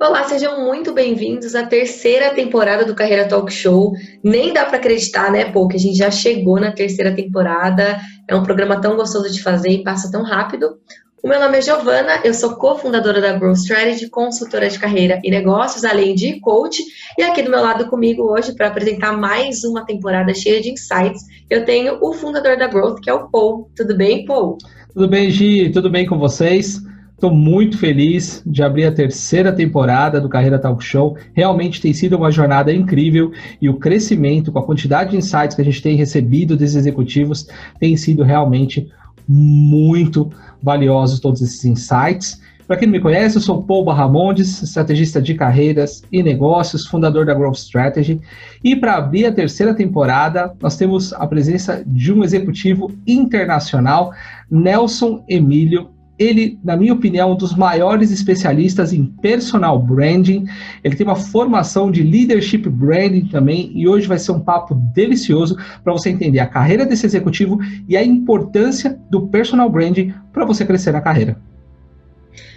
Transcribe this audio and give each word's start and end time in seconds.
Olá, 0.00 0.22
sejam 0.22 0.64
muito 0.64 0.92
bem-vindos 0.92 1.56
à 1.56 1.66
terceira 1.66 2.32
temporada 2.32 2.84
do 2.84 2.94
Carreira 2.94 3.26
Talk 3.26 3.52
Show. 3.52 3.92
Nem 4.22 4.52
dá 4.52 4.64
para 4.64 4.76
acreditar, 4.76 5.32
né, 5.32 5.46
pô, 5.46 5.66
que 5.66 5.74
a 5.74 5.80
gente 5.80 5.98
já 5.98 6.08
chegou 6.08 6.60
na 6.60 6.70
terceira 6.70 7.12
temporada. 7.12 7.98
É 8.28 8.36
um 8.36 8.44
programa 8.44 8.80
tão 8.80 8.94
gostoso 8.94 9.28
de 9.28 9.42
fazer 9.42 9.70
e 9.70 9.82
passa 9.82 10.08
tão 10.08 10.22
rápido. 10.22 10.78
O 11.20 11.26
meu 11.26 11.40
nome 11.40 11.58
é 11.58 11.62
Giovana, 11.62 12.20
eu 12.22 12.32
sou 12.32 12.54
cofundadora 12.54 13.20
da 13.20 13.32
Growth 13.32 13.56
Strategy, 13.56 14.08
consultora 14.08 14.68
de 14.68 14.78
carreira 14.78 15.20
e 15.24 15.32
negócios, 15.32 15.84
além 15.84 16.14
de 16.14 16.38
coach. 16.38 16.80
E 17.18 17.24
aqui 17.24 17.42
do 17.42 17.50
meu 17.50 17.60
lado 17.60 17.88
comigo 17.88 18.22
hoje, 18.22 18.54
para 18.54 18.68
apresentar 18.68 19.18
mais 19.18 19.64
uma 19.64 19.84
temporada 19.84 20.32
cheia 20.32 20.60
de 20.60 20.70
insights, 20.70 21.24
eu 21.50 21.64
tenho 21.64 21.98
o 22.00 22.12
fundador 22.12 22.56
da 22.56 22.68
Growth, 22.68 23.00
que 23.02 23.10
é 23.10 23.14
o 23.14 23.28
Paul. 23.28 23.68
Tudo 23.74 23.96
bem, 23.96 24.24
Paul? 24.24 24.58
Tudo 24.94 25.08
bem, 25.08 25.28
Gi? 25.28 25.72
Tudo 25.72 25.90
bem 25.90 26.06
com 26.06 26.16
vocês? 26.16 26.86
Estou 27.18 27.34
muito 27.34 27.76
feliz 27.78 28.44
de 28.46 28.62
abrir 28.62 28.84
a 28.84 28.92
terceira 28.92 29.52
temporada 29.52 30.20
do 30.20 30.28
Carreira 30.28 30.56
Talk 30.56 30.84
Show. 30.84 31.16
Realmente 31.34 31.80
tem 31.80 31.92
sido 31.92 32.16
uma 32.16 32.30
jornada 32.30 32.72
incrível 32.72 33.32
e 33.60 33.68
o 33.68 33.74
crescimento, 33.74 34.52
com 34.52 34.60
a 34.60 34.64
quantidade 34.64 35.10
de 35.10 35.16
insights 35.16 35.56
que 35.56 35.60
a 35.60 35.64
gente 35.64 35.82
tem 35.82 35.96
recebido 35.96 36.56
desses 36.56 36.76
executivos, 36.76 37.48
tem 37.80 37.96
sido 37.96 38.22
realmente 38.22 38.88
muito 39.26 40.30
valiosos 40.62 41.18
todos 41.18 41.42
esses 41.42 41.64
insights. 41.64 42.40
Para 42.68 42.76
quem 42.76 42.86
não 42.86 42.92
me 42.92 43.00
conhece, 43.00 43.36
eu 43.36 43.42
sou 43.42 43.64
Paul 43.64 43.84
Barramondes, 43.84 44.62
estrategista 44.62 45.20
de 45.20 45.34
carreiras 45.34 46.04
e 46.12 46.22
negócios, 46.22 46.86
fundador 46.86 47.26
da 47.26 47.34
Growth 47.34 47.56
Strategy. 47.56 48.20
E 48.62 48.76
para 48.76 48.94
abrir 48.94 49.26
a 49.26 49.32
terceira 49.32 49.74
temporada, 49.74 50.54
nós 50.62 50.76
temos 50.76 51.12
a 51.12 51.26
presença 51.26 51.82
de 51.84 52.12
um 52.12 52.22
executivo 52.22 52.92
internacional, 53.04 54.12
Nelson 54.48 55.24
Emílio 55.28 55.97
ele, 56.18 56.58
na 56.64 56.76
minha 56.76 56.92
opinião, 56.92 57.30
é 57.30 57.32
um 57.32 57.36
dos 57.36 57.54
maiores 57.54 58.10
especialistas 58.10 58.92
em 58.92 59.04
personal 59.04 59.78
branding. 59.78 60.46
Ele 60.82 60.96
tem 60.96 61.06
uma 61.06 61.16
formação 61.16 61.90
de 61.90 62.02
leadership 62.02 62.68
branding 62.68 63.26
também, 63.26 63.70
e 63.74 63.86
hoje 63.86 64.06
vai 64.06 64.18
ser 64.18 64.32
um 64.32 64.40
papo 64.40 64.74
delicioso 64.74 65.56
para 65.84 65.92
você 65.92 66.10
entender 66.10 66.40
a 66.40 66.46
carreira 66.46 66.84
desse 66.84 67.06
executivo 67.06 67.58
e 67.88 67.96
a 67.96 68.04
importância 68.04 68.98
do 69.10 69.28
personal 69.28 69.70
branding 69.70 70.12
para 70.32 70.44
você 70.44 70.64
crescer 70.64 70.92
na 70.92 71.00
carreira. 71.00 71.38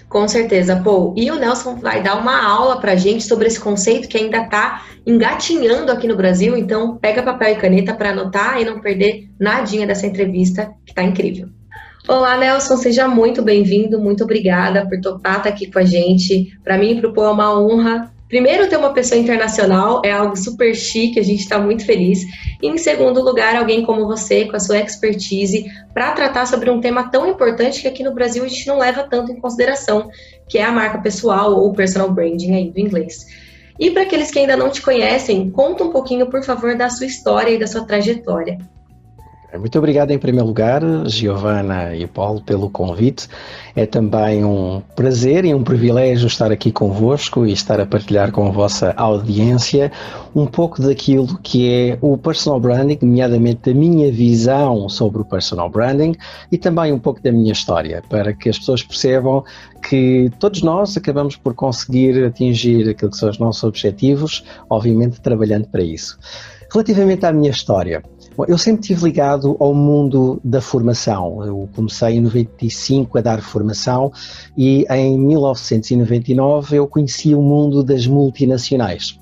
Com 0.09 0.28
certeza, 0.28 0.76
Paul. 0.76 1.14
E 1.16 1.32
o 1.32 1.39
Nelson 1.39 1.76
vai 1.76 2.04
dar 2.04 2.20
uma 2.20 2.45
aula 2.45 2.82
para 2.82 2.98
gente 2.98 3.23
sobre 3.23 3.48
esse 3.48 3.58
conceito 3.58 4.09
que 4.09 4.17
ainda 4.17 4.44
está 4.44 4.84
engatinhando 5.08 5.89
aqui 5.89 6.06
no 6.06 6.17
Brasil. 6.17 6.58
Então, 6.58 6.98
pega 6.98 7.23
papel 7.23 7.54
e 7.54 7.56
caneta 7.56 7.94
para 7.94 8.09
anotar 8.09 8.62
e 8.62 8.66
não 8.66 8.82
perder 8.82 9.30
nadinha 9.39 9.88
dessa 9.88 10.06
entrevista, 10.06 10.73
que 10.86 10.92
está 10.92 11.02
incrível. 11.02 11.48
Olá, 12.08 12.36
Nelson, 12.36 12.78
seja 12.78 13.08
muito 13.08 13.44
bem-vindo, 13.44 14.00
muito 14.00 14.24
obrigada 14.24 14.88
por 14.90 15.00
topar 15.00 15.38
estar 15.38 15.50
aqui 15.50 15.72
com 15.72 15.78
a 15.78 15.84
gente. 15.84 16.52
Para 16.64 16.76
mim, 16.76 17.00
Pô, 17.00 17.24
é 17.24 17.30
uma 17.30 17.62
honra. 17.62 18.12
Primeiro, 18.28 18.68
ter 18.68 18.78
uma 18.78 18.92
pessoa 18.92 19.22
internacional 19.22 20.02
é 20.04 20.12
algo 20.12 20.36
super 20.36 20.74
chique, 20.74 21.20
a 21.20 21.24
gente 21.24 21.42
está 21.42 21.60
muito 21.60 21.86
feliz. 21.86 22.24
E, 22.60 22.68
em 22.68 22.78
segundo 22.80 23.22
lugar, 23.22 23.56
alguém 23.56 23.86
como 23.86 24.08
você, 24.08 24.46
com 24.46 24.56
a 24.56 24.60
sua 24.60 24.80
expertise, 24.80 25.66
para 25.94 26.12
tratar 26.14 26.48
sobre 26.48 26.72
um 26.72 26.82
tema 26.82 27.10
tão 27.12 27.28
importante 27.28 27.82
que 27.82 27.88
aqui 27.88 28.04
no 28.04 28.16
Brasil 28.16 28.44
a 28.44 28.48
gente 28.48 28.66
não 28.66 28.80
leva 28.80 29.04
tanto 29.04 29.32
em 29.32 29.40
consideração, 29.40 30.10
que 30.50 30.58
é 30.58 30.64
a 30.64 30.72
marca 30.72 30.98
pessoal 30.98 31.54
ou 31.54 31.72
personal 31.72 32.12
branding 32.12 32.56
aí 32.56 32.72
do 32.72 32.80
inglês. 32.80 33.28
E 33.80 33.92
para 33.92 34.02
aqueles 34.02 34.32
que 34.32 34.40
ainda 34.40 34.58
não 34.58 34.72
te 34.72 34.82
conhecem, 34.82 35.52
conta 35.52 35.84
um 35.84 35.92
pouquinho, 35.92 36.28
por 36.32 36.44
favor, 36.44 36.76
da 36.76 36.90
sua 36.90 37.06
história 37.06 37.52
e 37.52 37.60
da 37.60 37.67
sua 37.67 37.86
trajetória. 37.86 38.58
Muito 39.60 39.78
obrigado 39.78 40.12
em 40.12 40.17
primeiro 40.17 40.48
lugar, 40.48 40.82
Giovana 41.08 41.94
e 41.94 42.08
Paulo, 42.08 42.42
pelo 42.42 42.70
convite. 42.70 43.28
É 43.76 43.86
também 43.86 44.45
um 44.45 44.82
prazer 44.95 45.44
e 45.44 45.54
um 45.54 45.62
privilégio 45.62 46.26
estar 46.28 46.54
aqui 46.54 46.72
convosco 46.72 47.45
e 47.45 47.52
estar 47.52 47.78
a 47.80 47.86
partilhar 47.86 48.32
com 48.32 48.48
a 48.48 48.52
vossa 48.52 48.94
audiência 48.95 49.92
um 50.34 50.45
pouco 50.45 50.82
daquilo 50.82 51.38
que 51.44 51.70
é 51.70 51.98
o 52.00 52.17
personal 52.17 52.61
branding, 52.61 52.98
nomeadamente 53.02 53.70
a 53.70 53.73
minha 53.73 54.10
visão 54.10 54.88
sobre 54.88 55.22
o 55.22 55.26
personal 55.26 55.70
branding 55.70 56.16
e 56.50 56.58
também 56.58 56.94
um 56.94 57.00
pouco 57.00 57.22
da 57.22 57.32
minha 57.32 57.52
história, 57.52 58.02
para 58.10 58.32
que 58.32 58.48
as 58.48 58.58
pessoas 58.58 58.82
percebam 58.82 59.44
que 59.88 60.32
todos 60.40 60.61
nós 60.61 60.95
acabamos 60.95 61.36
por 61.36 61.54
conseguir 61.54 62.23
atingir 62.23 62.90
aquilo 62.90 63.11
que 63.11 63.17
são 63.17 63.30
os 63.30 63.38
nossos 63.38 63.64
objetivos, 63.66 64.45
obviamente 64.70 65.20
trabalhando 65.20 65.67
para 65.67 65.84
isso. 65.84 66.17
Relativamente 66.72 67.26
à 67.26 67.34
minha 67.34 67.52
história, 67.52 68.02
Bom, 68.42 68.46
eu 68.48 68.58
sempre 68.58 68.82
estive 68.82 69.04
ligado 69.04 69.56
ao 69.60 69.72
mundo 69.72 70.42
da 70.44 70.60
formação. 70.60 71.46
Eu 71.46 71.70
comecei 71.76 72.16
em 72.16 72.22
95 72.22 73.20
a 73.20 73.22
dar 73.22 73.40
formação 73.40 74.12
e 74.58 74.84
em 74.90 75.20
1999 75.20 76.76
eu 76.76 76.88
conheci 76.88 77.36
o 77.36 77.42
mundo 77.44 77.84
das 77.84 78.08
multinacionais. 78.08 79.20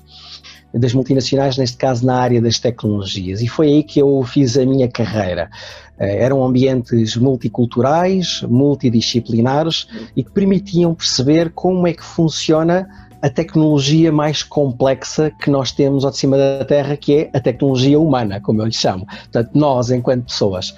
Das 0.72 0.94
multinacionais, 0.94 1.58
neste 1.58 1.76
caso 1.76 2.06
na 2.06 2.16
área 2.16 2.40
das 2.40 2.58
tecnologias, 2.58 3.42
e 3.42 3.48
foi 3.48 3.66
aí 3.66 3.82
que 3.82 4.00
eu 4.00 4.22
fiz 4.22 4.56
a 4.56 4.64
minha 4.64 4.88
carreira. 4.88 5.50
Eh, 5.98 6.24
eram 6.24 6.42
ambientes 6.42 7.14
multiculturais, 7.14 8.40
multidisciplinares 8.48 9.86
e 10.16 10.24
que 10.24 10.30
permitiam 10.30 10.94
perceber 10.94 11.50
como 11.50 11.86
é 11.86 11.92
que 11.92 12.04
funciona 12.04 12.88
a 13.22 13.28
tecnologia 13.28 14.10
mais 14.10 14.42
complexa 14.42 15.30
que 15.30 15.50
nós 15.50 15.72
temos 15.72 16.04
ao 16.04 16.10
de 16.10 16.16
cima 16.16 16.36
da 16.36 16.64
Terra, 16.64 16.96
que 16.96 17.16
é 17.16 17.30
a 17.32 17.40
tecnologia 17.40 17.98
humana, 17.98 18.40
como 18.40 18.62
eu 18.62 18.66
lhe 18.66 18.72
chamo. 18.72 19.06
Portanto, 19.06 19.50
nós, 19.54 19.90
enquanto 19.90 20.24
pessoas. 20.24 20.74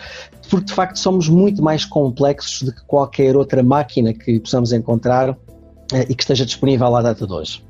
Porque, 0.50 0.66
de 0.66 0.72
facto, 0.72 0.98
somos 0.98 1.28
muito 1.28 1.62
mais 1.62 1.84
complexos 1.84 2.62
do 2.62 2.74
que 2.74 2.82
qualquer 2.84 3.36
outra 3.36 3.62
máquina 3.62 4.12
que 4.12 4.40
possamos 4.40 4.72
encontrar 4.72 5.36
eh, 5.92 6.06
e 6.08 6.14
que 6.14 6.22
esteja 6.22 6.44
disponível 6.44 6.94
à 6.96 7.02
data 7.02 7.26
de 7.26 7.32
hoje. 7.32 7.64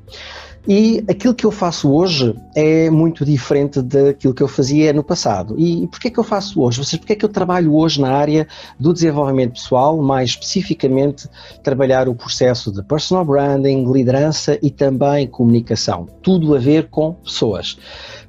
E 0.65 1.03
aquilo 1.09 1.33
que 1.33 1.45
eu 1.45 1.51
faço 1.51 1.91
hoje 1.91 2.33
é 2.55 2.89
muito 2.89 3.25
diferente 3.25 3.81
daquilo 3.81 4.33
que 4.33 4.41
eu 4.41 4.47
fazia 4.47 4.93
no 4.93 5.03
passado. 5.03 5.55
E 5.59 5.85
porquê 5.87 6.09
que 6.09 6.17
eu 6.17 6.23
faço 6.23 6.61
hoje? 6.61 6.83
Seja, 6.85 6.97
porquê 6.99 7.17
que 7.17 7.25
eu 7.25 7.29
trabalho 7.29 7.75
hoje 7.75 7.99
na 7.99 8.13
área 8.13 8.47
do 8.79 8.93
desenvolvimento 8.93 9.53
pessoal, 9.53 10.01
mais 10.01 10.29
especificamente 10.29 11.27
trabalhar 11.61 12.07
o 12.07 12.15
processo 12.15 12.71
de 12.71 12.81
personal 12.81 13.25
branding, 13.25 13.91
liderança 13.91 14.57
e 14.61 14.71
também 14.71 15.27
comunicação. 15.27 16.07
Tudo 16.21 16.55
a 16.55 16.59
ver 16.59 16.87
com 16.89 17.13
pessoas. 17.13 17.77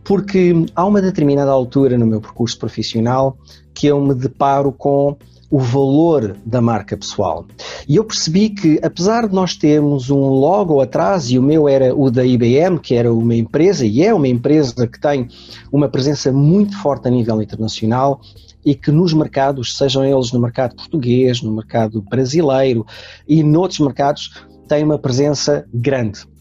Porque 0.02 0.66
há 0.74 0.84
uma 0.84 1.00
determinada 1.00 1.52
altura 1.52 1.96
no 1.96 2.04
meu 2.06 2.20
percurso 2.20 2.58
profissional 2.58 3.38
que 3.72 3.86
eu 3.86 4.00
me 4.00 4.14
deparo 4.14 4.72
com 4.72 5.16
o 5.54 5.59
valor 5.60 6.37
da 6.44 6.60
marca 6.60 6.97
pessoal. 6.97 7.47
E 7.88 7.94
eu 7.94 8.04
percebi 8.04 8.48
que, 8.50 8.81
apesar 8.82 9.28
de 9.28 9.32
nós 9.32 9.54
termos 9.54 10.10
um 10.10 10.19
logo 10.19 10.81
atrás, 10.81 11.31
e 11.31 11.38
o 11.38 11.42
meu 11.44 11.69
era 11.69 11.94
o 11.94 12.10
da 12.10 12.26
IBM, 12.26 12.81
que 12.81 12.92
era 12.97 13.15
uma 13.15 13.37
empresa, 13.37 13.87
e 13.87 14.03
é 14.03 14.12
uma 14.12 14.26
empresa 14.26 14.88
que 14.88 14.98
tem 14.98 15.28
uma 15.70 15.88
presença 15.88 16.32
muito 16.32 16.76
forte 16.82 17.06
a 17.06 17.10
nível 17.12 17.41
internacional, 17.41 18.20
e 18.66 18.75
que 18.75 18.91
nos 18.91 19.14
mercados, 19.14 19.76
sejam 19.76 20.04
eles 20.04 20.32
no 20.32 20.41
mercado 20.41 20.75
português, 20.75 21.41
no 21.41 21.53
mercado 21.53 22.03
brasileiro 22.03 22.84
e 23.28 23.44
noutros 23.44 23.78
mercados, 23.78 24.32
tem 24.66 24.82
uma 24.82 24.98
presença 24.98 25.64
grande 25.72 26.33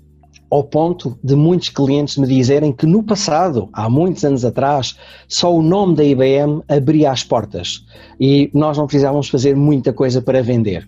ao 0.53 0.63
ponto 0.63 1.17
de 1.23 1.35
muitos 1.35 1.69
clientes 1.69 2.15
me 2.15 2.27
dizerem 2.27 2.71
que 2.71 2.85
no 2.85 3.01
passado, 3.01 3.69
há 3.73 3.89
muitos 3.89 4.23
anos 4.23 4.45
atrás, 4.45 4.95
só 5.27 5.51
o 5.51 5.63
nome 5.63 5.95
da 5.95 6.03
IBM 6.03 6.61
abria 6.69 7.09
as 7.09 7.23
portas 7.23 7.83
e 8.19 8.51
nós 8.53 8.77
não 8.77 8.85
precisávamos 8.85 9.29
fazer 9.29 9.55
muita 9.55 9.91
coisa 9.91 10.21
para 10.21 10.43
vender. 10.43 10.87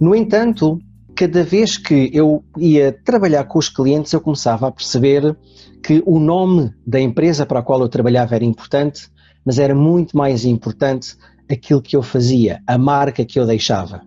No 0.00 0.14
entanto, 0.14 0.78
cada 1.16 1.42
vez 1.42 1.76
que 1.76 2.08
eu 2.14 2.44
ia 2.56 2.96
trabalhar 3.04 3.42
com 3.48 3.58
os 3.58 3.68
clientes, 3.68 4.12
eu 4.12 4.20
começava 4.20 4.68
a 4.68 4.70
perceber 4.70 5.36
que 5.82 6.00
o 6.06 6.20
nome 6.20 6.72
da 6.86 7.00
empresa 7.00 7.44
para 7.44 7.58
a 7.58 7.62
qual 7.64 7.80
eu 7.80 7.88
trabalhava 7.88 8.36
era 8.36 8.44
importante, 8.44 9.08
mas 9.44 9.58
era 9.58 9.74
muito 9.74 10.16
mais 10.16 10.44
importante 10.44 11.16
aquilo 11.50 11.82
que 11.82 11.96
eu 11.96 12.02
fazia, 12.04 12.62
a 12.64 12.78
marca 12.78 13.24
que 13.24 13.40
eu 13.40 13.44
deixava. 13.44 14.02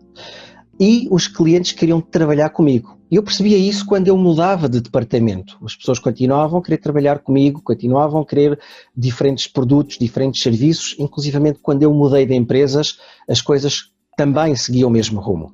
E 0.80 1.10
os 1.12 1.28
clientes 1.28 1.74
queriam 1.74 2.00
trabalhar 2.00 2.52
comigo. 2.52 2.98
Eu 3.15 3.21
percebia 3.21 3.57
isso 3.57 3.86
quando 3.86 4.07
eu 4.07 4.18
mudava 4.18 4.68
de 4.68 4.81
departamento. 4.81 5.60
As 5.63 5.75
pessoas 5.75 6.00
continuavam 6.00 6.60
a 6.60 6.63
querer 6.63 6.80
trabalhar 6.80 7.19
comigo, 7.19 7.62
continuavam 7.62 8.21
a 8.21 8.25
querer 8.25 8.60
diferentes 8.98 9.45
produtos, 9.45 10.00
diferentes 10.00 10.42
serviços, 10.42 10.95
inclusivamente 10.98 11.60
quando 11.62 11.83
eu 11.83 11.94
mudei 11.94 12.25
de 12.25 12.33
empresas, 12.33 12.98
as 13.30 13.39
coisas 13.39 13.92
também 14.18 14.56
seguiam 14.56 14.89
o 14.89 14.92
mesmo 14.92 15.21
rumo. 15.21 15.54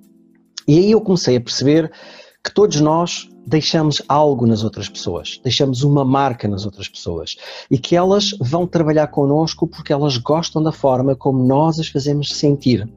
E 0.66 0.78
aí 0.78 0.92
eu 0.92 1.02
comecei 1.02 1.36
a 1.36 1.42
perceber 1.42 1.92
que 2.42 2.54
todos 2.54 2.80
nós 2.80 3.30
deixamos 3.50 4.00
algo 4.08 4.46
nas 4.46 4.64
outras 4.64 4.88
pessoas, 4.88 5.40
deixamos 5.44 5.82
uma 5.82 6.06
marca 6.06 6.48
nas 6.48 6.66
outras 6.66 6.88
pessoas. 6.88 7.36
E 7.70 7.80
que 7.80 7.96
elas 7.96 8.36
vão 8.40 8.68
trabalhar 8.68 9.08
connosco 9.08 9.68
porque 9.68 9.92
elas 9.92 10.18
gostam 10.18 10.62
da 10.62 10.72
forma 10.72 11.16
como 11.16 11.44
nós 11.44 11.80
as 11.80 11.88
fazemos 11.88 12.30
sentir. 12.30 12.88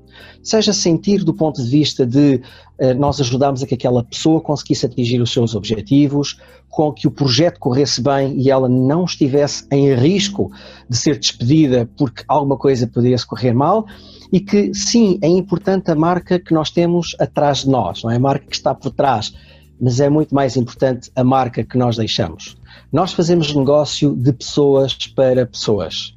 Seja 0.43 0.75
sentir 0.75 1.25
do 1.25 1.32
ponto 1.32 1.62
de 1.62 1.70
vista 1.70 2.04
de 2.04 2.43
uh, 2.78 2.93
nós 2.99 3.19
ajudamos 3.19 3.62
a 3.62 3.66
que 3.66 3.75
aquela 3.75 4.04
pessoa 4.04 4.43
conseguisse 4.43 4.84
atingir 4.84 5.22
os 5.22 5.32
seus 5.32 5.54
objetivos, 5.54 6.38
com 6.69 6.93
que 6.93 7.06
o 7.06 7.10
projeto 7.10 7.58
corresse 7.58 8.02
bem 8.02 8.38
e 8.38 8.50
ela 8.50 8.69
não 8.69 9.05
estivesse 9.05 9.66
em 9.70 9.94
risco 9.94 10.50
de 10.88 10.98
ser 10.98 11.19
despedida 11.19 11.88
porque 11.96 12.25
alguma 12.28 12.58
coisa 12.58 12.87
pudesse 12.87 13.26
correr 13.26 13.55
mal, 13.55 13.87
e 14.31 14.38
que 14.38 14.75
sim, 14.75 15.19
é 15.22 15.28
importante 15.28 15.90
a 15.90 15.94
marca 15.94 16.38
que 16.38 16.52
nós 16.52 16.70
temos 16.70 17.16
atrás 17.19 17.58
de 17.58 17.70
nós, 17.70 18.02
não 18.02 18.10
é? 18.10 18.16
A 18.16 18.20
marca 18.20 18.46
que 18.46 18.56
está 18.56 18.75
por 18.75 18.90
trás 18.90 19.32
mas 19.80 20.00
é 20.00 20.08
muito 20.08 20.34
mais 20.34 20.56
importante 20.56 21.10
a 21.14 21.24
marca 21.24 21.64
que 21.64 21.76
nós 21.76 21.96
deixamos. 21.96 22.56
Nós 22.92 23.12
fazemos 23.12 23.54
negócio 23.54 24.14
de 24.14 24.32
pessoas 24.32 24.94
para 25.08 25.46
pessoas. 25.46 26.14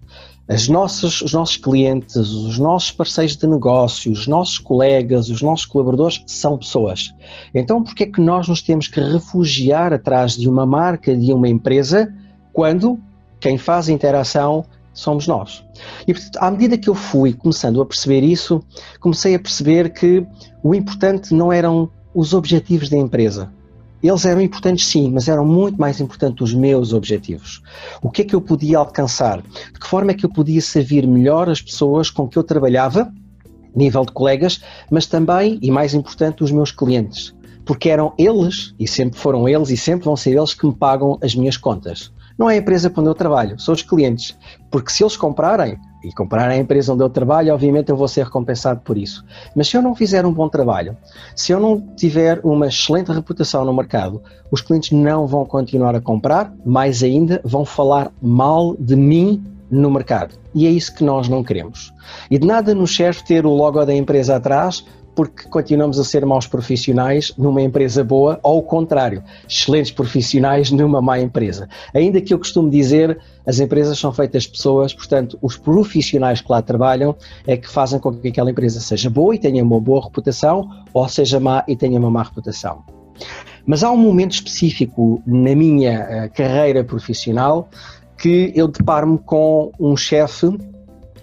As 0.48 0.68
nossas, 0.68 1.22
os 1.22 1.34
nossos 1.34 1.58
clientes, 1.58 2.16
os 2.16 2.60
nossos 2.60 2.92
parceiros 2.92 3.36
de 3.36 3.48
negócio, 3.48 4.12
os 4.12 4.28
nossos 4.28 4.60
colegas, 4.60 5.28
os 5.28 5.42
nossos 5.42 5.66
colaboradores 5.66 6.22
são 6.28 6.56
pessoas. 6.56 7.16
Então, 7.52 7.82
por 7.82 7.96
que 7.96 8.04
é 8.04 8.06
que 8.06 8.22
nós 8.22 8.48
nos 8.48 8.62
temos 8.62 8.88
que 8.88 9.00
refugiar 9.00 9.92
atrás 9.92 10.38
de 10.38 10.48
uma 10.48 10.64
marca, 10.64 11.18
de 11.18 11.34
uma 11.34 11.50
empresa, 11.50 12.14
quando 12.54 13.00
quem 13.40 13.58
faz 13.58 13.90
a 13.90 13.92
interação 13.92 14.64
somos 14.94 15.26
nós? 15.26 15.66
E, 16.08 16.14
portanto, 16.14 16.38
à 16.38 16.52
medida 16.52 16.78
que 16.78 16.90
eu 16.90 16.96
fui 16.96 17.34
começando 17.34 17.82
a 17.82 17.86
perceber 17.86 18.22
isso, 18.22 18.62
comecei 19.00 19.34
a 19.34 19.40
perceber 19.40 19.94
que 19.94 20.28
o 20.62 20.76
importante 20.76 21.34
não 21.34 21.52
eram 21.52 21.90
os 22.16 22.34
objetivos 22.34 22.90
da 22.90 22.98
empresa, 22.98 23.52
eles 24.02 24.24
eram 24.26 24.42
importantes 24.42 24.88
sim, 24.88 25.12
mas 25.12 25.28
eram 25.28 25.46
muito 25.46 25.80
mais 25.80 26.00
importantes 26.00 26.50
os 26.50 26.54
meus 26.54 26.94
objetivos. 26.94 27.62
O 28.02 28.10
que 28.10 28.22
é 28.22 28.26
que 28.26 28.34
eu 28.34 28.40
podia 28.40 28.78
alcançar? 28.78 29.42
De 29.42 29.80
que 29.80 29.88
forma 29.88 30.12
é 30.12 30.14
que 30.14 30.26
eu 30.26 30.30
podia 30.30 30.62
servir 30.62 31.06
melhor 31.06 31.50
as 31.50 31.62
pessoas 31.62 32.10
com 32.10 32.28
que 32.28 32.38
eu 32.38 32.44
trabalhava, 32.44 33.12
nível 33.76 34.06
de 34.06 34.14
colegas, 34.14 34.62
mas 34.90 35.06
também, 35.06 35.60
e 35.62 35.70
mais 35.70 35.94
importante, 35.94 36.44
os 36.44 36.52
meus 36.52 36.72
clientes. 36.72 37.36
Porque 37.66 37.90
eram 37.90 38.14
eles, 38.18 38.74
e 38.80 38.88
sempre 38.88 39.20
foram 39.20 39.50
eles, 39.50 39.70
e 39.70 39.76
sempre 39.76 40.06
vão 40.06 40.16
ser 40.16 40.38
eles 40.38 40.54
que 40.54 40.66
me 40.66 40.74
pagam 40.74 41.18
as 41.22 41.36
minhas 41.36 41.58
contas. 41.58 42.14
Não 42.38 42.50
é 42.50 42.54
a 42.54 42.58
empresa 42.58 42.90
para 42.90 43.02
onde 43.02 43.10
eu 43.10 43.16
trabalho, 43.16 43.60
são 43.60 43.74
os 43.74 43.82
clientes. 43.82 44.38
Porque 44.72 44.92
se 44.92 45.04
eles 45.04 45.18
comprarem, 45.18 45.78
e 46.06 46.14
comprar 46.14 46.50
a 46.50 46.58
empresa 46.58 46.94
onde 46.94 47.04
eu 47.04 47.10
trabalho, 47.10 47.54
obviamente 47.54 47.90
eu 47.90 47.96
vou 47.96 48.08
ser 48.08 48.26
recompensado 48.26 48.82
por 48.82 48.98
isso. 48.98 49.26
Mas 49.56 49.68
se 49.68 49.76
eu 49.76 49.82
não 49.82 49.96
fizer 49.96 50.26
um 50.26 50.32
bom 50.32 50.48
trabalho, 50.48 50.96
se 51.36 51.52
eu 51.52 51.60
não 51.60 51.82
tiver 51.96 52.40
uma 52.44 52.68
excelente 52.68 53.12
reputação 53.12 53.66
no 53.66 53.74
mercado, 53.74 54.22
os 54.52 54.62
clientes 54.62 54.92
não 54.92 55.26
vão 55.26 55.46
continuar 55.46 55.96
a 55.96 56.02
comprar, 56.02 56.54
mais 56.66 57.02
ainda 57.04 57.42
vão 57.44 57.66
falar 57.66 58.12
mal 58.22 58.76
de 58.78 58.96
mim 58.96 59.44
no 59.70 59.90
mercado. 59.90 60.36
E 60.54 60.68
é 60.68 60.70
isso 60.70 60.94
que 60.94 61.04
nós 61.04 61.28
não 61.28 61.44
queremos. 61.44 61.94
E 62.30 62.38
de 62.38 62.46
nada 62.46 62.76
nos 62.76 62.96
serve 62.96 63.24
ter 63.24 63.46
o 63.46 63.54
logo 63.54 63.84
da 63.84 63.94
empresa 63.94 64.36
atrás 64.36 64.86
porque 65.16 65.48
continuamos 65.48 65.98
a 65.98 66.04
ser 66.04 66.26
maus 66.26 66.46
profissionais 66.46 67.34
numa 67.38 67.62
empresa 67.62 68.04
boa, 68.04 68.38
ou 68.44 68.60
o 68.60 68.64
contrário, 68.64 69.24
excelentes 69.50 69.92
profissionais 69.92 70.70
numa 70.70 71.02
má 71.02 71.20
empresa. 71.20 71.70
Ainda 71.94 72.20
que 72.20 72.34
eu 72.34 72.38
costumo 72.38 72.70
dizer, 72.70 73.18
as 73.46 73.60
empresas 73.60 74.00
são 74.00 74.12
feitas 74.12 74.44
de 74.44 74.50
pessoas, 74.50 74.94
portanto, 74.94 75.38
os 75.42 75.58
profissionais 75.58 76.42
que 76.42 76.52
lá 76.52 76.62
trabalham 76.62 77.16
é 77.46 77.56
que 77.56 77.70
fazem 77.70 78.00
com 78.00 78.14
que 78.14 78.28
aquela 78.28 78.52
empresa 78.52 78.80
seja 78.80 79.10
boa 79.10 79.36
e 79.36 79.40
tenha 79.40 79.64
uma 79.64 79.80
boa 79.80 80.04
reputação, 80.04 80.70
ou 80.94 81.08
seja 81.08 81.40
má 81.40 81.64
e 81.68 81.76
tenha 81.76 82.00
uma 82.00 82.10
má 82.10 82.24
reputação. 82.24 82.84
Mas 83.66 83.84
há 83.84 83.92
um 83.92 83.98
momento 83.98 84.34
específico 84.34 85.22
na 85.26 85.56
minha 85.56 86.28
uh, 86.28 86.36
carreira 86.36 86.84
profissional 86.84 87.70
que 88.18 88.52
eu 88.56 88.68
deparo-me 88.68 89.18
com 89.18 89.72
um 89.80 89.96
chefe 89.98 90.48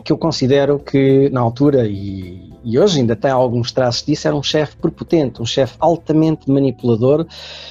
que 0.04 0.12
eu 0.12 0.18
considero 0.18 0.80
que, 0.80 1.30
na 1.30 1.40
altura, 1.40 1.86
e 1.86 2.52
e 2.64 2.78
hoje 2.78 3.00
ainda 3.00 3.16
tem 3.16 3.30
alguns 3.30 3.72
traços 3.72 4.04
disso, 4.04 4.28
era 4.28 4.36
um 4.36 4.42
chefe 4.42 4.76
prepotente, 4.76 5.42
um 5.42 5.46
chefe 5.46 5.74
altamente 5.80 6.50
manipulador 6.50 7.26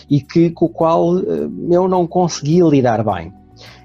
e 0.09 0.19
que, 0.19 0.49
com 0.49 0.65
o 0.65 0.69
qual 0.69 1.17
eh, 1.17 1.23
eu 1.69 1.87
não 1.87 2.05
conseguia 2.05 2.65
lidar 2.65 3.03
bem. 3.03 3.33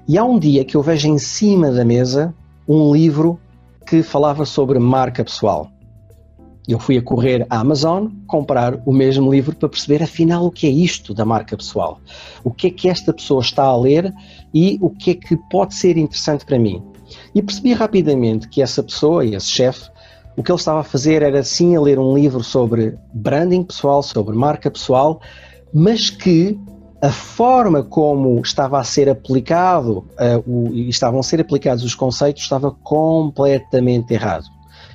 E 0.07 0.17
há 0.17 0.23
um 0.23 0.39
dia 0.39 0.63
que 0.63 0.75
eu 0.75 0.81
vejo 0.81 1.09
em 1.09 1.17
cima 1.17 1.69
da 1.69 1.83
mesa 1.83 2.33
um 2.65 2.93
livro 2.93 3.37
que 3.85 4.01
falava 4.01 4.45
sobre 4.45 4.79
marca 4.79 5.21
pessoal. 5.21 5.69
Eu 6.65 6.79
fui 6.79 6.97
a 6.97 7.01
correr 7.01 7.45
à 7.49 7.59
Amazon 7.59 8.07
comprar 8.25 8.81
o 8.85 8.93
mesmo 8.93 9.29
livro 9.29 9.53
para 9.53 9.67
perceber 9.67 10.01
afinal 10.01 10.45
o 10.45 10.51
que 10.51 10.65
é 10.65 10.69
isto 10.69 11.13
da 11.13 11.25
marca 11.25 11.57
pessoal. 11.57 11.99
O 12.41 12.51
que 12.51 12.67
é 12.67 12.69
que 12.69 12.87
esta 12.87 13.13
pessoa 13.13 13.41
está 13.41 13.63
a 13.63 13.75
ler 13.75 14.13
e 14.53 14.77
o 14.81 14.89
que 14.89 15.11
é 15.11 15.13
que 15.13 15.35
pode 15.49 15.75
ser 15.75 15.97
interessante 15.97 16.45
para 16.45 16.57
mim. 16.57 16.81
E 17.35 17.41
percebi 17.41 17.73
rapidamente 17.73 18.47
que 18.47 18.61
essa 18.61 18.81
pessoa, 18.81 19.25
esse 19.25 19.47
chefe, 19.47 19.89
o 20.37 20.43
que 20.43 20.49
ele 20.49 20.59
estava 20.59 20.79
a 20.79 20.83
fazer 20.83 21.21
era 21.21 21.43
sim 21.43 21.75
a 21.75 21.81
ler 21.81 21.99
um 21.99 22.15
livro 22.15 22.43
sobre 22.43 22.97
branding 23.13 23.63
pessoal, 23.63 24.01
sobre 24.01 24.35
marca 24.35 24.71
pessoal, 24.71 25.19
mas 25.73 26.09
que 26.09 26.57
a 27.01 27.11
forma 27.11 27.83
como 27.83 28.39
estava 28.41 28.79
a 28.79 28.83
ser 28.83 29.09
aplicado 29.09 29.99
uh, 30.19 30.43
o, 30.45 30.73
estavam 30.73 31.19
a 31.19 31.23
ser 31.23 31.39
aplicados 31.39 31.83
os 31.83 31.93
conceitos 31.93 32.43
estava 32.43 32.71
completamente 32.71 34.13
errado. 34.13 34.45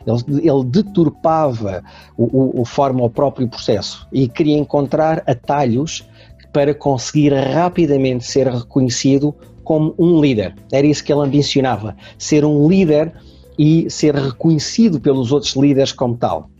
Ele, 0.05 0.49
ele 0.49 0.65
deturpava 0.65 1.83
o, 2.17 2.25
o, 2.25 2.63
o 2.63 2.65
forma 2.65 3.03
ao 3.03 3.11
próprio 3.11 3.47
processo 3.49 4.07
e 4.13 4.29
queria 4.29 4.59
encontrar 4.59 5.23
atalhos 5.27 6.09
para 6.53 6.75
conseguir 6.75 7.33
rapidamente 7.33 8.25
ser 8.25 8.49
reconhecido 8.49 9.35
como 9.63 9.95
um 9.97 10.21
líder. 10.21 10.57
Era 10.73 10.87
isso 10.87 11.05
que 11.05 11.13
ele 11.13 11.23
ambicionava, 11.23 11.97
ser 12.19 12.45
um 12.45 12.69
líder 12.69 13.13
e 13.57 13.89
ser 13.89 14.15
reconhecido 14.15 15.01
pelos 15.01 15.31
outros 15.31 15.55
líderes 15.55 15.93
como 15.93 16.17
tal. 16.17 16.51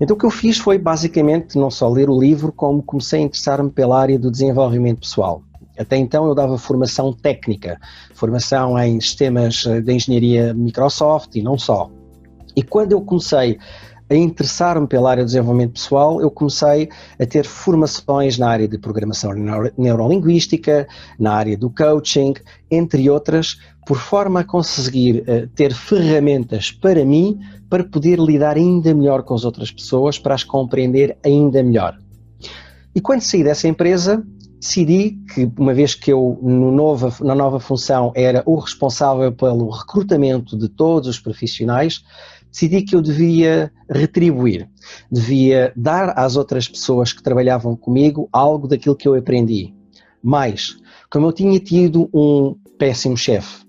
Então 0.00 0.16
o 0.16 0.18
que 0.18 0.24
eu 0.24 0.30
fiz 0.30 0.58
foi 0.58 0.78
basicamente 0.78 1.58
não 1.58 1.70
só 1.70 1.88
ler 1.88 2.08
o 2.08 2.18
livro, 2.18 2.50
como 2.50 2.82
comecei 2.82 3.20
a 3.20 3.22
interessar-me 3.22 3.70
pela 3.70 4.00
área 4.00 4.18
do 4.18 4.30
desenvolvimento 4.30 5.00
pessoal. 5.00 5.42
Até 5.78 5.96
então 5.96 6.26
eu 6.26 6.34
dava 6.34 6.58
formação 6.58 7.12
técnica, 7.12 7.78
formação 8.14 8.78
em 8.78 9.00
sistemas 9.00 9.64
de 9.64 9.92
engenharia 9.92 10.54
Microsoft 10.54 11.36
e 11.36 11.42
não 11.42 11.58
só. 11.58 11.90
E 12.56 12.62
quando 12.62 12.92
eu 12.92 13.00
comecei 13.00 13.58
a 14.10 14.14
interessar-me 14.14 14.86
pela 14.88 15.10
área 15.10 15.22
do 15.22 15.26
desenvolvimento 15.26 15.74
pessoal, 15.74 16.20
eu 16.20 16.30
comecei 16.30 16.88
a 17.18 17.24
ter 17.24 17.46
formações 17.46 18.36
na 18.36 18.48
área 18.48 18.66
de 18.66 18.76
programação 18.76 19.32
neurolinguística, 19.78 20.88
na 21.18 21.32
área 21.32 21.56
do 21.56 21.70
coaching, 21.70 22.34
entre 22.70 23.08
outras, 23.08 23.58
por 23.90 23.98
forma 23.98 24.38
a 24.38 24.44
conseguir 24.44 25.22
uh, 25.22 25.48
ter 25.48 25.74
ferramentas 25.74 26.70
para 26.70 27.04
mim 27.04 27.40
para 27.68 27.82
poder 27.82 28.20
lidar 28.20 28.56
ainda 28.56 28.94
melhor 28.94 29.24
com 29.24 29.34
as 29.34 29.44
outras 29.44 29.72
pessoas, 29.72 30.16
para 30.16 30.32
as 30.32 30.44
compreender 30.44 31.18
ainda 31.24 31.60
melhor. 31.60 31.98
E 32.94 33.00
quando 33.00 33.22
saí 33.22 33.42
dessa 33.42 33.66
empresa, 33.66 34.24
decidi 34.60 35.18
que, 35.34 35.50
uma 35.58 35.74
vez 35.74 35.96
que 35.96 36.12
eu, 36.12 36.38
no 36.40 36.70
nova, 36.70 37.12
na 37.20 37.34
nova 37.34 37.58
função, 37.58 38.12
era 38.14 38.44
o 38.46 38.60
responsável 38.60 39.32
pelo 39.32 39.68
recrutamento 39.68 40.56
de 40.56 40.68
todos 40.68 41.08
os 41.08 41.18
profissionais, 41.18 42.04
decidi 42.48 42.82
que 42.82 42.94
eu 42.94 43.02
devia 43.02 43.72
retribuir, 43.90 44.68
devia 45.10 45.72
dar 45.74 46.16
às 46.16 46.36
outras 46.36 46.68
pessoas 46.68 47.12
que 47.12 47.24
trabalhavam 47.24 47.74
comigo 47.74 48.28
algo 48.32 48.68
daquilo 48.68 48.94
que 48.94 49.08
eu 49.08 49.16
aprendi. 49.16 49.74
Mas, 50.22 50.76
como 51.10 51.26
eu 51.26 51.32
tinha 51.32 51.58
tido 51.58 52.08
um 52.14 52.54
péssimo 52.78 53.16
chefe 53.16 53.68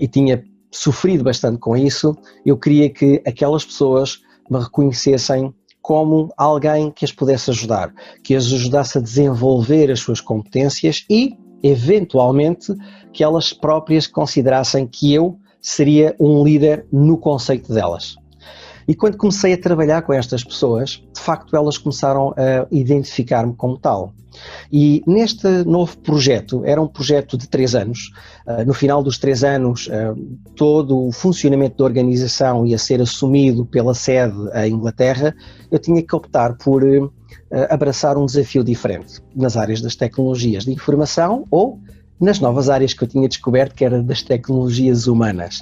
e 0.00 0.06
tinha 0.06 0.44
sofrido 0.70 1.24
bastante 1.24 1.58
com 1.58 1.76
isso, 1.76 2.16
eu 2.44 2.56
queria 2.56 2.88
que 2.88 3.22
aquelas 3.26 3.64
pessoas 3.64 4.20
me 4.50 4.58
reconhecessem 4.58 5.52
como 5.82 6.32
alguém 6.36 6.90
que 6.90 7.04
as 7.04 7.12
pudesse 7.12 7.50
ajudar, 7.50 7.92
que 8.22 8.34
as 8.34 8.46
ajudasse 8.46 8.98
a 8.98 9.00
desenvolver 9.00 9.90
as 9.90 10.00
suas 10.00 10.20
competências 10.20 11.04
e, 11.08 11.36
eventualmente, 11.62 12.74
que 13.12 13.24
elas 13.24 13.52
próprias 13.52 14.06
considerassem 14.06 14.86
que 14.86 15.12
eu 15.12 15.38
seria 15.60 16.14
um 16.20 16.44
líder 16.44 16.86
no 16.92 17.18
conceito 17.18 17.72
delas. 17.72 18.16
E 18.90 18.94
quando 18.96 19.16
comecei 19.16 19.52
a 19.52 19.56
trabalhar 19.56 20.02
com 20.02 20.12
estas 20.12 20.42
pessoas, 20.42 21.00
de 21.14 21.20
facto 21.20 21.54
elas 21.54 21.78
começaram 21.78 22.34
a 22.36 22.66
identificar-me 22.72 23.54
como 23.54 23.78
tal. 23.78 24.12
E 24.72 25.00
neste 25.06 25.46
novo 25.62 25.96
projeto, 25.98 26.64
era 26.64 26.82
um 26.82 26.88
projeto 26.88 27.38
de 27.38 27.48
três 27.48 27.76
anos, 27.76 28.10
uh, 28.48 28.66
no 28.66 28.74
final 28.74 29.00
dos 29.00 29.16
três 29.16 29.44
anos, 29.44 29.86
uh, 29.86 30.20
todo 30.56 31.06
o 31.06 31.12
funcionamento 31.12 31.76
da 31.78 31.84
organização 31.84 32.66
ia 32.66 32.78
ser 32.78 33.00
assumido 33.00 33.64
pela 33.64 33.94
sede 33.94 34.34
em 34.56 34.72
Inglaterra, 34.72 35.36
eu 35.70 35.78
tinha 35.78 36.02
que 36.02 36.16
optar 36.16 36.56
por 36.56 36.82
uh, 36.82 37.12
abraçar 37.70 38.18
um 38.18 38.26
desafio 38.26 38.64
diferente 38.64 39.20
nas 39.36 39.56
áreas 39.56 39.80
das 39.80 39.94
tecnologias 39.94 40.64
de 40.64 40.72
informação 40.72 41.44
ou 41.48 41.78
nas 42.20 42.40
novas 42.40 42.68
áreas 42.68 42.92
que 42.92 43.02
eu 43.02 43.08
tinha 43.08 43.28
descoberto, 43.28 43.74
que 43.74 43.84
era 43.84 44.02
das 44.02 44.22
tecnologias 44.22 45.06
humanas. 45.06 45.60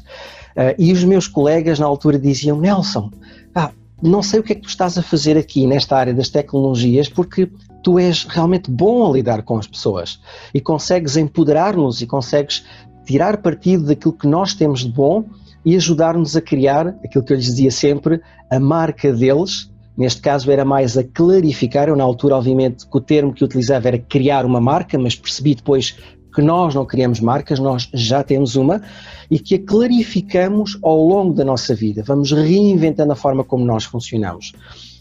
Uh, 0.56 0.74
e 0.78 0.92
os 0.92 1.04
meus 1.04 1.28
colegas 1.28 1.78
na 1.78 1.86
altura 1.86 2.18
diziam: 2.18 2.58
Nelson, 2.58 3.10
ah, 3.54 3.70
não 4.02 4.22
sei 4.22 4.40
o 4.40 4.42
que 4.42 4.52
é 4.52 4.54
que 4.54 4.62
tu 4.62 4.68
estás 4.68 4.96
a 4.96 5.02
fazer 5.02 5.36
aqui 5.36 5.66
nesta 5.66 5.96
área 5.96 6.14
das 6.14 6.28
tecnologias, 6.28 7.08
porque 7.08 7.50
tu 7.82 7.98
és 7.98 8.24
realmente 8.24 8.70
bom 8.70 9.08
a 9.08 9.12
lidar 9.12 9.42
com 9.42 9.56
as 9.56 9.66
pessoas 9.66 10.20
e 10.52 10.60
consegues 10.60 11.16
empoderar-nos 11.16 12.00
e 12.00 12.06
consegues 12.06 12.64
tirar 13.04 13.38
partido 13.38 13.86
daquilo 13.86 14.12
que 14.12 14.26
nós 14.26 14.54
temos 14.54 14.80
de 14.80 14.92
bom 14.92 15.24
e 15.64 15.74
ajudar-nos 15.76 16.36
a 16.36 16.40
criar 16.40 16.88
aquilo 17.04 17.24
que 17.24 17.32
eu 17.32 17.36
lhes 17.36 17.46
dizia 17.46 17.70
sempre, 17.70 18.20
a 18.50 18.60
marca 18.60 19.12
deles. 19.12 19.70
Neste 19.96 20.20
caso 20.20 20.50
era 20.50 20.64
mais 20.64 20.96
a 20.96 21.02
clarificar, 21.02 21.88
eu 21.88 21.96
na 21.96 22.04
altura 22.04 22.36
obviamente 22.36 22.86
que 22.86 22.96
o 22.96 23.00
termo 23.00 23.32
que 23.32 23.42
utilizava 23.42 23.88
era 23.88 23.98
criar 23.98 24.46
uma 24.46 24.60
marca, 24.60 24.96
mas 24.96 25.16
percebi 25.16 25.56
depois 25.56 25.96
que 26.38 26.42
nós 26.42 26.72
não 26.72 26.86
criamos 26.86 27.18
marcas, 27.18 27.58
nós 27.58 27.88
já 27.92 28.22
temos 28.22 28.54
uma 28.54 28.80
e 29.28 29.40
que 29.40 29.56
a 29.56 29.58
clarificamos 29.58 30.78
ao 30.84 30.96
longo 30.96 31.34
da 31.34 31.44
nossa 31.44 31.74
vida. 31.74 32.00
Vamos 32.06 32.30
reinventando 32.30 33.10
a 33.10 33.16
forma 33.16 33.42
como 33.42 33.64
nós 33.64 33.82
funcionamos. 33.82 34.52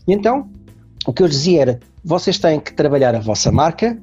E 0.08 0.14
então, 0.14 0.50
o 1.06 1.14
que 1.14 1.22
eu 1.22 1.28
dizia 1.28 1.62
era: 1.62 1.80
vocês 2.04 2.40
têm 2.40 2.60
que 2.60 2.74
trabalhar 2.74 3.14
a 3.14 3.20
vossa 3.20 3.52
marca 3.52 3.96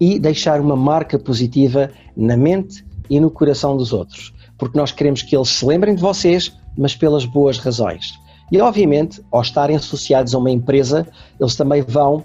e 0.00 0.18
deixar 0.18 0.62
uma 0.62 0.74
marca 0.74 1.18
positiva 1.18 1.90
na 2.16 2.38
mente 2.38 2.82
e 3.10 3.20
no 3.20 3.30
coração 3.30 3.76
dos 3.76 3.92
outros, 3.92 4.32
porque 4.56 4.78
nós 4.78 4.90
queremos 4.90 5.20
que 5.20 5.36
eles 5.36 5.50
se 5.50 5.66
lembrem 5.66 5.94
de 5.94 6.00
vocês, 6.00 6.56
mas 6.74 6.96
pelas 6.96 7.26
boas 7.26 7.58
razões. 7.58 8.18
E, 8.50 8.60
obviamente, 8.60 9.22
ao 9.30 9.42
estarem 9.42 9.76
associados 9.76 10.34
a 10.34 10.38
uma 10.38 10.50
empresa, 10.50 11.06
eles 11.38 11.54
também 11.54 11.82
vão 11.82 12.24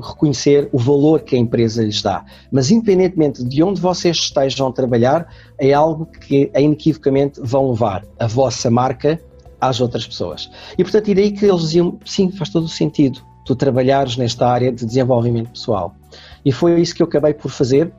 reconhecer 0.00 0.68
o 0.72 0.78
valor 0.78 1.20
que 1.20 1.34
a 1.34 1.38
empresa 1.38 1.82
lhes 1.82 2.00
dá. 2.00 2.24
Mas, 2.50 2.70
independentemente 2.70 3.44
de 3.44 3.62
onde 3.62 3.80
vocês 3.80 4.16
estejam 4.16 4.68
a 4.68 4.72
trabalhar, 4.72 5.26
é 5.58 5.72
algo 5.72 6.06
que 6.06 6.50
inequivocamente 6.56 7.40
vão 7.42 7.70
levar 7.70 8.04
a 8.18 8.26
vossa 8.26 8.70
marca 8.70 9.20
às 9.60 9.80
outras 9.80 10.06
pessoas. 10.06 10.50
E, 10.78 10.82
portanto, 10.82 11.14
daí 11.14 11.32
que 11.32 11.44
eles 11.44 11.60
diziam: 11.62 11.98
sim, 12.04 12.30
faz 12.30 12.50
todo 12.50 12.64
o 12.64 12.68
sentido 12.68 13.20
tu 13.44 13.54
trabalhares 13.54 14.16
nesta 14.16 14.48
área 14.48 14.72
de 14.72 14.86
desenvolvimento 14.86 15.50
pessoal. 15.50 15.94
E 16.44 16.50
foi 16.50 16.80
isso 16.80 16.94
que 16.94 17.02
eu 17.02 17.06
acabei 17.06 17.34
por 17.34 17.50
fazer 17.50 17.92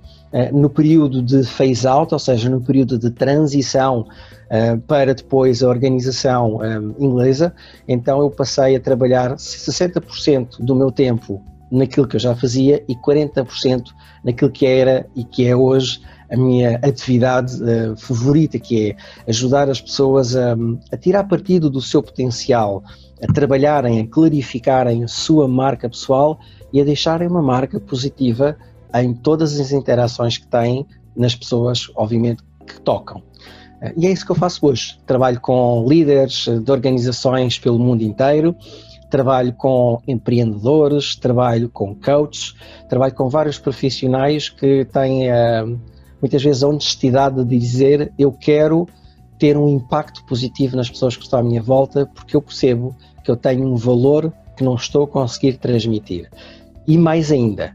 no 0.51 0.69
período 0.69 1.21
de 1.21 1.43
phase-out, 1.43 2.13
ou 2.13 2.19
seja, 2.19 2.49
no 2.49 2.59
período 2.59 2.99
de 2.99 3.09
transição 3.09 4.01
uh, 4.01 4.77
para 4.81 5.13
depois 5.13 5.63
a 5.63 5.69
organização 5.69 6.63
eh, 6.63 6.77
inglesa. 6.99 7.53
Então 7.87 8.19
eu 8.19 8.29
passei 8.29 8.75
a 8.75 8.79
trabalhar 8.79 9.35
60% 9.35 10.59
do 10.59 10.75
meu 10.75 10.91
tempo 10.91 11.41
naquilo 11.71 12.07
que 12.07 12.17
eu 12.17 12.19
já 12.19 12.35
fazia 12.35 12.83
e 12.87 12.95
40% 12.95 13.85
naquilo 14.23 14.51
que 14.51 14.65
era 14.65 15.07
e 15.15 15.23
que 15.23 15.47
é 15.47 15.55
hoje 15.55 16.01
a 16.29 16.35
minha 16.35 16.79
atividade 16.83 17.55
uh, 17.63 17.95
favorita, 17.95 18.59
que 18.59 18.89
é 18.89 18.95
ajudar 19.29 19.69
as 19.69 19.79
pessoas 19.79 20.35
a, 20.35 20.55
a 20.91 20.97
tirar 20.97 21.23
partido 21.25 21.69
do 21.69 21.81
seu 21.81 22.01
potencial, 22.01 22.83
a 23.21 23.31
trabalharem, 23.31 24.01
a 24.01 24.07
clarificarem 24.07 25.03
a 25.03 25.07
sua 25.07 25.47
marca 25.47 25.87
pessoal 25.87 26.39
e 26.73 26.81
a 26.81 26.83
deixarem 26.83 27.27
uma 27.27 27.41
marca 27.41 27.79
positiva 27.79 28.57
em 29.03 29.13
todas 29.13 29.59
as 29.59 29.71
interações 29.71 30.37
que 30.37 30.47
têm 30.47 30.85
nas 31.15 31.35
pessoas, 31.35 31.91
obviamente, 31.95 32.43
que 32.65 32.79
tocam. 32.81 33.21
Eh, 33.81 33.93
e 33.97 34.07
é 34.07 34.11
isso 34.11 34.25
que 34.25 34.31
eu 34.31 34.35
faço 34.35 34.65
hoje. 34.65 34.97
Trabalho 35.05 35.39
com 35.39 35.85
líderes 35.87 36.47
de 36.47 36.71
organizações 36.71 37.57
pelo 37.59 37.79
mundo 37.79 38.01
inteiro, 38.01 38.55
trabalho 39.09 39.53
com 39.53 40.01
empreendedores, 40.07 41.15
trabalho 41.15 41.69
com 41.69 41.95
coaches, 41.95 42.55
trabalho 42.89 43.13
com 43.13 43.29
vários 43.29 43.57
profissionais 43.57 44.49
que 44.49 44.85
têm 44.85 45.29
uh, 45.29 45.79
muitas 46.21 46.43
vezes 46.43 46.63
a 46.63 46.67
honestidade 46.67 47.43
de 47.43 47.57
dizer 47.57 48.11
eu 48.17 48.31
quero 48.31 48.87
ter 49.37 49.57
um 49.57 49.69
impacto 49.69 50.25
positivo 50.25 50.75
nas 50.75 50.89
pessoas 50.89 51.15
que 51.15 51.23
estão 51.23 51.39
à 51.39 51.43
minha 51.43 51.61
volta 51.61 52.05
porque 52.13 52.35
eu 52.35 52.41
percebo 52.41 52.95
que 53.23 53.29
eu 53.29 53.35
tenho 53.35 53.67
um 53.67 53.75
valor 53.75 54.33
que 54.55 54.63
não 54.63 54.75
estou 54.75 55.03
a 55.03 55.07
conseguir 55.07 55.57
transmitir. 55.57 56.29
E 56.87 56.97
mais 56.97 57.31
ainda, 57.31 57.73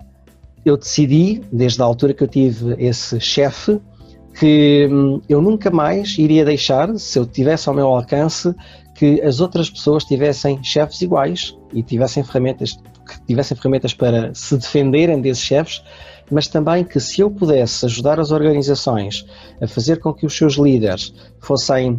eu 0.65 0.77
decidi, 0.77 1.41
desde 1.53 1.81
a 1.83 1.85
altura 1.85 2.15
que 2.15 2.23
eu 2.23 2.29
tive 2.29 2.75
esse 2.79 3.19
chefe, 3.21 3.81
que 4.39 4.89
hum, 4.91 5.21
eu 5.29 5.41
nunca 5.41 5.71
mais 5.71 6.17
iria 6.19 6.45
deixar, 6.45 6.97
se 6.99 7.19
eu 7.19 7.27
tivesse 7.27 7.69
ao 7.69 7.75
meu 7.75 7.89
alcance, 7.89 8.55
que 8.95 9.21
as 9.23 9.41
outras 9.41 9.71
pessoas 9.71 10.05
tivessem 10.05 10.63
chefes 10.63 11.01
iguais 11.01 11.57
e 11.73 11.83
tivessem 11.83 12.23
ferramentas, 12.23 12.73
que 12.73 13.21
tivessem 13.27 13.57
ferramentas 13.57 13.95
para 13.95 14.35
se 14.35 14.57
defenderem 14.57 15.21
desses 15.21 15.43
chefes, 15.43 15.83
mas 16.31 16.47
também 16.47 16.85
que 16.85 17.01
se 17.01 17.21
eu 17.21 17.31
pudesse 17.31 17.85
ajudar 17.87 18.21
as 18.21 18.31
organizações 18.31 19.25
a 19.61 19.67
fazer 19.67 19.99
com 19.99 20.13
que 20.13 20.27
os 20.27 20.37
seus 20.37 20.55
líderes 20.55 21.13
fossem 21.41 21.99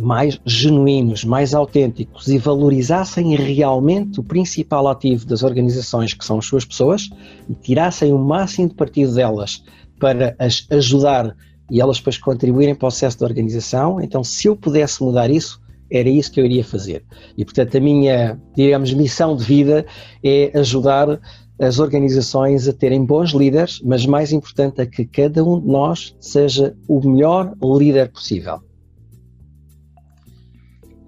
mais 0.00 0.40
genuínos, 0.44 1.24
mais 1.24 1.54
autênticos 1.54 2.28
e 2.28 2.38
valorizassem 2.38 3.34
realmente 3.36 4.18
o 4.18 4.24
principal 4.24 4.88
ativo 4.88 5.26
das 5.26 5.42
organizações, 5.42 6.14
que 6.14 6.24
são 6.24 6.38
as 6.38 6.46
suas 6.46 6.64
pessoas, 6.64 7.08
e 7.48 7.54
tirassem 7.54 8.12
o 8.12 8.18
máximo 8.18 8.68
de 8.68 8.74
partido 8.74 9.14
delas 9.14 9.62
para 9.98 10.34
as 10.38 10.66
ajudar 10.70 11.36
e 11.70 11.80
elas 11.80 11.98
depois 11.98 12.18
contribuírem 12.18 12.74
para 12.74 12.88
o 12.88 12.90
sucesso 12.90 13.20
da 13.20 13.26
organização. 13.26 14.00
Então, 14.00 14.24
se 14.24 14.48
eu 14.48 14.56
pudesse 14.56 15.02
mudar 15.02 15.30
isso, 15.30 15.60
era 15.90 16.08
isso 16.08 16.32
que 16.32 16.40
eu 16.40 16.44
iria 16.44 16.64
fazer. 16.64 17.04
E, 17.36 17.44
portanto, 17.44 17.76
a 17.76 17.80
minha, 17.80 18.40
digamos, 18.56 18.92
missão 18.92 19.36
de 19.36 19.44
vida 19.44 19.86
é 20.24 20.50
ajudar 20.58 21.20
as 21.60 21.78
organizações 21.78 22.66
a 22.66 22.72
terem 22.72 23.04
bons 23.04 23.30
líderes, 23.30 23.80
mas 23.84 24.06
mais 24.06 24.32
importante 24.32 24.80
é 24.80 24.86
que 24.86 25.04
cada 25.04 25.44
um 25.44 25.60
de 25.60 25.66
nós 25.66 26.16
seja 26.18 26.74
o 26.88 27.06
melhor 27.06 27.54
líder 27.62 28.10
possível. 28.10 28.60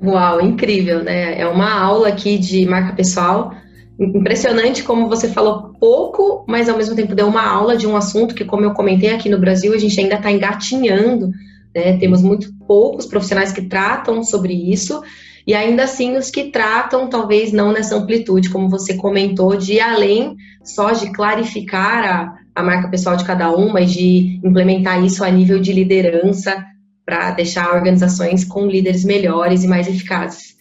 Uau, 0.04 0.40
incrível, 0.40 1.04
né? 1.04 1.38
É 1.38 1.46
uma 1.46 1.72
aula 1.72 2.08
aqui 2.08 2.36
de 2.36 2.66
marca 2.66 2.94
pessoal. 2.94 3.54
Impressionante 3.98 4.82
como 4.82 5.08
você 5.08 5.28
falou 5.28 5.74
pouco, 5.78 6.44
mas 6.48 6.68
ao 6.68 6.76
mesmo 6.76 6.96
tempo 6.96 7.14
deu 7.14 7.28
uma 7.28 7.46
aula 7.46 7.76
de 7.76 7.86
um 7.86 7.96
assunto 7.96 8.34
que, 8.34 8.44
como 8.44 8.64
eu 8.64 8.72
comentei 8.72 9.14
aqui 9.14 9.28
no 9.28 9.38
Brasil, 9.38 9.72
a 9.72 9.78
gente 9.78 10.00
ainda 10.00 10.16
está 10.16 10.30
engatinhando. 10.30 11.30
Né? 11.74 11.96
Temos 11.98 12.20
muito 12.20 12.52
poucos 12.66 13.06
profissionais 13.06 13.52
que 13.52 13.62
tratam 13.62 14.24
sobre 14.24 14.52
isso, 14.52 15.02
e 15.46 15.54
ainda 15.54 15.84
assim 15.84 16.16
os 16.16 16.30
que 16.30 16.50
tratam, 16.50 17.08
talvez 17.08 17.52
não 17.52 17.72
nessa 17.72 17.96
amplitude, 17.96 18.50
como 18.50 18.68
você 18.68 18.94
comentou, 18.94 19.56
de 19.56 19.80
além 19.80 20.36
só 20.64 20.92
de 20.92 21.12
clarificar 21.12 22.04
a, 22.04 22.60
a 22.60 22.62
marca 22.62 22.88
pessoal 22.88 23.16
de 23.16 23.24
cada 23.24 23.54
um, 23.54 23.72
mas 23.72 23.92
de 23.92 24.40
implementar 24.44 25.04
isso 25.04 25.24
a 25.24 25.30
nível 25.30 25.60
de 25.60 25.72
liderança, 25.72 26.64
para 27.04 27.32
deixar 27.32 27.74
organizações 27.74 28.44
com 28.44 28.66
líderes 28.66 29.04
melhores 29.04 29.64
e 29.64 29.68
mais 29.68 29.88
eficazes. 29.88 30.56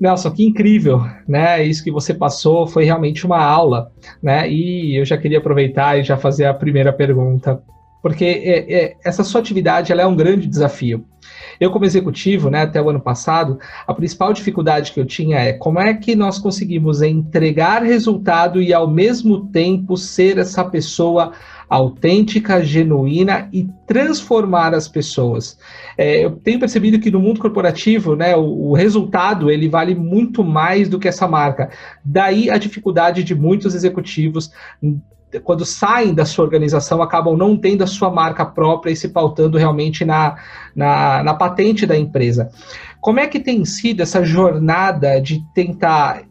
Nelson, 0.00 0.30
que 0.30 0.44
incrível, 0.44 1.04
né? 1.28 1.62
Isso 1.62 1.84
que 1.84 1.90
você 1.90 2.14
passou 2.14 2.66
foi 2.66 2.84
realmente 2.84 3.26
uma 3.26 3.42
aula, 3.42 3.92
né? 4.22 4.50
E 4.50 4.98
eu 4.98 5.04
já 5.04 5.16
queria 5.18 5.38
aproveitar 5.38 5.98
e 5.98 6.02
já 6.02 6.16
fazer 6.16 6.46
a 6.46 6.54
primeira 6.54 6.92
pergunta, 6.92 7.62
porque 8.02 8.24
é, 8.24 8.72
é, 8.72 8.96
essa 9.04 9.22
sua 9.22 9.40
atividade 9.40 9.92
ela 9.92 10.02
é 10.02 10.06
um 10.06 10.16
grande 10.16 10.46
desafio. 10.46 11.04
Eu, 11.60 11.70
como 11.70 11.84
executivo, 11.84 12.48
né, 12.48 12.62
até 12.62 12.80
o 12.80 12.88
ano 12.88 13.00
passado, 13.00 13.60
a 13.86 13.92
principal 13.92 14.32
dificuldade 14.32 14.92
que 14.92 14.98
eu 14.98 15.04
tinha 15.04 15.38
é 15.38 15.52
como 15.52 15.78
é 15.78 15.92
que 15.92 16.16
nós 16.16 16.38
conseguimos 16.38 17.02
entregar 17.02 17.82
resultado 17.82 18.62
e, 18.62 18.72
ao 18.72 18.88
mesmo 18.88 19.46
tempo, 19.48 19.96
ser 19.96 20.38
essa 20.38 20.64
pessoa 20.64 21.32
autêntica, 21.70 22.64
genuína 22.64 23.48
e 23.52 23.68
transformar 23.86 24.74
as 24.74 24.88
pessoas. 24.88 25.56
É, 25.96 26.24
eu 26.24 26.32
tenho 26.32 26.58
percebido 26.58 26.98
que 26.98 27.12
no 27.12 27.20
mundo 27.20 27.38
corporativo, 27.38 28.16
né, 28.16 28.34
o, 28.34 28.70
o, 28.70 28.72
resultado 28.72 29.48
ele 29.48 29.68
vale 29.68 29.94
muito 29.94 30.42
mais 30.42 30.88
do 30.88 30.98
que 30.98 31.06
essa 31.06 31.28
marca. 31.28 31.70
Daí 32.04 32.50
a 32.50 32.58
dificuldade 32.58 33.22
de 33.22 33.36
muitos 33.36 33.72
executivos 33.76 34.50
quando 35.38 35.64
saem 35.64 36.12
da 36.12 36.24
sua 36.24 36.44
organização, 36.44 37.00
acabam 37.02 37.36
não 37.36 37.56
tendo 37.56 37.84
a 37.84 37.86
sua 37.86 38.10
marca 38.10 38.44
própria 38.44 38.90
e 38.90 38.96
se 38.96 39.08
pautando 39.08 39.56
realmente 39.56 40.04
na, 40.04 40.36
na, 40.74 41.22
na 41.22 41.34
patente 41.34 41.86
da 41.86 41.96
empresa. 41.96 42.50
Como 43.00 43.20
é 43.20 43.26
que 43.26 43.38
tem 43.38 43.64
sido 43.64 44.02
essa 44.02 44.24
jornada 44.24 45.20
de 45.20 45.42
tentar 45.54 46.24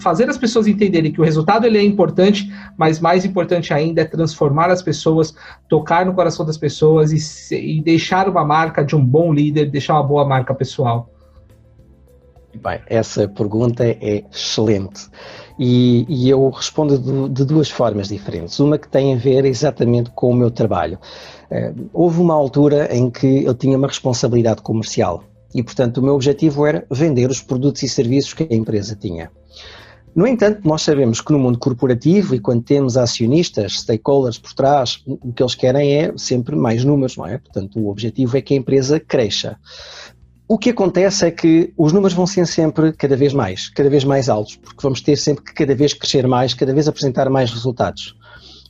fazer 0.00 0.28
as 0.28 0.36
pessoas 0.36 0.66
entenderem 0.66 1.12
que 1.12 1.20
o 1.20 1.24
resultado 1.24 1.66
ele 1.66 1.78
é 1.78 1.82
importante, 1.84 2.52
mas 2.76 2.98
mais 2.98 3.24
importante 3.24 3.72
ainda 3.72 4.02
é 4.02 4.04
transformar 4.04 4.70
as 4.70 4.82
pessoas, 4.82 5.34
tocar 5.68 6.04
no 6.04 6.14
coração 6.14 6.44
das 6.44 6.58
pessoas 6.58 7.12
e, 7.12 7.54
e 7.54 7.80
deixar 7.80 8.28
uma 8.28 8.44
marca 8.44 8.84
de 8.84 8.96
um 8.96 9.04
bom 9.04 9.32
líder, 9.32 9.70
deixar 9.70 9.94
uma 9.94 10.02
boa 10.02 10.24
marca 10.24 10.52
pessoal? 10.52 11.08
Bem, 12.60 12.80
essa 12.86 13.28
pergunta 13.28 13.84
é 13.84 14.24
excelente. 14.30 15.08
E, 15.58 16.04
e 16.08 16.28
eu 16.28 16.48
respondo 16.50 16.98
de, 16.98 17.28
de, 17.30 17.44
duas 17.44 17.70
formas 17.70 18.08
diferentes. 18.08 18.58
Uma 18.60 18.76
que 18.76 18.88
tem 18.88 19.14
a 19.14 19.16
ver 19.16 19.44
exatamente 19.46 20.10
com 20.10 20.30
o 20.30 20.34
meu 20.34 20.50
trabalho. 20.50 20.98
Uh, 21.50 21.88
houve 21.94 22.20
uma 22.20 22.34
altura 22.34 22.94
em 22.94 23.10
que 23.10 23.44
eu 23.44 23.54
tinha 23.54 23.78
uma 23.78 23.86
responsabilidade 23.86 24.60
comercial 24.60 25.24
e, 25.54 25.62
portanto, 25.62 25.98
o 25.98 26.02
meu 26.02 26.14
objetivo 26.14 26.66
era 26.66 26.84
vender 26.90 27.30
os 27.30 27.40
produtos 27.40 27.82
e 27.82 27.88
serviços 27.88 28.34
que 28.34 28.42
a 28.42 28.54
empresa 28.54 28.94
tinha. 28.94 29.30
No 30.16 30.26
entanto, 30.26 30.66
nós 30.66 30.80
sabemos 30.80 31.20
que 31.20 31.30
no 31.30 31.38
mundo 31.38 31.58
corporativo 31.58 32.34
e 32.34 32.40
quando 32.40 32.62
temos 32.62 32.96
acionistas, 32.96 33.80
stakeholders 33.80 34.38
por 34.38 34.54
trás, 34.54 35.02
o 35.06 35.30
que 35.30 35.42
eles 35.42 35.54
querem 35.54 35.94
é 35.94 36.12
sempre 36.16 36.56
mais 36.56 36.82
números, 36.82 37.18
não 37.18 37.26
é? 37.26 37.36
Portanto, 37.36 37.78
o 37.78 37.90
objetivo 37.90 38.34
é 38.34 38.40
que 38.40 38.54
a 38.54 38.56
empresa 38.56 38.98
cresça. 38.98 39.58
O 40.48 40.56
que 40.56 40.70
acontece 40.70 41.26
é 41.26 41.30
que 41.32 41.74
os 41.76 41.92
números 41.92 42.14
vão 42.14 42.24
ser 42.24 42.46
sempre 42.46 42.92
cada 42.92 43.16
vez 43.16 43.32
mais, 43.32 43.68
cada 43.68 43.90
vez 43.90 44.04
mais 44.04 44.28
altos, 44.28 44.54
porque 44.54 44.80
vamos 44.80 45.00
ter 45.00 45.16
sempre 45.16 45.42
que 45.42 45.52
cada 45.52 45.74
vez 45.74 45.92
crescer 45.92 46.24
mais, 46.28 46.54
cada 46.54 46.72
vez 46.72 46.86
apresentar 46.86 47.28
mais 47.28 47.50
resultados. 47.50 48.14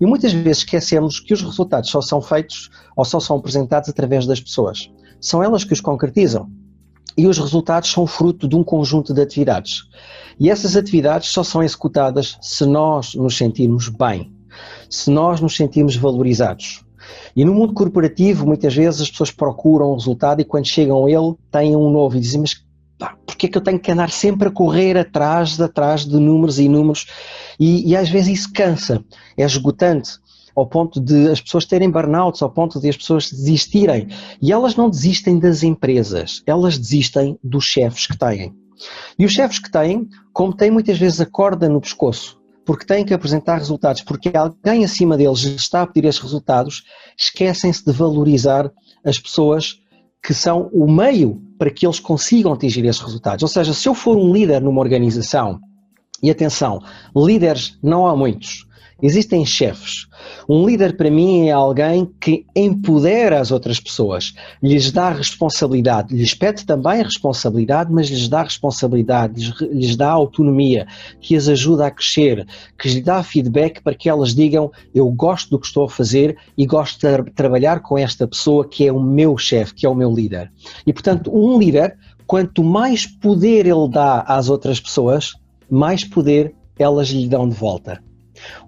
E 0.01 0.07
muitas 0.07 0.33
vezes 0.33 0.59
esquecemos 0.59 1.21
que 1.21 1.35
os 1.35 1.43
resultados 1.43 1.91
só 1.91 2.01
são 2.01 2.23
feitos 2.23 2.71
ou 2.97 3.05
só 3.05 3.21
são 3.21 3.37
apresentados 3.37 3.91
através 3.91 4.27
das 4.27 4.41
pessoas. 4.41 4.91
São 5.21 5.43
elas 5.43 5.65
que 5.65 5.75
os 5.75 5.81
concretizam. 5.83 6.49
E 7.15 7.27
os 7.27 7.39
resultados 7.39 7.91
são 7.91 8.07
fruto 8.07 8.49
de 8.49 8.57
um 8.57 8.65
conjunto 8.65 9.13
de 9.13 9.21
atividades. 9.21 9.83
E 10.41 10.49
essas 10.49 10.77
atividades 10.77 11.29
só 11.29 11.45
são 11.45 11.63
executadas 11.63 12.39
se 12.41 12.65
nós 12.65 13.15
nos 13.15 13.37
sentirmos 13.37 13.91
bem, 13.91 14.33
se 14.89 15.11
nós 15.11 15.43
nos 15.43 15.55
sentirmos 15.55 15.95
valorizados. 15.95 16.86
E 17.35 17.45
no 17.45 17.55
mundo 17.55 17.75
corporativo, 17.75 18.47
muitas 18.47 18.75
vezes 18.75 19.01
as 19.01 19.11
pessoas 19.11 19.31
procuram 19.31 19.93
um 19.93 19.95
resultado 19.95 20.41
e 20.41 20.45
quando 20.45 20.67
chegam 20.67 21.05
a 21.05 21.11
ele 21.11 21.35
têm 21.51 21.77
um 21.77 21.91
novo 21.91 22.17
e 22.17 22.21
dizem, 22.21 22.41
mas 22.41 22.63
pá, 22.99 23.17
porquê 23.27 23.47
é 23.47 23.49
que 23.49 23.59
eu 23.59 23.63
tenho 23.63 23.79
que 23.79 23.91
andar 23.91 24.11
sempre 24.11 24.49
a 24.49 24.51
correr 24.51 24.97
atrás, 24.97 25.61
atrás 25.61 26.05
de 26.07 26.17
números 26.17 26.59
e 26.59 26.69
números? 26.69 27.07
E, 27.59 27.91
e 27.91 27.97
às 27.97 28.09
vezes 28.09 28.41
isso 28.41 28.53
cansa, 28.53 29.05
é 29.37 29.45
esgotante 29.45 30.19
ao 30.57 30.67
ponto 30.67 30.99
de 30.99 31.29
as 31.29 31.41
pessoas 31.41 31.67
terem 31.67 31.91
burnouts, 31.91 32.41
ao 32.41 32.51
ponto 32.51 32.81
de 32.81 32.89
as 32.89 32.97
pessoas 32.97 33.31
desistirem. 33.31 34.09
E 34.41 34.51
elas 34.51 34.75
não 34.75 34.89
desistem 34.89 35.39
das 35.39 35.63
empresas, 35.63 36.43
elas 36.47 36.79
desistem 36.79 37.39
dos 37.45 37.67
chefes 37.67 38.07
que 38.07 38.17
têm. 38.17 38.55
E 39.19 39.27
os 39.27 39.33
chefes 39.33 39.59
que 39.59 39.71
têm, 39.71 40.09
como 40.33 40.55
têm 40.55 40.71
muitas 40.71 40.99
vezes 40.99 41.21
a 41.21 41.27
corda 41.27 41.69
no 41.69 41.81
pescoço, 41.81 42.39
porque 42.67 42.85
têm 42.85 43.05
que 43.05 43.15
apresentar 43.15 43.59
resultados, 43.59 44.03
porque 44.03 44.37
alguém 44.37 44.85
acima 44.85 45.17
deles 45.17 45.45
está 45.45 45.83
a 45.83 45.87
pedir 45.87 46.09
esses 46.09 46.21
resultados, 46.21 46.83
esquecem-se 47.17 47.85
de 47.85 47.93
valorizar 47.93 48.71
as 49.05 49.19
pessoas 49.19 49.81
que 50.21 50.35
são 50.35 50.69
o 50.73 50.91
meio 50.91 51.41
para 51.57 51.71
que 51.71 51.87
eles 51.87 52.01
consigam 52.01 52.53
atingir 52.53 52.85
esses 52.85 53.01
resultados. 53.01 53.45
Ou 53.45 53.49
seja, 53.49 53.73
se 53.73 53.89
eu 53.89 53.95
for 53.95 54.17
um 54.17 54.33
líder 54.33 54.61
numa 54.61 54.81
organização, 54.81 55.61
e 56.21 56.31
atenção, 56.31 56.83
líderes 57.15 57.79
não 57.81 58.07
há 58.07 58.17
muitos, 58.17 58.67
Existem 59.03 59.45
chefes. 59.45 60.07
Um 60.49 60.67
líder 60.67 60.97
para 60.97 61.11
mim 61.11 61.49
é 61.49 61.53
alguém 61.53 62.11
que 62.19 62.47
empodera 62.57 63.39
as 63.39 63.51
outras 63.51 63.79
pessoas, 63.79 64.33
lhes 64.63 64.91
dá 64.91 65.11
responsabilidade, 65.11 66.17
lhes 66.17 66.33
pede 66.33 66.65
também 66.65 67.03
responsabilidade, 67.03 67.93
mas 67.93 68.09
lhes 68.09 68.27
dá 68.27 68.43
responsabilidade, 68.43 69.35
lhes, 69.35 69.61
lhes 69.71 69.97
dá 69.97 70.11
autonomia, 70.11 70.87
que 71.21 71.37
as 71.37 71.47
ajuda 71.47 71.89
a 71.89 71.91
crescer, 71.91 72.47
que 72.79 72.89
lhes 72.89 73.05
dá 73.05 73.23
feedback 73.23 73.83
para 73.83 73.95
que 73.95 74.09
elas 74.09 74.35
digam 74.35 74.73
eu 74.95 75.11
gosto 75.11 75.51
do 75.51 75.59
que 75.59 75.67
estou 75.67 75.85
a 75.85 75.91
fazer 75.91 76.35
e 76.57 76.65
gosto 76.65 76.99
de 77.07 77.31
trabalhar 77.33 77.81
com 77.81 77.99
esta 77.99 78.27
pessoa 78.27 78.67
que 78.67 78.87
é 78.87 78.93
o 78.93 78.99
meu 78.99 79.37
chefe, 79.37 79.75
que 79.75 79.85
é 79.85 79.89
o 79.91 79.95
meu 79.95 80.11
líder. 80.11 80.51
E 80.87 80.93
portanto, 80.93 81.31
um 81.37 81.59
líder, 81.59 81.99
quanto 82.27 82.65
mais 82.65 83.05
poder 83.05 83.67
ele 83.67 83.91
dá 83.91 84.23
às 84.23 84.49
outras 84.49 84.81
pessoas, 84.81 85.35
mais 85.71 86.03
poder 86.03 86.55
elas 86.79 87.09
lhe 87.09 87.29
dão 87.29 87.47
de 87.47 87.55
volta. 87.55 88.06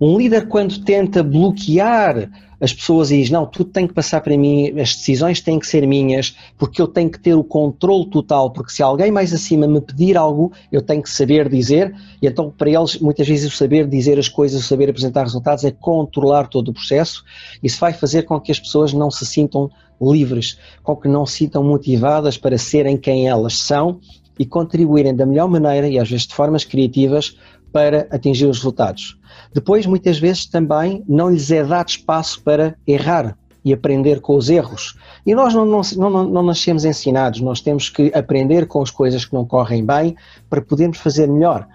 Um 0.01 0.19
líder, 0.19 0.49
quando 0.49 0.83
tenta 0.85 1.23
bloquear 1.23 2.31
as 2.61 2.73
pessoas 2.73 3.11
e 3.11 3.19
diz: 3.19 3.31
Não, 3.31 3.47
tudo 3.47 3.71
tem 3.71 3.87
que 3.87 3.95
passar 3.95 4.21
para 4.21 4.37
mim, 4.37 4.69
as 4.81 4.95
decisões 4.95 5.41
têm 5.41 5.59
que 5.59 5.67
ser 5.67 5.87
minhas, 5.87 6.37
porque 6.57 6.83
eu 6.83 6.88
tenho 6.88 7.11
que 7.11 7.19
ter 7.19 7.35
o 7.35 7.45
controle 7.45 8.07
total. 8.11 8.51
Porque 8.51 8.73
se 8.73 8.83
alguém 8.83 9.11
mais 9.11 9.33
acima 9.33 9.67
me 9.67 9.81
pedir 9.81 10.17
algo, 10.17 10.53
eu 10.71 10.83
tenho 10.83 11.03
que 11.03 11.11
saber 11.11 11.49
dizer. 11.49 11.95
E 12.21 12.27
então, 12.27 12.51
para 12.51 12.71
eles, 12.71 12.99
muitas 12.99 13.27
vezes, 13.27 13.53
o 13.53 13.57
saber 13.57 13.87
dizer 13.87 14.19
as 14.19 14.29
coisas, 14.29 14.62
o 14.62 14.67
saber 14.67 14.91
apresentar 14.91 15.23
resultados 15.23 15.64
é 15.64 15.71
controlar 15.71 16.49
todo 16.49 16.69
o 16.69 16.75
processo. 16.75 17.25
Isso 17.62 17.79
vai 17.79 17.93
fazer 17.93 18.23
com 18.23 18.41
que 18.41 18.53
as 18.53 18.59
pessoas 18.59 18.93
não 18.93 19.11
se 19.11 19.25
sintam 19.25 19.71
livres, 20.01 20.59
com 20.83 20.97
que 20.97 21.09
não 21.09 21.27
se 21.27 21.38
sintam 21.38 21.62
motivadas 21.64 22.37
para 22.37 22.57
serem 22.57 22.97
quem 22.97 23.29
elas 23.29 23.59
são 23.59 24.01
e 24.38 24.47
contribuírem 24.47 25.14
da 25.14 25.27
melhor 25.27 25.49
maneira 25.49 25.88
e 25.88 25.99
às 25.99 26.09
vezes 26.09 26.27
de 26.27 26.35
formas 26.35 26.64
criativas 26.64 27.37
para 27.79 28.09
atingir 28.11 28.47
os 28.47 28.57
resultados. 28.57 29.17
Depois, 29.55 29.87
muitas 29.87 30.19
vezes, 30.19 30.47
também 30.47 31.05
não 31.09 31.31
lhes 31.31 31.49
é 31.53 31.62
dado 31.62 31.91
espaço 31.91 32.43
para 32.43 32.75
errar 32.85 33.38
e 33.64 33.73
aprender 33.73 34.21
com 34.21 34.35
os 34.35 34.51
erros. 34.51 34.99
E 35.25 35.33
nós 35.33 35.55
não, 35.55 35.64
não, 35.64 35.81
não, 35.97 36.25
não 36.25 36.43
nascemos 36.43 36.85
ensinados, 36.85 37.41
nós 37.41 37.61
temos 37.61 37.88
que 37.88 38.11
aprender 38.12 38.67
com 38.67 38.83
as 38.83 38.91
coisas 38.91 39.25
que 39.25 39.33
não 39.33 39.45
correm 39.45 39.87
bem 39.87 40.17
para 40.51 40.61
podermos 40.61 40.99
fazer 40.99 41.29
melhor. 41.29 41.69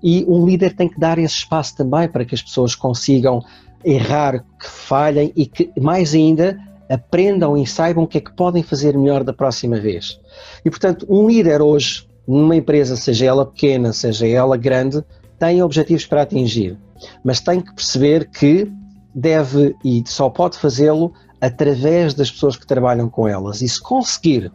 E 0.00 0.24
um 0.28 0.46
líder 0.46 0.76
tem 0.76 0.88
que 0.88 1.00
dar 1.00 1.18
esse 1.18 1.34
espaço 1.34 1.76
também 1.76 2.08
para 2.08 2.24
que 2.24 2.36
as 2.36 2.42
pessoas 2.42 2.76
consigam 2.76 3.42
errar, 3.84 4.44
que 4.56 4.68
falhem 4.68 5.32
e 5.34 5.46
que, 5.46 5.72
mais 5.80 6.14
ainda, 6.14 6.60
aprendam 6.88 7.56
e 7.56 7.66
saibam 7.66 8.04
o 8.04 8.06
que 8.06 8.18
é 8.18 8.20
que 8.20 8.32
podem 8.36 8.62
fazer 8.62 8.96
melhor 8.96 9.24
da 9.24 9.32
próxima 9.32 9.80
vez. 9.80 10.20
E, 10.64 10.70
portanto, 10.70 11.04
um 11.10 11.26
líder 11.26 11.60
hoje, 11.60 12.06
numa 12.24 12.54
empresa, 12.54 12.94
seja 12.94 13.26
ela 13.26 13.44
pequena, 13.44 13.92
seja 13.92 14.28
ela 14.28 14.56
grande, 14.56 15.02
tem 15.40 15.62
objetivos 15.62 16.06
para 16.06 16.22
atingir 16.22 16.78
mas 17.24 17.40
tem 17.40 17.60
que 17.60 17.74
perceber 17.74 18.28
que 18.30 18.70
deve 19.14 19.74
e 19.84 20.02
só 20.06 20.28
pode 20.28 20.58
fazê-lo 20.58 21.12
através 21.40 22.14
das 22.14 22.30
pessoas 22.30 22.56
que 22.56 22.66
trabalham 22.66 23.08
com 23.08 23.26
elas. 23.26 23.62
E 23.62 23.68
se 23.68 23.80
conseguir 23.80 24.52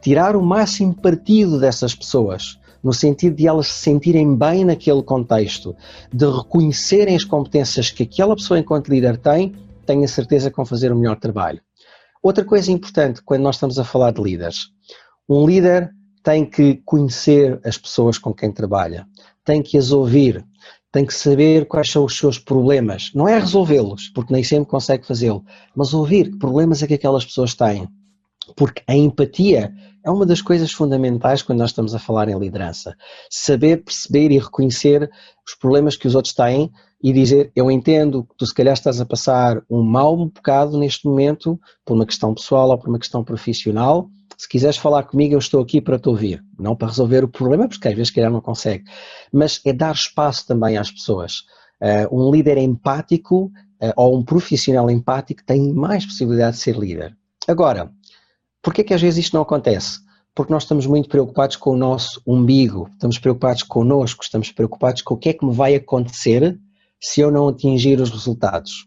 tirar 0.00 0.36
o 0.36 0.42
máximo 0.42 0.94
partido 0.94 1.58
dessas 1.58 1.94
pessoas, 1.94 2.58
no 2.82 2.92
sentido 2.92 3.34
de 3.34 3.46
elas 3.46 3.68
se 3.68 3.82
sentirem 3.82 4.36
bem 4.36 4.64
naquele 4.64 5.02
contexto, 5.02 5.74
de 6.12 6.26
reconhecerem 6.26 7.16
as 7.16 7.24
competências 7.24 7.90
que 7.90 8.04
aquela 8.04 8.36
pessoa, 8.36 8.60
enquanto 8.60 8.88
líder, 8.88 9.16
tem, 9.16 9.54
tenho 9.84 10.04
a 10.04 10.08
certeza 10.08 10.50
que 10.50 10.56
vão 10.56 10.66
fazer 10.66 10.92
o 10.92 10.96
melhor 10.96 11.18
trabalho. 11.18 11.60
Outra 12.22 12.44
coisa 12.44 12.70
importante 12.70 13.22
quando 13.22 13.42
nós 13.42 13.56
estamos 13.56 13.78
a 13.78 13.84
falar 13.84 14.12
de 14.12 14.22
líderes: 14.22 14.68
um 15.28 15.46
líder 15.46 15.90
tem 16.22 16.44
que 16.44 16.82
conhecer 16.84 17.60
as 17.64 17.78
pessoas 17.78 18.18
com 18.18 18.34
quem 18.34 18.52
trabalha, 18.52 19.06
tem 19.48 19.62
que 19.62 19.78
as 19.78 19.92
ouvir, 19.92 20.44
tem 20.92 21.06
que 21.06 21.14
saber 21.14 21.66
quais 21.66 21.90
são 21.90 22.04
os 22.04 22.18
seus 22.18 22.38
problemas. 22.38 23.10
Não 23.14 23.26
é 23.26 23.38
resolvê-los, 23.38 24.10
porque 24.10 24.30
nem 24.30 24.44
sempre 24.44 24.68
consegue 24.68 25.06
fazê-lo, 25.06 25.42
mas 25.74 25.94
ouvir 25.94 26.30
que 26.30 26.38
problemas 26.38 26.82
é 26.82 26.86
que 26.86 26.92
aquelas 26.92 27.24
pessoas 27.24 27.54
têm. 27.54 27.88
Porque 28.54 28.82
a 28.86 28.94
empatia 28.94 29.72
é 30.04 30.10
uma 30.10 30.26
das 30.26 30.42
coisas 30.42 30.70
fundamentais 30.70 31.40
quando 31.40 31.60
nós 31.60 31.70
estamos 31.70 31.94
a 31.94 31.98
falar 31.98 32.28
em 32.28 32.38
liderança. 32.38 32.94
Saber 33.30 33.78
perceber 33.84 34.30
e 34.32 34.38
reconhecer 34.38 35.10
os 35.46 35.54
problemas 35.54 35.96
que 35.96 36.06
os 36.06 36.14
outros 36.14 36.34
têm 36.34 36.70
e 37.02 37.12
dizer: 37.12 37.50
Eu 37.54 37.70
entendo 37.70 38.24
que 38.24 38.34
tu, 38.36 38.46
se 38.46 38.54
calhar, 38.54 38.74
estás 38.74 39.00
a 39.00 39.06
passar 39.06 39.62
um 39.70 39.82
mau 39.82 40.16
bocado 40.16 40.78
neste 40.78 41.06
momento, 41.06 41.58
por 41.84 41.94
uma 41.94 42.06
questão 42.06 42.34
pessoal 42.34 42.70
ou 42.70 42.78
por 42.78 42.88
uma 42.88 42.98
questão 42.98 43.22
profissional. 43.22 44.08
Se 44.36 44.48
quiseres 44.48 44.76
falar 44.76 45.02
comigo, 45.02 45.34
eu 45.34 45.38
estou 45.38 45.60
aqui 45.60 45.80
para 45.80 45.98
te 45.98 46.08
ouvir. 46.08 46.44
Não 46.58 46.76
para 46.76 46.88
resolver 46.88 47.24
o 47.24 47.28
problema, 47.28 47.68
porque 47.68 47.88
às 47.88 47.94
vezes, 47.94 48.08
se 48.08 48.14
calhar, 48.14 48.30
não 48.30 48.40
consegue. 48.40 48.84
Mas 49.32 49.60
é 49.64 49.72
dar 49.72 49.94
espaço 49.94 50.46
também 50.46 50.76
às 50.76 50.90
pessoas. 50.90 51.42
Uh, 51.80 52.16
um 52.16 52.30
líder 52.30 52.56
empático 52.58 53.46
uh, 53.82 53.92
ou 53.96 54.16
um 54.16 54.24
profissional 54.24 54.88
empático 54.90 55.42
tem 55.44 55.72
mais 55.72 56.06
possibilidade 56.06 56.56
de 56.56 56.62
ser 56.62 56.76
líder. 56.76 57.16
Agora, 57.48 57.90
por 58.62 58.74
que 58.74 58.82
é 58.82 58.84
que 58.84 58.94
às 58.94 59.00
vezes 59.00 59.24
isto 59.24 59.34
não 59.34 59.42
acontece? 59.42 60.00
Porque 60.34 60.52
nós 60.52 60.62
estamos 60.62 60.86
muito 60.86 61.08
preocupados 61.08 61.56
com 61.56 61.70
o 61.70 61.76
nosso 61.76 62.22
umbigo, 62.24 62.88
estamos 62.92 63.18
preocupados 63.18 63.64
connosco, 63.64 64.22
estamos 64.22 64.52
preocupados 64.52 65.02
com 65.02 65.14
o 65.14 65.16
que 65.16 65.30
é 65.30 65.32
que 65.32 65.44
me 65.44 65.52
vai 65.52 65.74
acontecer 65.74 66.56
se 67.00 67.20
eu 67.20 67.30
não 67.30 67.48
atingir 67.48 68.00
os 68.00 68.10
resultados. 68.10 68.86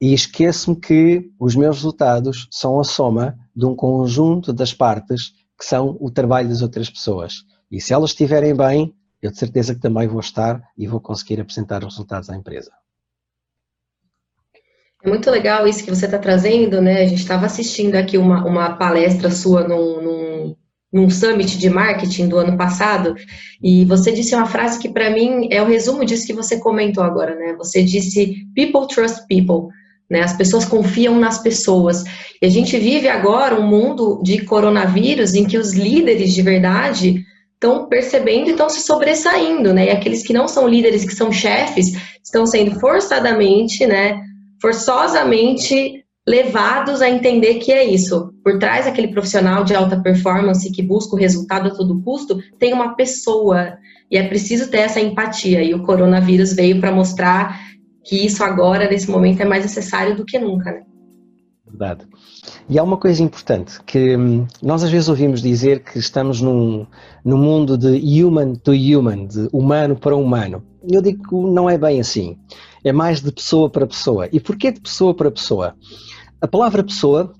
E 0.00 0.14
esqueço-me 0.14 0.76
que 0.76 1.30
os 1.38 1.54
meus 1.54 1.76
resultados 1.76 2.48
são 2.50 2.80
a 2.80 2.84
soma 2.84 3.38
de 3.54 3.66
um 3.66 3.76
conjunto 3.76 4.52
das 4.52 4.72
partes 4.72 5.32
que 5.58 5.64
são 5.64 5.96
o 6.00 6.10
trabalho 6.10 6.48
das 6.48 6.62
outras 6.62 6.88
pessoas. 6.88 7.34
E 7.70 7.80
se 7.80 7.92
elas 7.92 8.10
estiverem 8.10 8.56
bem, 8.56 8.94
eu 9.20 9.30
de 9.30 9.38
certeza 9.38 9.74
que 9.74 9.80
também 9.80 10.08
vou 10.08 10.20
estar 10.20 10.62
e 10.76 10.86
vou 10.86 11.00
conseguir 11.00 11.40
apresentar 11.40 11.84
os 11.84 11.94
resultados 11.94 12.30
à 12.30 12.36
empresa. 12.36 12.70
É 15.02 15.08
muito 15.08 15.30
legal 15.30 15.66
isso 15.66 15.84
que 15.84 15.90
você 15.90 16.06
está 16.06 16.18
trazendo, 16.18 16.80
né? 16.80 17.02
A 17.02 17.06
gente 17.06 17.22
estava 17.22 17.46
assistindo 17.46 17.96
aqui 17.96 18.18
uma, 18.18 18.44
uma 18.44 18.76
palestra 18.76 19.30
sua 19.30 19.66
num, 19.66 20.02
num, 20.02 20.56
num 20.92 21.08
summit 21.08 21.56
de 21.56 21.70
marketing 21.70 22.28
do 22.28 22.38
ano 22.38 22.56
passado, 22.56 23.14
e 23.62 23.84
você 23.84 24.10
disse 24.10 24.34
uma 24.34 24.46
frase 24.46 24.78
que 24.78 24.88
para 24.88 25.10
mim 25.10 25.48
é 25.50 25.62
o 25.62 25.66
resumo 25.66 26.04
disso 26.04 26.26
que 26.26 26.32
você 26.32 26.58
comentou 26.58 27.04
agora, 27.04 27.34
né? 27.34 27.54
Você 27.56 27.82
disse 27.82 28.44
people 28.54 28.86
trust 28.88 29.26
people. 29.28 29.72
Né, 30.08 30.22
as 30.22 30.36
pessoas 30.36 30.64
confiam 30.64 31.20
nas 31.20 31.38
pessoas. 31.38 32.02
E 32.42 32.44
a 32.44 32.48
gente 32.48 32.76
vive 32.76 33.08
agora 33.08 33.54
um 33.54 33.64
mundo 33.64 34.20
de 34.24 34.44
coronavírus 34.44 35.36
em 35.36 35.44
que 35.44 35.56
os 35.56 35.72
líderes 35.72 36.34
de 36.34 36.42
verdade 36.42 37.24
estão 37.54 37.86
percebendo 37.86 38.48
e 38.48 38.50
estão 38.50 38.68
se 38.68 38.80
sobressaindo, 38.80 39.72
né? 39.72 39.86
E 39.86 39.90
aqueles 39.90 40.24
que 40.24 40.32
não 40.32 40.48
são 40.48 40.66
líderes, 40.66 41.04
que 41.04 41.14
são 41.14 41.30
chefes, 41.30 41.92
estão 42.24 42.44
sendo 42.44 42.80
forçadamente, 42.80 43.86
né, 43.86 44.20
forçosamente 44.60 45.99
levados 46.26 47.00
a 47.00 47.08
entender 47.08 47.54
que 47.54 47.72
é 47.72 47.84
isso. 47.84 48.32
Por 48.44 48.58
trás 48.58 48.84
daquele 48.84 49.08
profissional 49.08 49.64
de 49.64 49.74
alta 49.74 50.00
performance 50.00 50.70
que 50.70 50.82
busca 50.82 51.14
o 51.14 51.18
resultado 51.18 51.68
a 51.68 51.74
todo 51.74 52.00
custo, 52.02 52.38
tem 52.58 52.72
uma 52.72 52.94
pessoa. 52.94 53.78
E 54.10 54.16
é 54.16 54.26
preciso 54.28 54.70
ter 54.70 54.78
essa 54.78 55.00
empatia. 55.00 55.62
E 55.62 55.74
o 55.74 55.82
coronavírus 55.82 56.52
veio 56.52 56.80
para 56.80 56.92
mostrar 56.92 57.60
que 58.04 58.26
isso 58.26 58.42
agora, 58.42 58.88
nesse 58.88 59.10
momento, 59.10 59.40
é 59.40 59.44
mais 59.44 59.64
necessário 59.64 60.16
do 60.16 60.24
que 60.24 60.38
nunca. 60.38 60.72
Né? 60.72 60.82
Verdade. 61.66 62.06
E 62.68 62.78
há 62.78 62.82
uma 62.82 62.96
coisa 62.96 63.22
importante, 63.22 63.80
que 63.84 64.16
hum, 64.16 64.46
nós 64.62 64.82
às 64.82 64.90
vezes 64.90 65.08
ouvimos 65.08 65.40
dizer 65.40 65.82
que 65.82 65.98
estamos 65.98 66.40
num, 66.40 66.86
num 67.24 67.38
mundo 67.38 67.78
de 67.78 68.22
human 68.22 68.54
to 68.54 68.72
human, 68.72 69.26
de 69.26 69.48
humano 69.52 69.96
para 69.96 70.16
humano. 70.16 70.64
Eu 70.88 71.00
digo 71.00 71.28
que 71.28 71.34
não 71.34 71.68
é 71.68 71.76
bem 71.78 72.00
assim 72.00 72.38
é 72.84 72.92
mais 72.92 73.20
de 73.20 73.32
pessoa 73.32 73.68
para 73.68 73.86
pessoa. 73.86 74.28
E 74.32 74.40
porquê 74.40 74.72
de 74.72 74.80
pessoa 74.80 75.14
para 75.14 75.30
pessoa? 75.30 75.74
A 76.40 76.48
palavra 76.48 76.82
pessoa 76.82 77.34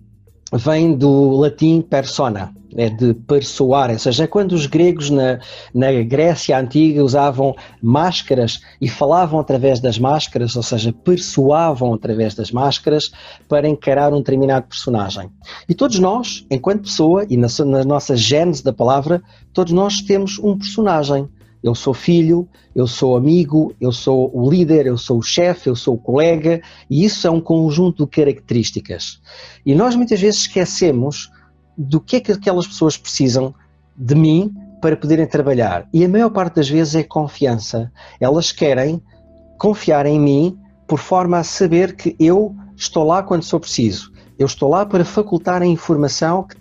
vem 0.52 0.96
do 0.96 1.36
latim 1.36 1.80
persona, 1.80 2.52
é 2.76 2.88
de 2.88 3.14
persoar, 3.14 3.90
ou 3.90 3.98
seja, 3.98 4.24
é 4.24 4.26
quando 4.26 4.52
os 4.52 4.66
gregos 4.66 5.08
na, 5.08 5.38
na 5.72 5.92
Grécia 6.02 6.58
Antiga 6.58 7.04
usavam 7.04 7.54
máscaras 7.80 8.60
e 8.80 8.88
falavam 8.88 9.38
através 9.38 9.80
das 9.80 9.98
máscaras, 9.98 10.56
ou 10.56 10.62
seja, 10.62 10.92
persoavam 10.92 11.94
através 11.94 12.34
das 12.34 12.50
máscaras 12.50 13.12
para 13.48 13.68
encarar 13.68 14.12
um 14.12 14.18
determinado 14.18 14.66
personagem. 14.66 15.30
E 15.68 15.74
todos 15.74 15.98
nós, 15.98 16.44
enquanto 16.50 16.82
pessoa, 16.82 17.24
e 17.28 17.36
na, 17.36 17.48
na 17.66 17.84
nossa 17.84 18.16
gênese 18.16 18.64
da 18.64 18.72
palavra, 18.72 19.22
todos 19.52 19.72
nós 19.72 20.00
temos 20.00 20.38
um 20.38 20.58
personagem 20.58 21.28
eu 21.62 21.74
sou 21.74 21.92
filho, 21.92 22.48
eu 22.74 22.86
sou 22.86 23.16
amigo, 23.16 23.74
eu 23.80 23.92
sou 23.92 24.30
o 24.34 24.50
líder, 24.50 24.86
eu 24.86 24.96
sou 24.96 25.18
o 25.18 25.22
chefe, 25.22 25.68
eu 25.68 25.76
sou 25.76 25.94
o 25.94 25.98
colega, 25.98 26.62
e 26.88 27.04
isso 27.04 27.26
é 27.26 27.30
um 27.30 27.40
conjunto 27.40 28.04
de 28.04 28.10
características. 28.10 29.20
E 29.64 29.74
nós 29.74 29.94
muitas 29.94 30.20
vezes 30.20 30.40
esquecemos 30.40 31.30
do 31.76 32.00
que 32.00 32.16
é 32.16 32.20
que 32.20 32.32
aquelas 32.32 32.66
pessoas 32.66 32.96
precisam 32.96 33.54
de 33.96 34.14
mim 34.14 34.54
para 34.80 34.96
poderem 34.96 35.26
trabalhar. 35.26 35.86
E 35.92 36.04
a 36.04 36.08
maior 36.08 36.30
parte 36.30 36.56
das 36.56 36.68
vezes 36.68 36.94
é 36.94 37.02
confiança. 37.02 37.92
Elas 38.18 38.50
querem 38.50 39.02
confiar 39.58 40.06
em 40.06 40.18
mim 40.18 40.58
por 40.86 40.98
forma 40.98 41.38
a 41.38 41.44
saber 41.44 41.94
que 41.94 42.16
eu 42.18 42.54
estou 42.74 43.04
lá 43.04 43.22
quando 43.22 43.42
sou 43.42 43.60
preciso. 43.60 44.10
Eu 44.38 44.46
estou 44.46 44.70
lá 44.70 44.86
para 44.86 45.04
facultar 45.04 45.60
a 45.60 45.66
informação 45.66 46.44
que 46.44 46.56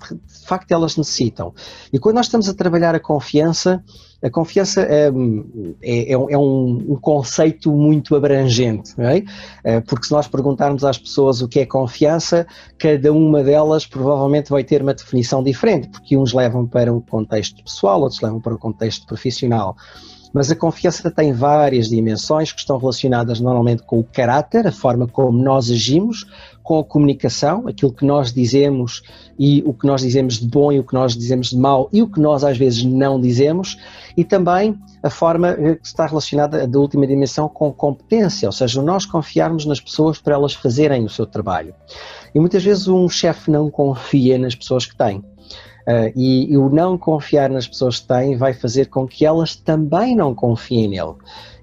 facto 0.50 0.72
elas 0.72 0.98
necessitam. 0.98 1.54
E 1.94 2.00
quando 2.00 2.16
nós 2.16 2.26
estamos 2.26 2.50
a 2.50 2.54
trabalhar 2.54 2.96
a 2.96 3.00
confiança, 3.00 3.84
a 4.22 4.30
confiança 4.30 4.82
é, 4.82 5.10
é, 5.82 6.12
é, 6.12 6.38
um, 6.38 6.94
um, 6.94 6.98
conceito 7.02 7.72
muito 7.72 8.16
abrangente, 8.16 8.94
é? 8.98 9.24
é? 9.64 9.80
porque 9.80 10.08
se 10.08 10.12
nós 10.12 10.28
perguntarmos 10.28 10.84
às 10.84 10.98
pessoas 10.98 11.42
o 11.42 11.48
que 11.48 11.60
é 11.62 11.66
confiança, 11.66 12.46
cada 12.78 13.14
uma 13.14 13.44
delas 13.44 13.86
provavelmente 13.86 14.50
vai 14.50 14.64
ter 14.64 14.82
uma 14.82 14.94
definição 14.94 15.42
diferente, 15.42 15.88
porque 15.88 16.18
uns 16.18 16.34
levam 16.34 16.68
para 16.68 16.92
um 16.92 17.00
contexto 17.00 17.64
pessoal, 17.64 18.02
outros 18.02 18.20
levam 18.20 18.42
para 18.42 18.54
um 18.54 18.58
contexto 18.58 19.06
profissional. 19.06 19.78
Mas 20.34 20.52
a 20.52 20.56
confiança 20.56 21.10
tem 21.10 21.34
várias 21.34 21.90
dimensões 21.90 22.52
que 22.52 22.60
estão 22.60 22.78
relacionadas 22.78 23.40
normalmente 23.40 23.84
com 23.84 24.00
o 24.00 24.04
caráter, 24.04 24.68
a 24.68 24.72
forma 24.72 25.08
como 25.08 25.42
nós 25.42 25.72
agimos, 25.72 26.26
com 26.70 26.78
a 26.78 26.84
comunicação, 26.84 27.68
aquilo 27.68 27.92
que 27.92 28.06
nós 28.06 28.32
dizemos 28.32 29.02
e 29.40 29.64
o 29.66 29.74
que 29.74 29.88
nós 29.88 30.02
dizemos 30.02 30.36
de 30.40 30.48
bom 30.48 30.72
e 30.72 30.78
o 30.78 30.84
que 30.84 30.94
nós 30.94 31.18
dizemos 31.18 31.50
de 31.50 31.58
mau 31.58 31.90
e 31.92 32.00
o 32.04 32.08
que 32.08 32.20
nós 32.20 32.44
às 32.44 32.60
vezes 32.60 32.84
não 32.84 33.20
dizemos, 33.20 33.76
e 34.16 34.24
também 34.24 34.78
a 35.02 35.10
forma 35.10 35.56
que 35.56 35.80
está 35.82 36.06
relacionada 36.06 36.68
da 36.68 36.80
última 36.80 37.08
dimensão 37.08 37.50
com 37.50 37.74
competência, 37.74 38.48
ou 38.48 38.52
seja, 38.52 38.84
nós 38.84 39.04
confiarmos 39.04 39.66
nas 39.66 39.82
pessoas 39.82 40.20
para 40.20 40.36
elas 40.36 40.54
fazerem 40.54 41.04
o 41.04 41.10
seu 41.10 41.26
trabalho. 41.26 41.74
E 42.36 42.40
muitas 42.40 42.64
vezes 42.64 42.88
um 42.88 43.10
chefe 43.10 43.50
não 43.50 43.72
confia 43.72 44.38
nas 44.38 44.54
pessoas 44.54 44.86
que 44.86 44.96
tem. 44.96 45.24
Uh, 45.90 46.14
e, 46.16 46.54
e, 46.54 46.58
o 46.58 46.70
não 46.70 47.00
confiar 47.00 47.50
nas 47.50 47.68
pessoas 47.68 48.00
que 48.00 48.08
têm 48.08 48.38
vai 48.38 48.54
fazer 48.54 48.90
com 48.90 49.08
que 49.08 49.26
elas 49.26 49.56
também 49.56 50.16
não 50.16 50.36
confiem 50.36 50.88
nele. 50.88 51.16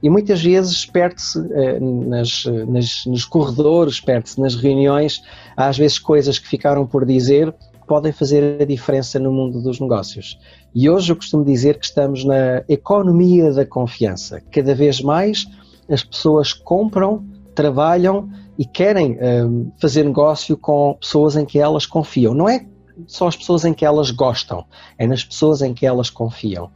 E 0.02 0.10
muitas 0.10 0.42
vezes 0.42 0.84
perde-se 0.84 1.38
uh, 1.38 2.08
nas, 2.08 2.44
nas, 2.66 3.06
nos 3.06 3.24
corredores, 3.24 4.00
perde-se 4.00 4.40
nas 4.40 4.56
reuniões, 4.56 5.22
há 5.56 5.68
às 5.68 5.78
vezes 5.78 6.00
coisas 6.00 6.40
que 6.40 6.48
ficaram 6.48 6.84
por 6.84 7.06
dizer 7.06 7.54
podem 7.86 8.10
fazer 8.10 8.60
a 8.60 8.64
diferença 8.64 9.16
no 9.20 9.30
mundo 9.30 9.62
dos 9.62 9.78
negócios. 9.78 10.36
E 10.74 10.90
hoje 10.90 11.12
eu 11.12 11.16
costumo 11.16 11.44
dizer 11.44 11.78
que 11.78 11.86
estamos 11.86 12.24
na 12.24 12.64
economia 12.68 13.52
da 13.52 13.64
confiança. 13.64 14.42
Cada 14.50 14.74
vez 14.74 15.00
mais 15.00 15.46
as 15.88 16.02
pessoas 16.02 16.52
compram, 16.52 17.24
trabalham 17.54 18.28
e 18.58 18.64
querem 18.64 19.12
uh, 19.12 19.72
fazer 19.80 20.02
negócio 20.02 20.56
com 20.56 20.96
pessoas 21.00 21.36
em 21.36 21.44
que 21.44 21.60
elas 21.60 21.86
confiam. 21.86 22.34
Não 22.34 22.48
é 22.48 22.66
são 23.06 23.26
as 23.26 23.37
pessoas 23.37 23.64
em 23.64 23.74
que 23.74 23.85
elas 23.85 24.11
gostam, 24.11 24.64
é 24.98 25.06
nas 25.06 25.24
pessoas 25.24 25.62
em 25.62 25.74
que 25.74 25.87
elas 25.87 26.11
confiam. 26.11 26.70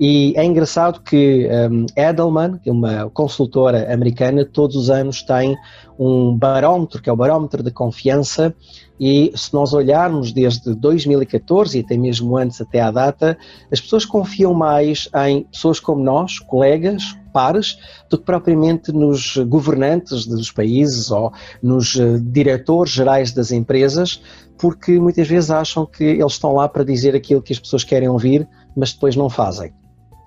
E 0.00 0.32
é 0.36 0.44
engraçado 0.44 1.00
que 1.00 1.48
um, 1.70 1.86
Edelman, 1.96 2.58
é 2.66 2.72
uma 2.72 3.10
consultora 3.10 3.92
americana, 3.92 4.44
todos 4.44 4.74
os 4.74 4.90
anos 4.90 5.22
tem 5.22 5.56
um 5.98 6.36
barómetro, 6.36 7.00
que 7.00 7.08
é 7.08 7.12
o 7.12 7.16
barómetro 7.16 7.62
de 7.62 7.70
confiança, 7.70 8.54
e 8.98 9.32
se 9.34 9.52
nós 9.54 9.72
olharmos 9.72 10.32
desde 10.32 10.74
2014 10.74 11.78
e 11.78 11.80
até 11.82 11.96
mesmo 11.96 12.36
antes 12.36 12.60
até 12.60 12.80
à 12.80 12.90
data, 12.90 13.36
as 13.70 13.80
pessoas 13.80 14.04
confiam 14.04 14.54
mais 14.54 15.08
em 15.26 15.44
pessoas 15.44 15.78
como 15.78 16.02
nós, 16.02 16.38
colegas, 16.38 17.16
pares, 17.32 17.78
do 18.10 18.18
que 18.18 18.24
propriamente 18.24 18.92
nos 18.92 19.36
governantes 19.36 20.26
dos 20.26 20.52
países 20.52 21.10
ou 21.10 21.32
nos 21.62 21.94
uh, 21.94 22.20
diretores 22.20 22.92
gerais 22.92 23.32
das 23.32 23.50
empresas, 23.50 24.20
porque 24.62 24.92
muitas 25.00 25.26
vezes 25.26 25.50
acham 25.50 25.84
que 25.84 26.04
eles 26.04 26.34
estão 26.34 26.54
lá 26.54 26.68
para 26.68 26.84
dizer 26.84 27.16
aquilo 27.16 27.42
que 27.42 27.52
as 27.52 27.58
pessoas 27.58 27.82
querem 27.82 28.08
ouvir, 28.08 28.48
mas 28.76 28.92
depois 28.92 29.16
não 29.16 29.28
fazem. 29.28 29.72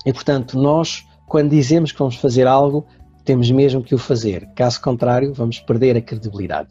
E 0.06 0.12
portanto, 0.12 0.60
nós, 0.60 1.08
quando 1.26 1.52
dizemos 1.52 1.94
que 1.94 2.00
vamos 2.00 2.18
fazer 2.18 2.46
algo, 2.46 2.86
temos 3.24 3.50
mesmo 3.50 3.82
que 3.82 3.96
o 3.96 3.98
fazer. 3.98 4.46
Caso 4.54 4.82
contrário, 4.82 5.34
vamos 5.34 5.62
perder 5.62 5.96
a 5.96 6.02
credibilidade. 6.02 6.68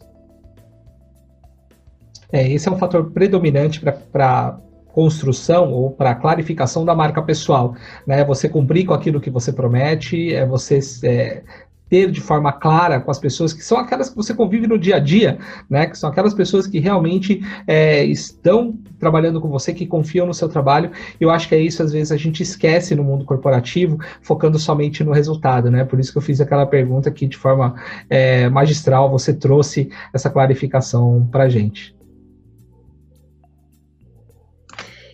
É, 2.31 2.47
esse 2.47 2.69
é 2.69 2.71
um 2.71 2.77
fator 2.77 3.09
predominante 3.09 3.81
para 4.11 4.59
construção 4.89 5.73
ou 5.73 5.89
para 5.89 6.13
clarificação 6.13 6.85
da 6.85 6.93
marca 6.93 7.19
pessoal. 7.23 7.73
Né? 8.05 8.23
Você 8.25 8.47
cumprir 8.47 8.85
com 8.85 8.93
aquilo 8.93 9.19
que 9.19 9.31
você 9.31 9.51
promete, 9.51 10.35
é 10.35 10.45
você 10.45 10.79
é, 11.03 11.43
ter 11.89 12.09
de 12.11 12.19
forma 12.19 12.51
clara 12.51 12.99
com 12.99 13.11
as 13.11 13.19
pessoas 13.19 13.53
que 13.53 13.63
são 13.63 13.77
aquelas 13.77 14.09
que 14.09 14.15
você 14.15 14.33
convive 14.33 14.67
no 14.67 14.77
dia 14.77 14.95
a 14.95 14.99
dia, 14.99 15.37
né? 15.69 15.85
Que 15.85 15.97
são 15.97 16.09
aquelas 16.09 16.33
pessoas 16.33 16.67
que 16.67 16.79
realmente 16.79 17.41
é, 17.67 18.03
estão 18.05 18.77
trabalhando 18.99 19.39
com 19.39 19.49
você, 19.49 19.73
que 19.73 19.85
confiam 19.85 20.25
no 20.25 20.33
seu 20.33 20.49
trabalho. 20.49 20.91
Eu 21.19 21.29
acho 21.29 21.47
que 21.47 21.55
é 21.55 21.59
isso, 21.59 21.83
às 21.83 21.91
vezes, 21.91 22.11
a 22.11 22.17
gente 22.17 22.41
esquece 22.41 22.95
no 22.95 23.03
mundo 23.03 23.25
corporativo, 23.25 23.99
focando 24.21 24.57
somente 24.57 25.03
no 25.03 25.11
resultado, 25.11 25.69
né? 25.69 25.83
Por 25.83 25.99
isso 25.99 26.11
que 26.11 26.17
eu 26.17 26.21
fiz 26.21 26.41
aquela 26.41 26.65
pergunta 26.65 27.11
que, 27.11 27.27
de 27.27 27.37
forma 27.37 27.75
é, 28.09 28.49
magistral, 28.49 29.09
você 29.09 29.33
trouxe 29.33 29.89
essa 30.13 30.29
clarificação 30.29 31.27
para 31.31 31.43
a 31.43 31.49
gente. 31.49 31.95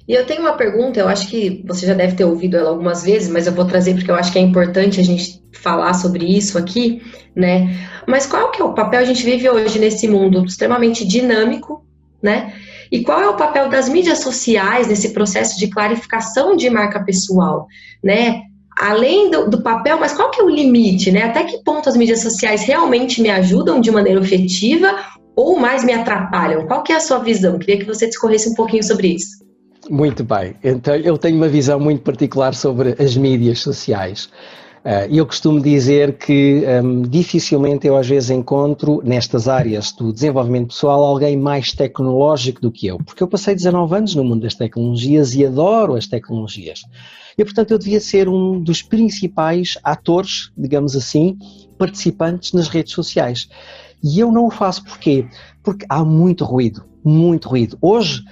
E 0.07 0.13
eu 0.13 0.25
tenho 0.25 0.41
uma 0.41 0.53
pergunta, 0.53 0.99
eu 0.99 1.07
acho 1.07 1.27
que 1.27 1.63
você 1.67 1.85
já 1.85 1.93
deve 1.93 2.15
ter 2.15 2.25
ouvido 2.25 2.57
ela 2.57 2.69
algumas 2.69 3.03
vezes, 3.03 3.29
mas 3.29 3.47
eu 3.47 3.53
vou 3.53 3.65
trazer 3.65 3.93
porque 3.93 4.09
eu 4.09 4.15
acho 4.15 4.31
que 4.31 4.39
é 4.39 4.41
importante 4.41 4.99
a 4.99 5.03
gente 5.03 5.41
falar 5.53 5.93
sobre 5.93 6.25
isso 6.25 6.57
aqui, 6.57 7.01
né? 7.35 7.87
Mas 8.07 8.25
qual 8.25 8.51
que 8.51 8.61
é 8.61 8.65
o 8.65 8.73
papel? 8.73 8.99
A 8.99 9.05
gente 9.05 9.23
vive 9.23 9.49
hoje 9.49 9.79
nesse 9.79 10.07
mundo 10.07 10.43
extremamente 10.45 11.05
dinâmico, 11.05 11.85
né? 12.21 12.53
E 12.91 13.03
qual 13.03 13.21
é 13.21 13.29
o 13.29 13.37
papel 13.37 13.69
das 13.69 13.87
mídias 13.87 14.19
sociais 14.19 14.87
nesse 14.87 15.13
processo 15.13 15.57
de 15.57 15.67
clarificação 15.67 16.55
de 16.55 16.69
marca 16.69 17.03
pessoal, 17.03 17.67
né? 18.03 18.41
Além 18.77 19.29
do, 19.29 19.49
do, 19.49 19.61
papel, 19.61 19.99
mas 19.99 20.13
qual 20.13 20.31
que 20.31 20.41
é 20.41 20.43
o 20.43 20.49
limite, 20.49 21.11
né? 21.11 21.23
Até 21.23 21.43
que 21.43 21.63
ponto 21.63 21.87
as 21.87 21.95
mídias 21.95 22.21
sociais 22.21 22.63
realmente 22.63 23.21
me 23.21 23.29
ajudam 23.29 23.79
de 23.79 23.91
maneira 23.91 24.19
efetiva 24.19 24.93
ou 25.35 25.57
mais 25.57 25.83
me 25.83 25.93
atrapalham? 25.93 26.65
Qual 26.67 26.81
que 26.83 26.91
é 26.91 26.95
a 26.95 26.99
sua 26.99 27.19
visão? 27.19 27.59
Queria 27.59 27.77
que 27.77 27.85
você 27.85 28.07
discorresse 28.07 28.49
um 28.49 28.55
pouquinho 28.55 28.83
sobre 28.83 29.09
isso. 29.09 29.40
Muito 29.91 30.23
bem. 30.23 30.55
Então, 30.63 30.95
eu 30.95 31.17
tenho 31.17 31.35
uma 31.35 31.49
visão 31.49 31.77
muito 31.77 32.01
particular 32.01 32.55
sobre 32.55 32.95
as 32.97 33.17
mídias 33.17 33.59
sociais. 33.59 34.29
Uh, 34.85 35.05
eu 35.11 35.25
costumo 35.25 35.59
dizer 35.59 36.17
que 36.17 36.63
um, 36.81 37.01
dificilmente 37.01 37.87
eu 37.87 37.97
às 37.97 38.07
vezes 38.07 38.29
encontro 38.29 39.01
nestas 39.03 39.49
áreas 39.49 39.91
do 39.91 40.13
desenvolvimento 40.13 40.69
pessoal 40.69 41.03
alguém 41.03 41.35
mais 41.35 41.73
tecnológico 41.73 42.61
do 42.61 42.71
que 42.71 42.87
eu, 42.87 42.99
porque 42.99 43.21
eu 43.21 43.27
passei 43.27 43.53
19 43.53 43.93
anos 43.93 44.15
no 44.15 44.23
mundo 44.23 44.43
das 44.43 44.55
tecnologias 44.55 45.35
e 45.35 45.45
adoro 45.45 45.95
as 45.95 46.07
tecnologias. 46.07 46.83
E 47.37 47.43
portanto 47.43 47.71
eu 47.71 47.77
devia 47.77 47.99
ser 47.99 48.29
um 48.29 48.61
dos 48.61 48.81
principais 48.81 49.77
atores, 49.83 50.53
digamos 50.57 50.95
assim, 50.95 51.37
participantes 51.77 52.53
nas 52.53 52.69
redes 52.69 52.93
sociais. 52.93 53.49
E 54.01 54.21
eu 54.21 54.31
não 54.31 54.47
o 54.47 54.51
faço 54.51 54.85
porquê? 54.85 55.27
Porque 55.61 55.85
há 55.89 56.03
muito 56.05 56.45
ruído, 56.45 56.85
muito 57.03 57.49
ruído. 57.49 57.77
Hoje 57.81 58.23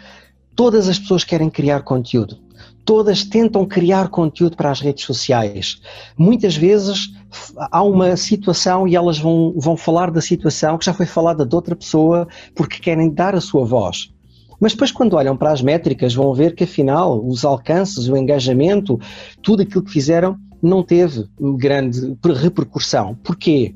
todas 0.60 0.90
as 0.90 1.00
pessoas 1.00 1.24
querem 1.24 1.50
criar 1.50 1.84
conteúdo 1.84 2.38
todas 2.84 3.24
tentam 3.24 3.66
criar 3.66 4.10
conteúdo 4.10 4.58
para 4.58 4.72
as 4.72 4.82
redes 4.82 5.06
sociais. 5.06 5.80
Muitas 6.18 6.56
vezes 6.56 7.14
há 7.56 7.84
uma 7.84 8.18
situação 8.18 8.88
e 8.88 8.96
elas 8.96 9.20
vão, 9.20 9.54
vão 9.56 9.78
falar 9.78 10.10
da 10.10 10.20
situação 10.20 10.76
que 10.76 10.86
já 10.86 10.94
foi 10.94 11.06
falada 11.06 11.46
de 11.46 11.56
outra 11.56 11.76
pessoa 11.76 12.28
porque 12.56 12.80
querem 12.80 13.12
dar 13.12 13.36
a 13.36 13.42
sua 13.42 13.64
voz. 13.64 14.12
Mas 14.60 14.72
depois, 14.72 14.92
quando 14.92 15.14
olham 15.14 15.38
para 15.38 15.52
as 15.52 15.62
métricas, 15.62 16.16
vão 16.16 16.34
ver 16.34 16.56
que 16.56 16.64
afinal 16.64 17.24
os 17.24 17.46
alcances, 17.46 18.10
o 18.10 18.18
engajamento, 18.18 19.00
tudo 19.44 19.62
aquilo 19.62 19.84
que 19.84 19.92
fizeram 19.92 20.36
não 20.60 20.82
teve 20.82 21.26
grande 21.58 22.18
repercussão. 22.42 23.16
Porquê? 23.24 23.76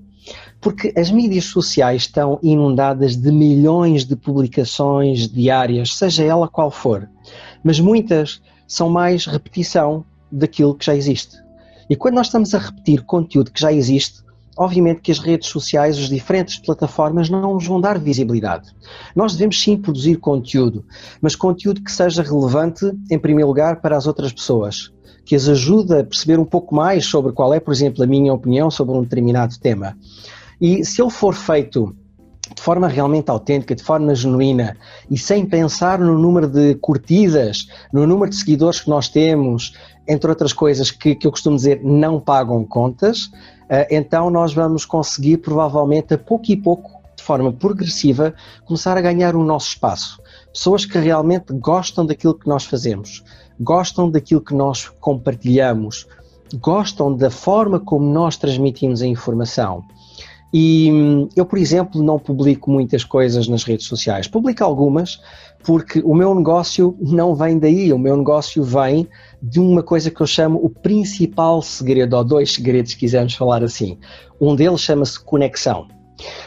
Porque 0.64 0.94
as 0.98 1.12
mídias 1.12 1.46
sociais 1.46 2.04
estão 2.04 2.40
inundadas 2.42 3.18
de 3.18 3.32
milhões 3.32 4.06
de 4.06 4.16
publicações 4.16 5.28
diárias, 5.28 5.96
seja 5.96 6.24
ela 6.24 6.48
qual 6.48 6.72
for. 6.72 7.10
Mas 7.62 7.82
muitas 7.82 8.42
são 8.66 8.90
mais 8.90 9.26
repetição 9.26 10.06
daquilo 10.32 10.74
que 10.74 10.86
já 10.86 10.96
existe. 10.96 11.38
E 11.90 11.98
quando 11.98 12.16
nós 12.16 12.28
estamos 12.28 12.56
a 12.56 12.60
repetir 12.60 13.04
conteúdo 13.04 13.52
que 13.52 13.60
já 13.60 13.74
existe, 13.74 14.24
obviamente 14.58 15.02
que 15.02 15.12
as 15.12 15.20
redes 15.20 15.50
sociais, 15.50 15.98
as 15.98 16.08
diferentes 16.08 16.58
plataformas 16.60 17.30
não 17.30 17.56
nos 17.56 17.68
vão 17.68 17.82
dar 17.82 18.00
visibilidade. 18.00 18.72
Nós 19.14 19.34
devemos 19.34 19.62
sim 19.62 19.76
produzir 19.76 20.16
conteúdo, 20.16 20.86
mas 21.22 21.36
conteúdo 21.36 21.84
que 21.84 21.92
seja 21.92 22.24
relevante, 22.24 22.90
em 23.12 23.20
primeiro 23.20 23.50
lugar, 23.50 23.82
para 23.82 23.98
as 23.98 24.08
outras 24.08 24.32
pessoas, 24.32 24.94
que 25.26 25.36
as 25.36 25.50
ajude 25.50 25.94
a 25.94 26.04
perceber 26.04 26.40
um 26.40 26.46
pouco 26.46 26.74
mais 26.74 27.06
sobre 27.06 27.34
qual 27.34 27.54
é, 27.54 27.60
por 27.60 27.74
exemplo, 27.74 28.02
a 28.02 28.08
minha 28.08 28.34
opinião 28.34 28.72
sobre 28.72 28.96
um 28.96 29.02
determinado 29.02 29.60
tema. 29.60 29.98
E 30.60 30.86
se 30.86 31.02
ele 31.02 31.12
for 31.12 31.34
feito 31.34 31.96
de 32.56 32.62
forma 32.62 32.88
realmente 32.88 33.30
autêntica, 33.30 33.74
de 33.74 33.84
forma 33.84 34.14
genuína 34.14 34.78
e 35.10 35.18
sem 35.18 35.46
pensar 35.46 36.00
no 36.00 36.18
número 36.18 36.48
de 36.48 36.76
curtidas, 36.76 37.68
no 37.92 38.06
número 38.06 38.30
de 38.30 38.36
seguidores 38.36 38.82
que 38.82 38.90
nós 38.90 39.08
temos, 39.10 39.74
entre 40.08 40.30
outras 40.30 40.54
coisas 40.54 40.92
que, 40.92 41.16
que 41.16 41.26
eu 41.26 41.32
costumo 41.32 41.56
dizer 41.56 41.82
não 41.84 42.20
pagam 42.20 42.64
contas, 42.66 43.26
uh, 43.26 43.88
então 43.90 44.30
nós 44.30 44.54
vamos 44.54 44.86
conseguir 44.86 45.38
provavelmente 45.38 46.14
a 46.14 46.18
pouco 46.18 46.52
e 46.52 46.58
pouco, 46.58 46.92
de 47.16 47.24
forma 47.24 47.52
progressiva, 47.54 48.34
começar 48.66 48.98
a 48.98 49.02
ganhar 49.02 49.36
o 49.36 49.44
nosso 49.44 49.70
espaço. 49.70 50.22
Pessoas 50.54 50.86
que 50.86 51.00
realmente 51.00 51.54
gostam 51.54 52.06
daquilo 52.06 52.38
que 52.38 52.48
nós 52.48 52.66
fazemos, 52.66 53.24
gostam 53.60 54.12
daquilo 54.12 54.42
que 54.42 54.54
nós 54.54 54.90
compartilhamos, 55.00 56.06
gostam 56.56 57.16
da 57.16 57.32
forma 57.32 57.80
como 57.80 58.06
nós 58.06 58.36
transmitimos 58.36 59.02
a 59.02 59.08
informação. 59.08 59.84
E 60.54 60.92
hum, 60.92 61.28
eu, 61.36 61.46
por 61.46 61.58
exemplo, 61.58 62.04
não 62.04 62.20
publico 62.20 62.70
muitas 62.70 63.04
coisas 63.04 63.48
nas 63.48 63.64
redes 63.64 63.88
sociais. 63.88 64.28
Publico 64.28 64.64
algumas 64.64 65.20
porque 65.64 66.02
o 66.04 66.14
meu 66.14 66.36
negócio 66.36 66.96
não 67.02 67.34
vem 67.34 67.58
daí. 67.58 67.92
O 67.92 67.98
meu 67.98 68.16
negócio 68.16 68.64
vem 68.64 69.08
de 69.42 69.60
uma 69.60 69.82
coisa 69.82 70.12
que 70.12 70.22
eu 70.22 70.28
chamo 70.28 70.60
o 70.64 70.70
principal 70.70 71.62
segredo, 71.62 72.16
ou 72.16 72.24
dois 72.24 72.54
segredos, 72.54 72.92
se 72.92 72.98
quisermos 72.98 73.34
falar 73.34 73.64
assim. 73.64 73.98
Um 74.40 74.56
deles 74.56 74.82
chama-se 74.82 75.20
conexão. 75.24 75.88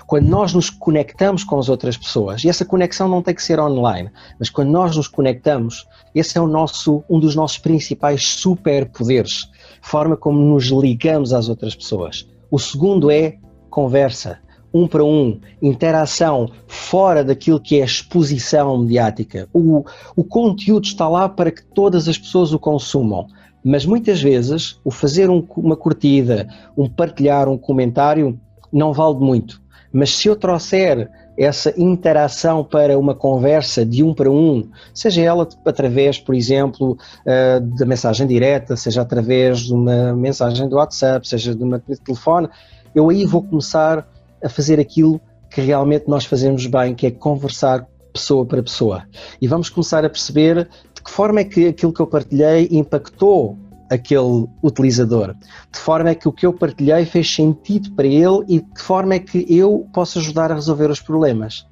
Quando 0.07 0.29
nós 0.29 0.55
nos 0.55 0.71
conectamos 0.71 1.43
com 1.43 1.59
as 1.59 1.69
outras 1.69 1.97
pessoas, 1.97 2.45
e 2.45 2.49
essa 2.49 2.65
conexão 2.65 3.09
não 3.09 3.21
tem 3.21 3.35
que 3.35 3.43
ser 3.43 3.59
online, 3.59 4.11
mas 4.39 4.49
quando 4.49 4.71
nós 4.71 4.97
nos 4.97 5.09
conectamos, 5.09 5.85
esse 6.15 6.39
é 6.39 6.41
o 6.41 6.47
nosso, 6.47 7.03
um 7.11 7.19
dos 7.19 7.35
nossos 7.35 7.59
principais 7.59 8.25
superpoderes, 8.29 9.51
forma 9.83 10.17
como 10.17 10.39
nos 10.39 10.67
ligamos 10.67 11.33
às 11.33 11.49
outras 11.49 11.75
pessoas. 11.75 12.29
O 12.49 12.59
segundo 12.59 13.11
é 13.11 13.39
conversa, 13.77 14.39
um 14.73 14.89
para 14.89 15.05
um, 15.05 15.39
interação 15.61 16.49
fora 16.67 17.23
daquilo 17.23 17.61
que 17.61 17.79
é 17.79 17.85
exposição 17.85 18.79
mediática. 18.79 19.47
O, 19.53 19.85
o 20.17 20.25
conteúdo 20.25 20.87
está 20.87 21.07
lá 21.07 21.29
para 21.29 21.51
que 21.51 21.63
todas 21.63 22.09
as 22.09 22.17
pessoas 22.17 22.55
o 22.55 22.59
consumam. 22.59 23.27
Mas 23.63 23.85
muitas 23.85 24.23
vezes 24.23 24.81
o 24.83 24.91
fazer 24.91 25.29
um, 25.29 25.47
uma 25.59 25.77
curtida, 25.77 26.49
um 26.75 26.89
partilhar, 26.89 27.51
um 27.51 27.59
comentário, 27.59 28.41
não 28.73 28.95
vale 28.95 29.17
muito. 29.17 29.61
Mas 29.93 30.17
se 30.17 30.27
eu 30.27 30.35
trouxer 30.35 31.11
essa 31.39 31.75
interação 31.77 32.65
para 32.65 32.99
uma 32.99 33.15
conversa 33.15 33.85
de 33.85 34.03
um 34.03 34.15
para 34.15 34.31
um, 34.31 34.71
seja 34.95 35.21
ela 35.21 35.47
através, 35.67 36.19
por 36.19 36.35
exemplo, 36.35 36.97
uh, 37.27 37.61
da 37.77 37.85
mensagem 37.85 38.27
direta, 38.27 38.75
seja 38.75 39.03
através 39.03 39.61
de 39.61 39.75
uma 39.75 40.15
mensagem 40.15 40.67
do 40.67 40.77
WhatsApp, 40.77 41.29
seja 41.29 41.55
de 41.55 41.63
uma 41.63 41.79
telefone, 41.79 42.49
eu 42.97 43.11
aí 43.11 43.27
vou 43.27 43.43
começar 43.43 44.09
a 44.43 44.49
fazer 44.49 44.81
aquilo 44.81 45.21
que 45.51 45.61
realmente 45.61 46.09
nós 46.09 46.25
fazemos 46.25 46.67
bem, 46.67 46.95
que 46.95 47.07
é 47.07 47.11
conversar 47.11 47.87
pessoa 48.11 48.47
para 48.47 48.63
pessoa. 48.63 49.05
E 49.39 49.47
vamos 49.47 49.69
começar 49.69 50.03
a 50.03 50.09
perceber 50.09 50.67
de 50.95 51.03
que 51.03 51.11
forma 51.11 51.41
é 51.41 51.45
que 51.45 51.69
aquilo 51.69 51.93
que 51.93 52.01
eu 52.01 52.07
partilhei 52.07 52.69
impactou 52.71 53.59
aquele 53.91 54.49
utilizador, 54.63 55.35
de 55.71 55.79
forma 55.79 56.09
é 56.09 56.15
que 56.15 56.27
o 56.27 56.33
que 56.33 56.45
eu 56.45 56.53
partilhei 56.53 57.05
fez 57.05 57.33
sentido 57.33 57.93
para 57.93 58.07
ele 58.07 58.45
e 58.49 58.61
de 58.61 58.75
que 58.75 58.81
forma 58.81 59.15
é 59.15 59.19
que 59.19 59.47
eu 59.49 59.87
posso 59.93 60.19
ajudar 60.19 60.51
a 60.51 60.55
resolver 60.55 60.91
os 60.91 60.99
problemas. 60.99 61.67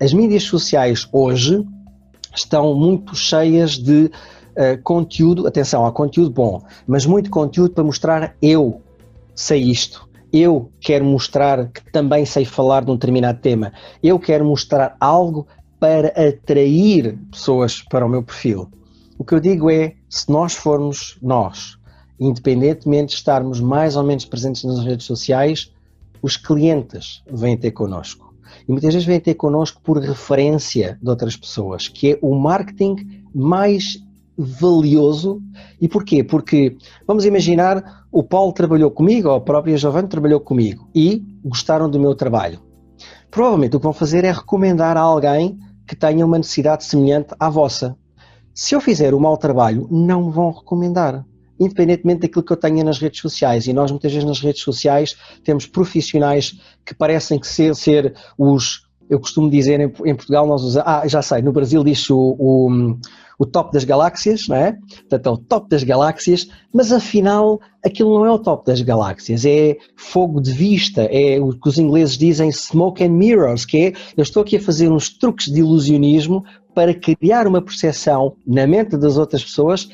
As 0.00 0.14
mídias 0.14 0.44
sociais 0.44 1.06
hoje 1.12 1.66
estão 2.34 2.74
muito 2.74 3.14
cheias 3.14 3.72
de 3.72 4.04
uh, 4.04 4.82
conteúdo, 4.82 5.46
atenção, 5.46 5.84
há 5.84 5.92
conteúdo 5.92 6.30
bom, 6.30 6.62
mas 6.86 7.04
muito 7.04 7.28
conteúdo 7.28 7.74
para 7.74 7.84
mostrar 7.84 8.34
eu 8.40 8.80
sei 9.34 9.60
isto, 9.62 10.08
eu 10.34 10.72
quero 10.80 11.04
mostrar 11.04 11.68
que 11.68 11.92
também 11.92 12.26
sei 12.26 12.44
falar 12.44 12.84
de 12.84 12.90
um 12.90 12.94
determinado 12.94 13.38
tema, 13.38 13.72
eu 14.02 14.18
quero 14.18 14.44
mostrar 14.44 14.96
algo 14.98 15.46
para 15.78 16.08
atrair 16.08 17.16
pessoas 17.30 17.80
para 17.80 18.04
o 18.04 18.08
meu 18.08 18.22
perfil. 18.22 18.68
O 19.16 19.24
que 19.24 19.32
eu 19.32 19.38
digo 19.38 19.70
é, 19.70 19.94
se 20.10 20.28
nós 20.28 20.54
formos 20.54 21.16
nós, 21.22 21.78
independentemente 22.18 23.10
de 23.10 23.14
estarmos 23.14 23.60
mais 23.60 23.94
ou 23.94 24.02
menos 24.02 24.24
presentes 24.24 24.64
nas 24.64 24.84
redes 24.84 25.06
sociais, 25.06 25.72
os 26.20 26.36
clientes 26.36 27.22
vêm 27.30 27.56
ter 27.56 27.70
connosco. 27.70 28.34
E 28.68 28.72
muitas 28.72 28.92
vezes 28.92 29.06
vêm 29.06 29.20
ter 29.20 29.34
connosco 29.34 29.80
por 29.84 29.98
referência 29.98 30.98
de 31.00 31.08
outras 31.08 31.36
pessoas, 31.36 31.86
que 31.86 32.12
é 32.12 32.18
o 32.20 32.34
marketing 32.34 33.22
mais 33.32 34.03
valioso. 34.36 35.42
E 35.80 35.88
porquê? 35.88 36.24
Porque, 36.24 36.76
vamos 37.06 37.24
imaginar, 37.24 38.04
o 38.10 38.22
Paulo 38.22 38.52
trabalhou 38.52 38.90
comigo, 38.90 39.28
ou 39.28 39.36
a 39.36 39.40
própria 39.40 39.76
Giovanni 39.76 40.08
trabalhou 40.08 40.40
comigo 40.40 40.88
e 40.94 41.22
gostaram 41.44 41.88
do 41.88 42.00
meu 42.00 42.14
trabalho. 42.14 42.60
Provavelmente 43.30 43.76
o 43.76 43.80
que 43.80 43.84
vão 43.84 43.92
fazer 43.92 44.24
é 44.24 44.30
recomendar 44.30 44.96
a 44.96 45.00
alguém 45.00 45.58
que 45.86 45.96
tenha 45.96 46.24
uma 46.24 46.38
necessidade 46.38 46.84
semelhante 46.84 47.34
à 47.38 47.50
vossa. 47.50 47.96
Se 48.54 48.74
eu 48.74 48.80
fizer 48.80 49.12
o 49.14 49.20
mau 49.20 49.36
trabalho, 49.36 49.88
não 49.90 50.30
vão 50.30 50.50
recomendar. 50.50 51.24
independentemente 51.58 52.22
daquilo 52.22 52.42
que 52.42 52.52
eu 52.52 52.56
tenha 52.56 52.82
nas 52.82 52.98
redes 52.98 53.20
sociais. 53.20 53.68
E 53.68 53.72
nós, 53.72 53.90
muitas 53.90 54.12
vezes, 54.12 54.26
nas 54.26 54.40
redes 54.40 54.62
sociais, 54.62 55.16
temos 55.44 55.66
profissionais 55.66 56.58
que 56.84 56.92
parecem 56.94 57.38
que 57.38 57.46
ser, 57.46 57.74
ser 57.76 58.14
os. 58.36 58.88
Eu 59.08 59.20
costumo 59.20 59.48
dizer 59.48 59.78
em, 59.78 59.92
em, 60.04 60.14
Portugal, 60.14 60.46
nós 60.46 60.62
usamos. 60.62 60.88
Ah, 60.88 61.06
já 61.06 61.22
sei, 61.22 61.42
no 61.42 61.52
Brasil 61.52 61.84
diz 61.84 62.10
o, 62.10 62.36
o, 62.38 62.96
o 63.38 63.46
top 63.46 63.72
das 63.72 63.84
galáxias, 63.84 64.48
não 64.48 64.56
é? 64.56 64.76
Portanto, 65.08 65.26
é 65.26 65.30
o 65.30 65.36
top 65.36 65.68
das 65.68 65.82
galáxias, 65.82 66.48
mas 66.72 66.92
afinal 66.92 67.60
aquilo 67.84 68.14
não 68.14 68.26
é 68.26 68.30
o 68.30 68.38
top 68.38 68.66
das 68.66 68.80
galáxias, 68.80 69.44
é 69.44 69.76
fogo 69.96 70.40
de 70.40 70.52
vista, 70.52 71.02
é 71.02 71.40
o 71.40 71.50
que 71.50 71.68
os 71.68 71.78
ingleses 71.78 72.16
dizem 72.16 72.50
smoke 72.50 73.02
and 73.02 73.10
mirrors, 73.10 73.64
que 73.64 73.78
é 73.78 73.92
eu 74.16 74.22
estou 74.22 74.42
aqui 74.42 74.56
a 74.56 74.60
fazer 74.60 74.90
uns 74.90 75.08
truques 75.08 75.52
de 75.52 75.60
ilusionismo 75.60 76.44
para 76.74 76.94
criar 76.94 77.46
uma 77.46 77.62
percepção 77.62 78.36
na 78.46 78.66
mente 78.66 78.96
das 78.96 79.16
outras 79.16 79.44
pessoas 79.44 79.88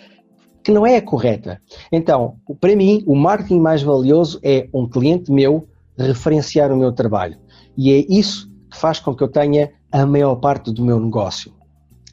que 0.63 0.71
não 0.71 0.87
é 0.87 0.97
a 0.97 1.03
correta. 1.03 1.61
Então, 1.91 2.37
para 2.61 2.77
mim, 2.77 3.03
o 3.07 3.15
marketing 3.15 3.61
mais 3.61 3.83
valioso 3.83 4.39
é 4.43 4.69
um 4.73 4.89
cliente 4.89 5.33
meu 5.33 5.67
referenciar 5.97 6.73
o 6.73 6.77
meu 6.77 6.93
trabalho. 6.93 7.37
E 7.77 7.93
é 7.93 8.07
isso 8.09 8.51
que 8.71 8.77
faz 8.77 9.01
com 9.01 9.15
que 9.15 9.23
eu 9.23 9.29
tenha 9.29 9.73
a 9.91 10.07
maior 10.07 10.37
parte 10.37 10.73
do 10.73 10.85
meu 10.85 11.01
negócio. 11.01 11.53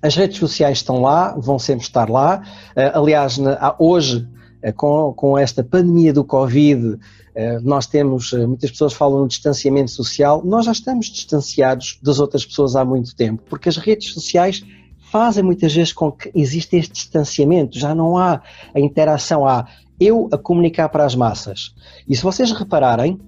As 0.01 0.15
redes 0.15 0.37
sociais 0.37 0.79
estão 0.79 1.01
lá, 1.01 1.35
vão 1.37 1.57
sempre 1.57 1.83
estar 1.83 2.09
lá. 2.09 2.43
Eh, 2.75 2.91
aliás, 2.93 3.39
hoje, 3.79 4.27
eh, 4.61 4.71
com, 4.71 5.11
com 5.13 5.37
esta 5.37 5.63
pandemia 5.63 6.13
do 6.13 6.23
Covid, 6.23 6.99
eh, 7.33 7.59
nós 7.61 7.87
temos, 7.87 8.31
muitas 8.33 8.69
pessoas 8.69 8.93
falam 8.93 9.21
no 9.21 9.27
distanciamento 9.27 9.91
social, 9.91 10.41
nós 10.45 10.65
já 10.65 10.71
estamos 10.71 11.07
distanciados 11.07 11.99
das 12.03 12.19
outras 12.19 12.45
pessoas 12.45 12.75
há 12.75 12.85
muito 12.85 13.15
tempo, 13.15 13.41
porque 13.49 13.69
as 13.69 13.77
redes 13.77 14.13
sociais 14.13 14.63
fazem 15.11 15.43
muitas 15.43 15.73
vezes 15.73 15.93
com 15.93 16.11
que 16.11 16.31
exista 16.35 16.75
este 16.75 16.93
distanciamento, 16.93 17.79
já 17.79 17.95
não 17.95 18.17
há 18.17 18.41
a 18.75 18.79
interação, 18.79 19.47
há 19.47 19.67
eu 19.99 20.29
a 20.31 20.37
comunicar 20.37 20.89
para 20.89 21.05
as 21.05 21.15
massas. 21.15 21.73
E 22.07 22.15
se 22.15 22.21
vocês 22.21 22.51
repararem, 22.51 23.19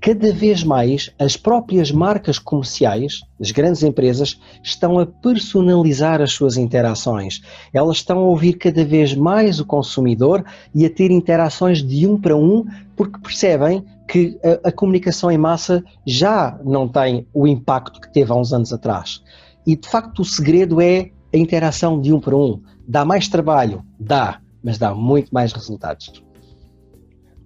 cada 0.00 0.32
vez 0.32 0.62
mais 0.62 1.10
as 1.18 1.36
próprias 1.36 1.90
marcas 1.90 2.38
comerciais, 2.38 3.20
as 3.40 3.50
grandes 3.50 3.82
empresas, 3.82 4.40
estão 4.62 4.98
a 4.98 5.06
personalizar 5.06 6.20
as 6.20 6.32
suas 6.32 6.56
interações. 6.56 7.40
Elas 7.72 7.98
estão 7.98 8.18
a 8.18 8.22
ouvir 8.22 8.54
cada 8.54 8.84
vez 8.84 9.14
mais 9.14 9.58
o 9.60 9.66
consumidor 9.66 10.44
e 10.74 10.86
a 10.86 10.90
ter 10.90 11.10
interações 11.10 11.82
de 11.82 12.06
um 12.06 12.20
para 12.20 12.36
um, 12.36 12.64
porque 12.96 13.18
percebem 13.18 13.84
que 14.06 14.38
a, 14.42 14.68
a 14.68 14.72
comunicação 14.72 15.30
em 15.30 15.38
massa 15.38 15.84
já 16.06 16.58
não 16.64 16.88
tem 16.88 17.26
o 17.34 17.46
impacto 17.46 18.00
que 18.00 18.12
teve 18.12 18.32
há 18.32 18.34
uns 18.34 18.52
anos 18.52 18.72
atrás. 18.72 19.22
E 19.66 19.76
de 19.76 19.88
facto 19.88 20.20
o 20.20 20.24
segredo 20.24 20.80
é 20.80 21.10
a 21.32 21.36
interação 21.36 22.00
de 22.00 22.12
um 22.12 22.20
para 22.20 22.36
um. 22.36 22.62
Dá 22.86 23.04
mais 23.04 23.28
trabalho? 23.28 23.84
Dá, 24.00 24.40
mas 24.62 24.78
dá 24.78 24.94
muito 24.94 25.28
mais 25.32 25.52
resultados. 25.52 26.27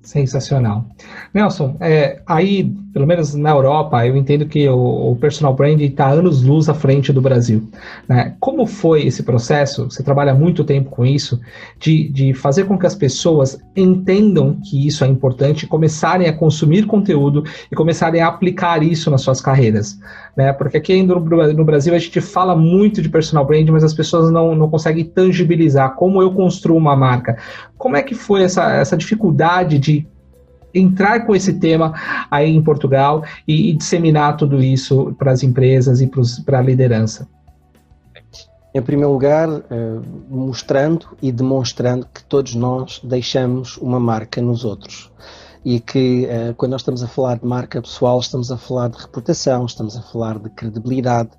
Sensacional. 0.02 0.84
Nelson, 1.32 1.76
é, 1.78 2.20
aí, 2.26 2.74
pelo 2.92 3.06
menos 3.06 3.34
na 3.34 3.50
Europa, 3.50 4.04
eu 4.04 4.16
entendo 4.16 4.46
que 4.46 4.68
o, 4.68 5.12
o 5.12 5.16
personal 5.16 5.54
brand 5.54 5.80
está 5.80 6.08
anos 6.08 6.42
luz 6.42 6.68
à 6.68 6.74
frente 6.74 7.12
do 7.12 7.20
Brasil. 7.20 7.68
Né? 8.08 8.34
Como 8.40 8.66
foi 8.66 9.06
esse 9.06 9.22
processo? 9.22 9.84
Você 9.84 10.02
trabalha 10.02 10.34
muito 10.34 10.64
tempo 10.64 10.90
com 10.90 11.06
isso, 11.06 11.40
de, 11.78 12.08
de 12.08 12.34
fazer 12.34 12.64
com 12.64 12.76
que 12.76 12.84
as 12.84 12.96
pessoas 12.96 13.60
entendam 13.76 14.58
que 14.68 14.88
isso 14.88 15.04
é 15.04 15.06
importante, 15.06 15.68
começarem 15.68 16.28
a 16.28 16.32
consumir 16.32 16.84
conteúdo 16.84 17.44
e 17.70 17.76
começarem 17.76 18.20
a 18.20 18.26
aplicar 18.26 18.82
isso 18.82 19.08
nas 19.08 19.20
suas 19.20 19.40
carreiras. 19.40 20.00
Né? 20.36 20.52
Porque 20.52 20.78
aqui 20.78 21.00
no, 21.02 21.20
no 21.20 21.64
Brasil 21.64 21.94
a 21.94 21.98
gente 21.98 22.20
fala 22.20 22.56
muito 22.56 23.00
de 23.00 23.08
personal 23.08 23.46
brand, 23.46 23.68
mas 23.68 23.84
as 23.84 23.94
pessoas 23.94 24.32
não, 24.32 24.54
não 24.54 24.68
conseguem 24.68 25.04
tangibilizar 25.04 25.94
como 25.94 26.20
eu 26.20 26.32
construo 26.32 26.76
uma 26.76 26.96
marca. 26.96 27.38
Como 27.82 27.96
é 27.96 28.02
que 28.02 28.14
foi 28.14 28.44
essa, 28.44 28.70
essa 28.74 28.96
dificuldade 28.96 29.76
de 29.76 30.06
entrar 30.72 31.26
com 31.26 31.34
esse 31.34 31.54
tema 31.54 31.92
aí 32.30 32.48
em 32.48 32.62
Portugal 32.62 33.24
e, 33.46 33.70
e 33.70 33.72
disseminar 33.74 34.36
tudo 34.36 34.62
isso 34.62 35.12
para 35.18 35.32
as 35.32 35.42
empresas 35.42 36.00
e 36.00 36.08
para 36.46 36.60
a 36.60 36.62
liderança? 36.62 37.28
Em 38.72 38.80
primeiro 38.80 39.10
lugar, 39.10 39.48
eh, 39.48 40.00
mostrando 40.30 41.08
e 41.20 41.32
demonstrando 41.32 42.06
que 42.06 42.22
todos 42.22 42.54
nós 42.54 43.00
deixamos 43.02 43.76
uma 43.78 43.98
marca 43.98 44.40
nos 44.40 44.64
outros. 44.64 45.10
E 45.64 45.80
que 45.80 46.26
eh, 46.26 46.54
quando 46.56 46.70
nós 46.70 46.82
estamos 46.82 47.02
a 47.02 47.08
falar 47.08 47.40
de 47.40 47.44
marca 47.44 47.82
pessoal, 47.82 48.20
estamos 48.20 48.52
a 48.52 48.56
falar 48.56 48.90
de 48.90 48.98
reputação, 48.98 49.66
estamos 49.66 49.96
a 49.96 50.02
falar 50.02 50.38
de 50.38 50.48
credibilidade 50.50 51.30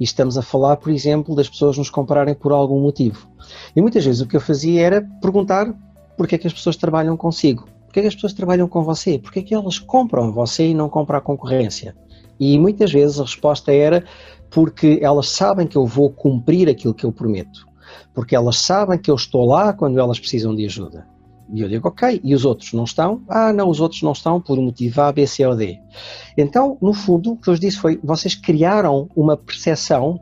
e 0.00 0.02
estamos 0.02 0.36
a 0.36 0.42
falar, 0.42 0.78
por 0.78 0.90
exemplo, 0.90 1.36
das 1.36 1.48
pessoas 1.48 1.78
nos 1.78 1.88
comprarem 1.88 2.34
por 2.34 2.50
algum 2.50 2.80
motivo. 2.80 3.28
E 3.76 3.80
muitas 3.80 4.04
vezes 4.04 4.20
o 4.20 4.26
que 4.26 4.36
eu 4.36 4.40
fazia 4.40 4.82
era 4.84 5.08
perguntar 5.20 5.72
porque 6.22 6.36
é 6.36 6.38
que 6.38 6.46
as 6.46 6.52
pessoas 6.52 6.76
trabalham 6.76 7.16
consigo? 7.16 7.66
Porque 7.84 7.98
é 7.98 8.02
que 8.02 8.08
as 8.08 8.14
pessoas 8.14 8.32
trabalham 8.32 8.68
com 8.68 8.84
você? 8.84 9.18
Porque 9.18 9.40
é 9.40 9.42
que 9.42 9.52
elas 9.52 9.80
compram 9.80 10.32
você 10.32 10.68
e 10.68 10.74
não 10.74 10.88
compram 10.88 11.18
a 11.18 11.20
concorrência? 11.20 11.96
E 12.38 12.56
muitas 12.60 12.92
vezes 12.92 13.18
a 13.18 13.24
resposta 13.24 13.72
era 13.72 14.04
porque 14.48 15.00
elas 15.02 15.30
sabem 15.30 15.66
que 15.66 15.76
eu 15.76 15.84
vou 15.84 16.10
cumprir 16.10 16.68
aquilo 16.68 16.94
que 16.94 17.04
eu 17.04 17.10
prometo. 17.10 17.66
Porque 18.14 18.36
elas 18.36 18.58
sabem 18.58 19.00
que 19.00 19.10
eu 19.10 19.16
estou 19.16 19.44
lá 19.44 19.72
quando 19.72 19.98
elas 19.98 20.20
precisam 20.20 20.54
de 20.54 20.64
ajuda. 20.64 21.08
E 21.52 21.60
eu 21.60 21.68
digo, 21.68 21.88
ok, 21.88 22.20
e 22.22 22.36
os 22.36 22.44
outros 22.44 22.72
não 22.72 22.84
estão? 22.84 23.20
Ah, 23.28 23.52
não, 23.52 23.68
os 23.68 23.80
outros 23.80 24.00
não 24.02 24.12
estão 24.12 24.40
por 24.40 24.56
um 24.60 24.66
motivo 24.66 25.00
A, 25.00 25.10
B, 25.10 25.26
C 25.26 25.44
ou 25.44 25.56
D. 25.56 25.76
Então, 26.38 26.78
no 26.80 26.94
fundo, 26.94 27.32
o 27.32 27.36
que 27.36 27.50
eu 27.50 27.54
disse 27.54 27.78
foi, 27.78 27.98
vocês 28.00 28.36
criaram 28.36 29.08
uma 29.16 29.36
percepção 29.36 30.20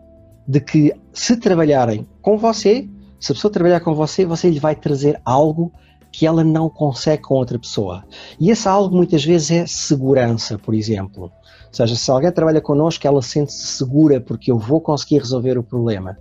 de 0.49 0.61
que 0.61 0.95
se 1.13 1.37
trabalharem 1.37 2.09
com 2.23 2.39
você, 2.39 2.89
se 3.21 3.33
a 3.33 3.35
pessoa 3.35 3.53
trabalhar 3.53 3.81
com 3.81 3.95
você, 3.95 4.25
você 4.25 4.49
lhe 4.49 4.59
vai 4.59 4.75
trazer 4.75 5.21
algo 5.27 5.71
que 6.13 6.27
ela 6.27 6.43
não 6.43 6.69
consegue 6.69 7.23
com 7.23 7.35
outra 7.35 7.59
pessoa. 7.59 8.05
E 8.39 8.51
esse 8.51 8.69
algo 8.69 8.95
muitas 8.95 9.25
vezes 9.25 9.51
é 9.51 9.67
segurança, 9.67 10.59
por 10.59 10.75
exemplo. 10.75 11.25
Ou 11.25 11.31
seja, 11.73 11.95
se 11.95 12.11
alguém 12.11 12.33
trabalha 12.33 12.61
connosco, 12.61 13.07
ela 13.07 13.23
sente-se 13.23 13.67
segura 13.67 14.21
porque 14.21 14.51
eu 14.51 14.59
vou 14.59 14.81
conseguir 14.81 15.19
resolver 15.19 15.57
o 15.57 15.63
problema. 15.63 16.17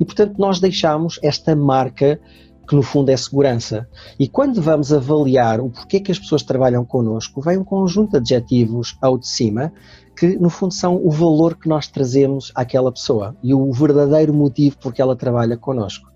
E 0.00 0.04
portanto, 0.04 0.36
nós 0.38 0.60
deixamos 0.60 1.18
esta 1.22 1.54
marca 1.54 2.20
que 2.68 2.76
no 2.76 2.82
fundo 2.82 3.10
é 3.10 3.16
segurança. 3.16 3.88
E 4.18 4.28
quando 4.28 4.60
vamos 4.60 4.92
avaliar 4.92 5.58
o 5.58 5.70
porquê 5.70 6.00
que 6.00 6.12
as 6.12 6.18
pessoas 6.18 6.42
trabalham 6.42 6.84
connosco, 6.84 7.40
vem 7.40 7.56
um 7.56 7.64
conjunto 7.64 8.10
de 8.10 8.16
adjetivos 8.34 8.96
ao 9.00 9.18
de 9.18 9.26
cima 9.26 9.72
que 10.18 10.36
no 10.36 10.50
fundo 10.50 10.74
são 10.74 10.96
o 10.96 11.10
valor 11.10 11.56
que 11.56 11.68
nós 11.68 11.86
trazemos 11.86 12.52
àquela 12.54 12.92
pessoa 12.92 13.36
e 13.42 13.54
o 13.54 13.72
verdadeiro 13.72 14.34
motivo 14.34 14.76
por 14.78 14.92
que 14.92 15.00
ela 15.00 15.14
trabalha 15.14 15.56
connosco. 15.56 16.10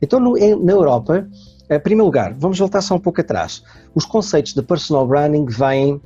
Então, 0.00 0.20
no, 0.20 0.34
na 0.34 0.72
Europa, 0.72 1.28
em 1.70 1.80
primeiro 1.80 2.06
lugar, 2.06 2.34
vamos 2.34 2.58
voltar 2.58 2.80
só 2.80 2.94
um 2.94 3.00
pouco 3.00 3.20
atrás. 3.20 3.62
Os 3.94 4.04
conceitos 4.04 4.54
de 4.54 4.62
personal 4.62 5.06
branding 5.06 5.46
vêm 5.46 6.00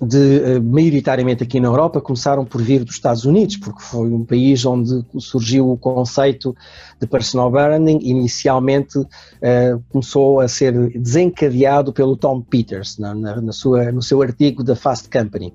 de, 0.00 0.42
eh, 0.42 0.60
maioritariamente 0.60 1.42
aqui 1.42 1.58
na 1.58 1.68
Europa, 1.68 2.00
começaram 2.00 2.44
por 2.44 2.62
vir 2.62 2.84
dos 2.84 2.94
Estados 2.94 3.24
Unidos, 3.24 3.56
porque 3.56 3.82
foi 3.82 4.08
um 4.08 4.24
país 4.24 4.64
onde 4.64 5.04
surgiu 5.18 5.70
o 5.70 5.76
conceito 5.76 6.54
de 7.00 7.06
personal 7.06 7.50
branding. 7.50 7.98
Inicialmente 8.02 8.98
uh, 8.98 9.82
começou 9.88 10.40
a 10.40 10.48
ser 10.48 10.90
desencadeado 10.98 11.92
pelo 11.92 12.16
Tom 12.16 12.40
Peters, 12.40 12.98
na, 12.98 13.14
na, 13.14 13.40
na, 13.40 13.52
sua, 13.52 13.90
no 13.90 14.02
seu 14.02 14.22
artigo 14.22 14.62
da 14.62 14.76
Fast 14.76 15.08
Company. 15.10 15.52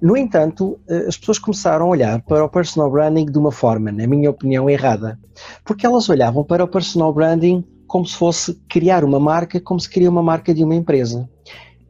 No 0.00 0.16
entanto, 0.16 0.78
uh, 0.88 1.08
as 1.08 1.16
pessoas 1.16 1.38
começaram 1.38 1.86
a 1.86 1.88
olhar 1.88 2.20
para 2.22 2.44
o 2.44 2.48
personal 2.48 2.90
branding 2.90 3.26
de 3.26 3.38
uma 3.38 3.52
forma, 3.52 3.90
na 3.90 4.06
minha 4.06 4.30
opinião, 4.30 4.68
errada, 4.68 5.18
porque 5.64 5.86
elas 5.86 6.08
olhavam 6.08 6.44
para 6.44 6.64
o 6.64 6.68
personal 6.68 7.12
branding 7.12 7.64
como 7.88 8.06
se 8.06 8.14
fosse 8.14 8.54
criar 8.68 9.02
uma 9.02 9.18
marca, 9.18 9.58
como 9.58 9.80
se 9.80 9.88
cria 9.88 10.10
uma 10.10 10.22
marca 10.22 10.54
de 10.54 10.62
uma 10.62 10.74
empresa. 10.74 11.28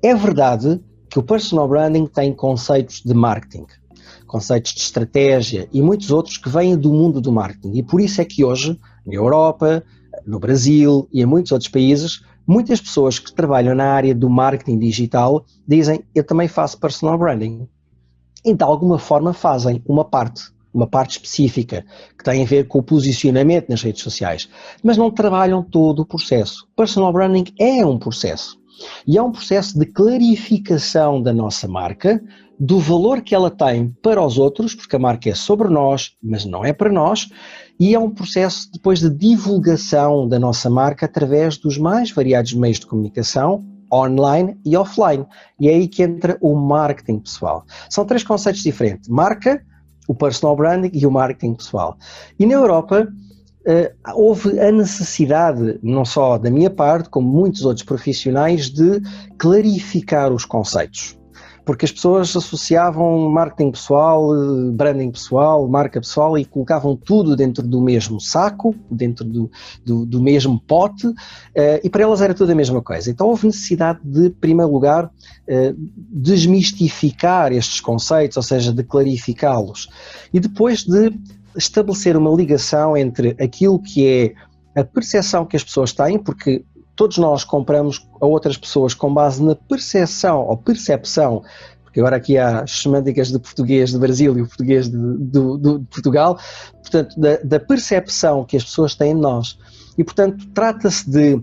É 0.01 0.15
verdade 0.15 0.81
que 1.11 1.19
o 1.19 1.23
personal 1.23 1.69
branding 1.69 2.07
tem 2.07 2.33
conceitos 2.33 3.03
de 3.05 3.13
marketing, 3.13 3.67
conceitos 4.27 4.73
de 4.73 4.81
estratégia 4.81 5.69
e 5.73 5.83
muitos 5.83 6.13
outros 6.13 6.39
que 6.39 6.49
vêm 6.49 6.77
do 6.79 6.93
mundo 6.93 7.21
do 7.21 7.33
marketing. 7.33 7.77
E 7.77 7.83
por 7.83 8.01
isso 8.01 8.21
é 8.21 8.25
que 8.25 8.45
hoje, 8.45 8.79
na 9.05 9.15
Europa, 9.15 9.83
no 10.25 10.39
Brasil 10.39 11.09
e 11.13 11.21
em 11.21 11.27
muitos 11.27 11.51
outros 11.51 11.69
países, 11.69 12.23
muitas 12.47 12.81
pessoas 12.81 13.19
que 13.19 13.35
trabalham 13.35 13.75
na 13.75 13.93
área 13.93 14.15
do 14.15 14.31
marketing 14.31 14.79
digital 14.79 15.45
dizem: 15.67 16.05
Eu 16.15 16.23
também 16.23 16.47
faço 16.47 16.79
personal 16.79 17.19
branding. 17.19 17.69
E 18.45 18.55
de 18.55 18.63
alguma 18.63 19.01
forma 19.01 19.33
fazem 19.33 19.83
uma 19.85 20.05
parte, 20.05 20.43
uma 20.73 20.87
parte 20.87 21.13
específica, 21.13 21.85
que 22.17 22.25
tem 22.25 22.43
a 22.43 22.47
ver 22.47 22.67
com 22.67 22.79
o 22.79 22.83
posicionamento 22.83 23.69
nas 23.69 23.83
redes 23.83 24.03
sociais, 24.03 24.49
mas 24.83 24.97
não 24.97 25.11
trabalham 25.11 25.63
todo 25.63 26.01
o 26.01 26.07
processo. 26.07 26.67
Personal 26.77 27.13
branding 27.13 27.45
é 27.59 27.85
um 27.85 27.99
processo. 27.99 28.59
E 29.07 29.19
é 29.19 29.23
um 29.23 29.33
processo 29.33 29.79
de 29.79 29.87
clarificação 29.87 31.21
da 31.21 31.33
nossa 31.33 31.67
marca, 31.67 32.23
do 32.59 32.79
valor 32.79 33.23
que 33.23 33.35
ela 33.35 33.51
tem 33.51 33.95
para 34.03 34.25
os 34.25 34.39
outros, 34.39 34.75
porque 34.75 34.97
a 34.97 34.99
marca 34.99 35.31
é 35.31 35.35
sobre 35.35 35.69
nós, 35.69 36.13
mas 36.23 36.45
não 36.45 36.65
é 36.65 36.73
para 36.73 36.91
nós, 36.91 37.29
e 37.79 37.95
é 37.95 37.99
um 37.99 38.11
processo 38.11 38.69
depois 38.73 39.01
de 39.01 39.11
divulgação 39.11 40.29
da 40.29 40.39
nossa 40.39 40.69
marca 40.69 41.07
através 41.07 41.57
dos 41.57 41.79
mais 41.79 42.11
variados 42.11 42.53
meios 42.53 42.81
de 42.81 42.87
comunicação, 42.87 43.65
online 43.93 44.59
e 44.65 44.77
offline. 44.77 45.25
E 45.61 45.69
é 45.69 45.75
aí 45.75 45.89
que 45.89 46.03
entra 46.03 46.37
o 46.41 46.55
marketing 46.55 47.21
pessoal. 47.21 47.65
São 47.89 48.05
três 48.05 48.23
conceitos 48.23 48.63
diferentes: 48.63 49.09
marca, 49.09 49.65
o 50.09 50.15
personal 50.15 50.57
branding 50.57 50.91
e 50.93 51.07
o 51.07 51.11
marketing 51.11 51.55
pessoal. 51.55 51.97
E 52.39 52.45
na 52.45 52.55
Europa 52.55 53.07
houve 54.15 54.59
a 54.59 54.73
necessidade, 54.73 55.79
não 55.83 56.03
só 56.03 56.39
da 56.39 56.51
minha 56.51 56.71
parte, 56.71 57.11
como 57.11 57.29
muitos 57.29 57.67
outros 57.67 57.85
profissionais, 57.85 58.71
de 58.71 59.03
clarificar 59.37 60.33
os 60.33 60.47
conceitos 60.47 61.19
porque 61.69 61.85
as 61.85 61.93
pessoas 61.93 62.35
associavam 62.35 63.29
marketing 63.29 63.73
pessoal, 63.73 64.31
branding 64.73 65.11
pessoal, 65.11 65.69
marca 65.69 66.01
pessoal 66.01 66.39
e 66.39 66.43
colocavam 66.43 66.97
tudo 66.97 67.37
dentro 67.37 67.63
do 67.63 67.79
mesmo 67.83 68.19
saco, 68.19 68.75
dentro 68.91 69.23
do, 69.23 69.51
do, 69.85 70.07
do 70.07 70.23
mesmo 70.23 70.59
pote, 70.59 71.07
uh, 71.09 71.15
e 71.85 71.91
para 71.91 72.05
elas 72.05 72.23
era 72.23 72.33
tudo 72.33 72.53
a 72.53 72.55
mesma 72.55 72.81
coisa. 72.81 73.11
Então 73.11 73.27
houve 73.27 73.49
necessidade 73.49 74.01
de, 74.03 74.29
em 74.29 74.31
primeiro 74.31 74.73
lugar, 74.73 75.05
uh, 75.05 75.91
desmistificar 76.11 77.53
estes 77.53 77.83
conceitos, 77.83 78.39
ou 78.39 78.43
seja, 78.43 78.73
de 78.73 78.83
clarificá-los, 78.83 79.91
e 80.33 80.41
depois 80.41 80.85
de 80.85 81.13
estabelecer 81.55 82.17
uma 82.17 82.35
ligação 82.35 82.97
entre 82.97 83.37
aquilo 83.39 83.79
que 83.79 84.07
é 84.75 84.81
a 84.81 84.85
percepção 84.85 85.45
que 85.45 85.55
as 85.55 85.65
pessoas 85.65 85.93
têm, 85.93 86.19
porque 86.19 86.65
todos 86.99 87.17
nós 87.17 87.45
compramos 87.45 88.05
a 88.21 88.27
outras 88.27 88.59
pessoas 88.59 88.93
com 88.93 89.15
base 89.15 89.41
na 89.41 89.55
percepção 89.55 90.41
ou 90.41 90.57
percepção, 90.57 91.45
porque 91.85 92.01
agora 92.01 92.17
aqui 92.17 92.37
há 92.37 92.63
as 92.63 92.83
semânticas 92.83 93.29
de 93.29 93.39
português 93.39 93.93
do 93.93 94.01
Brasil 94.01 94.37
e 94.37 94.43
o 94.43 94.49
português 94.49 94.89
de, 94.89 94.97
de, 94.97 95.59
de 95.59 95.87
Portugal, 95.91 96.37
portanto, 96.73 97.19
da, 97.19 97.37
da 97.37 97.61
percepção 97.61 98.45
que 98.45 98.57
as 98.57 98.65
pessoas 98.65 98.97
têm 98.97 99.15
de 99.15 99.21
nós. 99.21 99.57
E, 99.97 100.03
portanto, 100.03 100.45
trata-se 100.53 101.09
de 101.09 101.41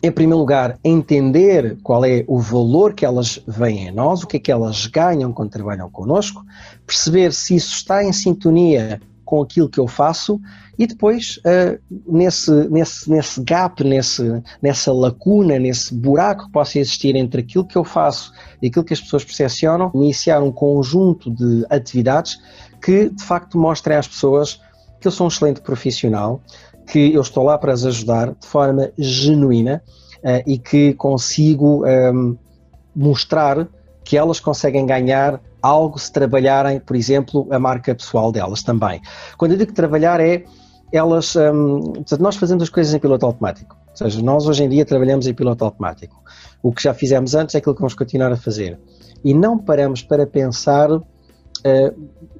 em 0.00 0.12
primeiro 0.12 0.38
lugar, 0.38 0.78
entender 0.84 1.76
qual 1.82 2.04
é 2.04 2.24
o 2.28 2.38
valor 2.38 2.94
que 2.94 3.04
elas 3.04 3.40
veem 3.48 3.88
em 3.88 3.90
nós, 3.90 4.22
o 4.22 4.28
que 4.28 4.36
é 4.36 4.40
que 4.40 4.52
elas 4.52 4.86
ganham 4.86 5.32
quando 5.32 5.50
trabalham 5.50 5.90
connosco, 5.90 6.44
perceber 6.86 7.32
se 7.32 7.56
isso 7.56 7.74
está 7.74 8.04
em 8.04 8.12
sintonia 8.12 9.00
com 9.28 9.42
aquilo 9.42 9.68
que 9.68 9.78
eu 9.78 9.86
faço 9.86 10.40
e 10.78 10.86
depois, 10.86 11.38
uh, 11.38 11.78
nesse, 12.10 12.50
nesse, 12.70 13.10
nesse 13.10 13.42
gap, 13.42 13.84
nesse, 13.84 14.42
nessa 14.62 14.90
lacuna, 14.90 15.58
nesse 15.58 15.94
buraco 15.94 16.46
que 16.46 16.52
possa 16.52 16.78
existir 16.78 17.14
entre 17.14 17.42
aquilo 17.42 17.66
que 17.66 17.76
eu 17.76 17.84
faço 17.84 18.32
e 18.62 18.68
aquilo 18.68 18.86
que 18.86 18.94
as 18.94 19.02
pessoas 19.02 19.24
percepcionam, 19.24 19.92
iniciar 19.94 20.42
um 20.42 20.50
conjunto 20.50 21.30
de 21.30 21.66
atividades 21.68 22.38
que 22.82 23.10
de 23.10 23.22
facto 23.22 23.58
mostrem 23.58 23.98
às 23.98 24.08
pessoas 24.08 24.62
que 24.98 25.06
eu 25.06 25.12
sou 25.12 25.26
um 25.26 25.28
excelente 25.28 25.60
profissional, 25.60 26.40
que 26.86 27.12
eu 27.12 27.20
estou 27.20 27.44
lá 27.44 27.58
para 27.58 27.74
as 27.74 27.84
ajudar 27.84 28.30
de 28.32 28.46
forma 28.46 28.90
genuína 28.96 29.82
uh, 30.24 30.42
e 30.46 30.56
que 30.56 30.94
consigo 30.94 31.82
um, 31.82 31.86
ehm, 31.86 32.38
mostrar 32.96 33.68
que 34.02 34.16
elas 34.16 34.40
conseguem 34.40 34.86
ganhar 34.86 35.38
algo 35.62 35.98
se 35.98 36.12
trabalharem, 36.12 36.80
por 36.80 36.96
exemplo, 36.96 37.46
a 37.50 37.58
marca 37.58 37.94
pessoal 37.94 38.30
delas 38.32 38.62
também. 38.62 39.00
Quando 39.36 39.52
eu 39.52 39.58
digo 39.58 39.72
trabalhar 39.72 40.20
é 40.20 40.44
elas, 40.92 41.36
um, 41.36 41.92
nós 42.18 42.36
fazemos 42.36 42.62
as 42.62 42.68
coisas 42.68 42.94
em 42.94 42.98
piloto 42.98 43.26
automático. 43.26 43.76
Ou 43.90 43.96
seja, 43.96 44.22
nós 44.22 44.46
hoje 44.46 44.64
em 44.64 44.68
dia 44.68 44.84
trabalhamos 44.84 45.26
em 45.26 45.34
piloto 45.34 45.64
automático. 45.64 46.22
O 46.62 46.72
que 46.72 46.82
já 46.82 46.94
fizemos 46.94 47.34
antes 47.34 47.54
é 47.54 47.58
aquilo 47.58 47.74
que 47.74 47.80
vamos 47.80 47.94
continuar 47.94 48.32
a 48.32 48.36
fazer. 48.36 48.78
E 49.24 49.34
não 49.34 49.58
paramos 49.58 50.02
para 50.02 50.26
pensar 50.26 50.90
uh, 50.90 51.04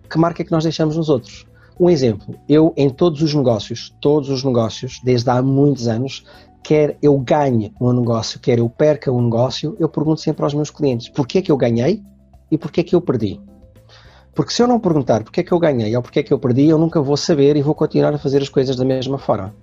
que 0.08 0.18
marca 0.18 0.42
é 0.42 0.44
que 0.44 0.52
nós 0.52 0.62
deixamos 0.62 0.96
nos 0.96 1.08
outros. 1.08 1.46
Um 1.78 1.88
exemplo, 1.88 2.34
eu 2.48 2.72
em 2.76 2.90
todos 2.90 3.22
os 3.22 3.34
negócios, 3.34 3.94
todos 4.00 4.30
os 4.30 4.42
negócios, 4.42 5.00
desde 5.04 5.30
há 5.30 5.40
muitos 5.40 5.86
anos, 5.86 6.24
quer 6.62 6.96
eu 7.00 7.16
ganhe 7.18 7.72
um 7.80 7.92
negócio, 7.92 8.40
quer 8.40 8.58
eu 8.58 8.68
perca 8.68 9.12
um 9.12 9.22
negócio, 9.22 9.76
eu 9.78 9.88
pergunto 9.88 10.20
sempre 10.20 10.42
aos 10.42 10.54
meus 10.54 10.70
clientes, 10.70 11.08
porquê 11.08 11.38
é 11.38 11.42
que 11.42 11.52
eu 11.52 11.56
ganhei 11.56 12.02
e 12.50 12.58
porquê 12.58 12.80
é 12.80 12.84
que 12.84 12.94
eu 12.94 13.00
perdi? 13.00 13.40
Porque 14.34 14.52
se 14.52 14.62
eu 14.62 14.68
não 14.68 14.78
perguntar 14.78 15.24
porque 15.24 15.40
é 15.40 15.42
que 15.42 15.52
eu 15.52 15.58
ganhei 15.58 15.94
ou 15.96 16.02
porque 16.02 16.20
é 16.20 16.22
que 16.22 16.32
eu 16.32 16.38
perdi, 16.38 16.68
eu 16.68 16.78
nunca 16.78 17.02
vou 17.02 17.16
saber 17.16 17.56
e 17.56 17.62
vou 17.62 17.74
continuar 17.74 18.14
a 18.14 18.18
fazer 18.18 18.40
as 18.40 18.48
coisas 18.48 18.76
da 18.76 18.84
mesma 18.84 19.18
forma. 19.18 19.54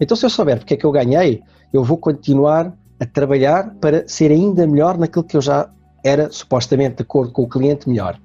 Então, 0.00 0.16
se 0.16 0.24
eu 0.24 0.30
souber 0.30 0.58
porque 0.58 0.74
é 0.74 0.76
que 0.76 0.86
eu 0.86 0.90
ganhei, 0.90 1.42
eu 1.72 1.84
vou 1.84 1.98
continuar 1.98 2.72
a 2.98 3.04
trabalhar 3.04 3.74
para 3.80 4.08
ser 4.08 4.30
ainda 4.30 4.66
melhor 4.66 4.96
naquilo 4.96 5.24
que 5.24 5.36
eu 5.36 5.42
já 5.42 5.68
era 6.02 6.30
supostamente 6.30 6.96
de 6.96 7.02
acordo 7.02 7.32
com 7.32 7.42
o 7.42 7.48
cliente 7.48 7.88
melhor. 7.88 8.18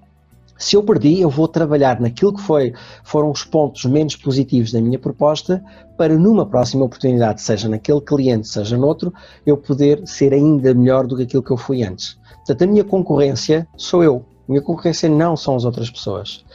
Se 0.57 0.75
eu 0.75 0.83
perdi, 0.83 1.21
eu 1.21 1.29
vou 1.29 1.47
trabalhar 1.47 1.99
naquilo 1.99 2.33
que 2.33 2.41
foi, 2.41 2.73
foram 3.03 3.29
os 3.29 3.43
pontos 3.43 3.85
menos 3.85 4.15
positivos 4.15 4.71
da 4.71 4.81
minha 4.81 4.97
proposta 4.97 5.63
para 5.95 6.17
numa 6.17 6.45
próxima 6.45 6.83
oportunidade, 6.83 7.41
seja 7.41 7.69
naquele 7.69 8.01
cliente, 8.01 8.47
seja 8.47 8.75
noutro, 8.75 9.13
eu 9.45 9.55
poder 9.55 10.01
ser 10.07 10.33
ainda 10.33 10.73
melhor 10.73 11.05
do 11.05 11.15
que 11.15 11.23
aquilo 11.23 11.43
que 11.43 11.51
eu 11.51 11.57
fui 11.57 11.83
antes. 11.83 12.17
Portanto, 12.47 12.61
a 12.61 12.71
minha 12.71 12.83
concorrência 12.85 13.67
sou 13.75 14.01
eu. 14.01 14.25
A 14.47 14.51
minha 14.51 14.61
concorrência 14.61 15.09
não 15.09 15.35
são 15.35 15.57
as 15.57 15.65
outras 15.65 15.89
pessoas. 15.91 16.45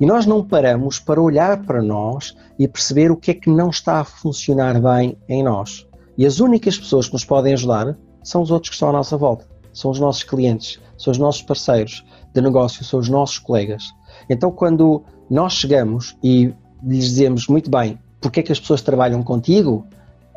E 0.00 0.06
nós 0.06 0.24
não 0.24 0.42
paramos 0.42 0.98
para 0.98 1.20
olhar 1.20 1.62
para 1.64 1.82
nós 1.82 2.34
e 2.58 2.66
perceber 2.66 3.10
o 3.10 3.16
que 3.18 3.32
é 3.32 3.34
que 3.34 3.50
não 3.50 3.68
está 3.68 4.00
a 4.00 4.04
funcionar 4.04 4.80
bem 4.80 5.18
em 5.28 5.42
nós. 5.42 5.86
E 6.16 6.24
as 6.24 6.40
únicas 6.40 6.78
pessoas 6.78 7.06
que 7.06 7.12
nos 7.12 7.26
podem 7.26 7.52
ajudar 7.52 7.98
são 8.24 8.40
os 8.40 8.50
outros 8.50 8.70
que 8.70 8.76
estão 8.76 8.88
à 8.88 8.92
nossa 8.92 9.14
volta. 9.18 9.46
São 9.74 9.90
os 9.90 10.00
nossos 10.00 10.22
clientes, 10.22 10.80
são 10.96 11.10
os 11.10 11.18
nossos 11.18 11.42
parceiros 11.42 12.02
de 12.34 12.40
negócio, 12.40 12.82
são 12.82 12.98
os 12.98 13.10
nossos 13.10 13.38
colegas. 13.38 13.84
Então, 14.30 14.50
quando 14.50 15.04
nós 15.28 15.52
chegamos 15.52 16.16
e 16.22 16.54
lhes 16.82 17.04
dizemos 17.04 17.46
muito 17.46 17.70
bem 17.70 17.98
porque 18.22 18.40
é 18.40 18.42
que 18.42 18.52
as 18.52 18.60
pessoas 18.60 18.80
trabalham 18.80 19.22
contigo, 19.22 19.86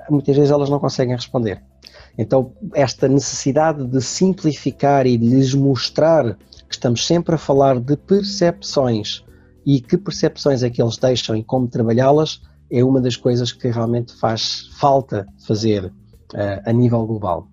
muitas 0.10 0.36
vezes 0.36 0.52
elas 0.52 0.70
não 0.70 0.80
conseguem 0.80 1.16
responder. 1.16 1.62
Então, 2.18 2.54
esta 2.74 3.08
necessidade 3.08 3.86
de 3.86 4.02
simplificar 4.02 5.06
e 5.06 5.18
de 5.18 5.28
lhes 5.28 5.54
mostrar 5.54 6.38
que 6.68 6.76
estamos 6.76 7.06
sempre 7.06 7.36
a 7.36 7.38
falar 7.38 7.80
de 7.80 7.98
percepções 7.98 9.24
e 9.66 9.82
que 9.82 9.98
percepções 9.98 10.64
é 10.64 10.70
que 10.70 10.82
eles 10.82 10.98
deixam 10.98 11.36
e 11.36 11.44
como 11.44 11.68
trabalhá-las 11.68 12.42
é 12.72 12.84
uma 12.84 13.02
das 13.02 13.16
coisas 13.16 13.52
que 13.52 13.70
realmente 13.70 14.14
faz 14.14 14.70
falta 14.80 15.28
fazer 15.46 15.86
uh, 15.86 15.92
a 16.66 16.72
nível 16.72 17.06
global. 17.06 17.48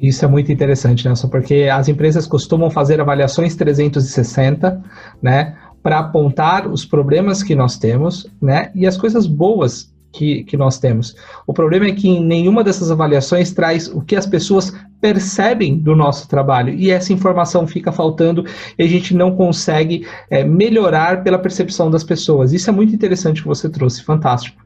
Isso 0.00 0.24
é 0.24 0.28
muito 0.28 0.50
interessante, 0.50 1.04
Nelson, 1.04 1.28
porque 1.28 1.68
as 1.72 1.88
empresas 1.88 2.26
costumam 2.26 2.70
fazer 2.70 3.00
avaliações 3.00 3.54
360, 3.54 4.82
né, 5.22 5.56
para 5.82 6.00
apontar 6.00 6.66
os 6.66 6.84
problemas 6.84 7.42
que 7.42 7.54
nós 7.54 7.78
temos, 7.78 8.26
né, 8.42 8.72
e 8.74 8.86
as 8.86 8.96
coisas 8.96 9.26
boas 9.26 9.93
que, 10.14 10.44
que 10.44 10.56
nós 10.56 10.78
temos. 10.78 11.14
O 11.46 11.52
problema 11.52 11.86
é 11.86 11.92
que 11.92 12.08
em 12.08 12.24
nenhuma 12.24 12.62
dessas 12.62 12.90
avaliações 12.90 13.52
traz 13.52 13.88
o 13.88 14.00
que 14.00 14.14
as 14.14 14.26
pessoas 14.26 14.72
percebem 15.00 15.76
do 15.76 15.94
nosso 15.94 16.28
trabalho 16.28 16.72
e 16.72 16.90
essa 16.90 17.12
informação 17.12 17.66
fica 17.66 17.92
faltando 17.92 18.46
e 18.78 18.82
a 18.82 18.88
gente 18.88 19.12
não 19.12 19.34
consegue 19.36 20.06
é, 20.30 20.44
melhorar 20.44 21.22
pela 21.22 21.38
percepção 21.38 21.90
das 21.90 22.04
pessoas. 22.04 22.52
Isso 22.52 22.70
é 22.70 22.72
muito 22.72 22.94
interessante 22.94 23.42
que 23.42 23.48
você 23.48 23.68
trouxe, 23.68 24.02
fantástico. 24.02 24.64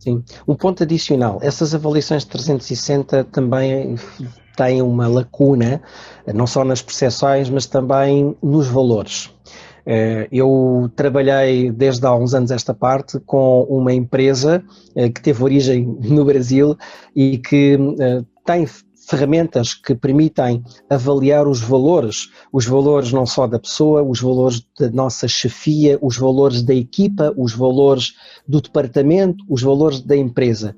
Sim, 0.00 0.22
um 0.46 0.54
ponto 0.54 0.82
adicional, 0.82 1.38
essas 1.40 1.74
avaliações 1.74 2.24
360 2.24 3.24
também 3.24 3.94
têm 4.54 4.82
uma 4.82 5.06
lacuna, 5.06 5.80
não 6.34 6.46
só 6.46 6.62
nas 6.62 6.82
percepções, 6.82 7.48
mas 7.48 7.64
também 7.64 8.36
nos 8.42 8.66
valores. 8.66 9.30
Eh, 9.86 10.28
eu 10.32 10.90
trabalhei 10.96 11.70
desde 11.70 12.06
há 12.06 12.14
uns 12.14 12.34
anos 12.34 12.50
esta 12.50 12.72
parte 12.72 13.20
com 13.20 13.62
uma 13.64 13.92
empresa 13.92 14.64
eh, 14.94 15.08
que 15.10 15.20
teve 15.20 15.42
origem 15.42 15.84
no 16.02 16.24
Brasil 16.24 16.76
e 17.14 17.38
que 17.38 17.78
eh, 18.00 18.22
tem 18.44 18.66
ferramentas 19.06 19.74
que 19.74 19.94
permitem 19.94 20.64
avaliar 20.88 21.46
os 21.46 21.60
valores, 21.60 22.30
os 22.52 22.66
valores 22.66 23.12
não 23.12 23.26
só 23.26 23.46
da 23.46 23.58
pessoa, 23.58 24.02
os 24.02 24.20
valores 24.20 24.66
da 24.78 24.90
nossa 24.90 25.28
chefia, 25.28 25.98
os 26.00 26.16
valores 26.16 26.62
da 26.62 26.74
equipa, 26.74 27.32
os 27.36 27.52
valores 27.52 28.14
do 28.48 28.60
departamento, 28.60 29.44
os 29.48 29.62
valores 29.62 30.00
da 30.00 30.16
empresa. 30.16 30.74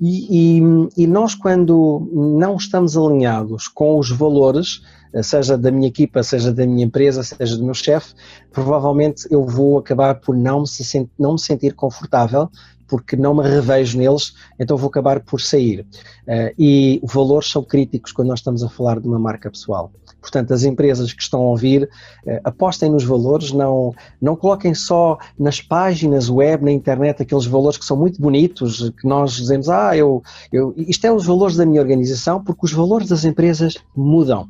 E, 0.00 0.58
e, 0.58 0.62
e 0.96 1.06
nós, 1.06 1.34
quando 1.34 2.10
não 2.12 2.56
estamos 2.56 2.96
alinhados 2.96 3.68
com 3.68 3.98
os 3.98 4.10
valores, 4.10 4.82
seja 5.22 5.56
da 5.56 5.70
minha 5.70 5.88
equipa, 5.88 6.22
seja 6.22 6.52
da 6.52 6.66
minha 6.66 6.84
empresa, 6.84 7.22
seja 7.22 7.56
do 7.56 7.64
meu 7.64 7.74
chefe, 7.74 8.14
provavelmente 8.52 9.26
eu 9.30 9.44
vou 9.44 9.78
acabar 9.78 10.16
por 10.16 10.36
não 10.36 10.60
me, 10.60 11.10
não 11.18 11.32
me 11.32 11.38
sentir 11.38 11.74
confortável 11.74 12.50
porque 12.88 13.16
não 13.16 13.34
me 13.34 13.42
revejo 13.42 13.98
neles, 13.98 14.34
então 14.58 14.76
vou 14.76 14.88
acabar 14.88 15.20
por 15.20 15.40
sair. 15.40 15.80
Uh, 16.26 16.54
e 16.58 17.00
valores 17.04 17.50
são 17.50 17.62
críticos 17.62 18.12
quando 18.12 18.28
nós 18.28 18.40
estamos 18.40 18.62
a 18.62 18.68
falar 18.68 19.00
de 19.00 19.08
uma 19.08 19.18
marca 19.18 19.50
pessoal. 19.50 19.90
Portanto, 20.20 20.52
as 20.52 20.64
empresas 20.64 21.12
que 21.12 21.22
estão 21.22 21.40
a 21.40 21.50
ouvir, 21.50 21.84
uh, 21.84 22.40
apostem 22.44 22.90
nos 22.90 23.04
valores, 23.04 23.52
não, 23.52 23.94
não 24.20 24.36
coloquem 24.36 24.74
só 24.74 25.18
nas 25.38 25.60
páginas 25.60 26.30
web, 26.30 26.64
na 26.64 26.72
internet, 26.72 27.22
aqueles 27.22 27.46
valores 27.46 27.78
que 27.78 27.84
são 27.84 27.96
muito 27.96 28.20
bonitos, 28.20 28.90
que 28.90 29.06
nós 29.06 29.32
dizemos, 29.32 29.68
ah, 29.68 29.96
eu, 29.96 30.22
eu, 30.52 30.74
isto 30.76 31.04
é 31.06 31.12
os 31.12 31.26
valores 31.26 31.56
da 31.56 31.66
minha 31.66 31.80
organização, 31.80 32.42
porque 32.42 32.64
os 32.64 32.72
valores 32.72 33.08
das 33.08 33.24
empresas 33.24 33.76
mudam 33.94 34.48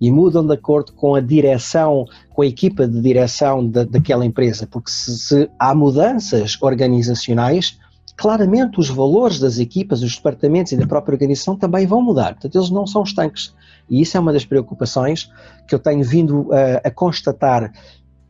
e 0.00 0.10
mudam 0.10 0.46
de 0.46 0.54
acordo 0.54 0.92
com 0.92 1.14
a 1.14 1.20
direção, 1.20 2.06
com 2.30 2.42
a 2.42 2.46
equipa 2.46 2.88
de 2.88 3.00
direção 3.00 3.66
da, 3.66 3.84
daquela 3.84 4.24
empresa, 4.24 4.66
porque 4.66 4.90
se, 4.90 5.18
se 5.18 5.50
há 5.58 5.74
mudanças 5.74 6.56
organizacionais, 6.60 7.78
claramente 8.16 8.80
os 8.80 8.88
valores 8.88 9.38
das 9.38 9.58
equipas, 9.58 10.00
dos 10.00 10.16
departamentos 10.16 10.72
e 10.72 10.76
da 10.76 10.86
própria 10.86 11.14
organização 11.14 11.56
também 11.56 11.86
vão 11.86 12.02
mudar. 12.02 12.34
Portanto, 12.34 12.56
eles 12.56 12.70
não 12.70 12.86
são 12.86 13.02
estanques. 13.02 13.54
E 13.88 14.00
isso 14.00 14.16
é 14.16 14.20
uma 14.20 14.32
das 14.32 14.44
preocupações 14.44 15.30
que 15.66 15.74
eu 15.74 15.78
tenho 15.78 16.04
vindo 16.04 16.48
a, 16.52 16.88
a 16.88 16.90
constatar 16.90 17.72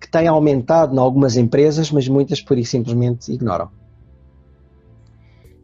que 0.01 0.11
tem 0.11 0.27
aumentado 0.27 0.95
em 0.95 0.99
algumas 0.99 1.37
empresas, 1.37 1.91
mas 1.91 2.09
muitas 2.09 2.41
por 2.41 2.57
isso 2.57 2.71
simplesmente 2.71 3.31
ignoram. 3.33 3.69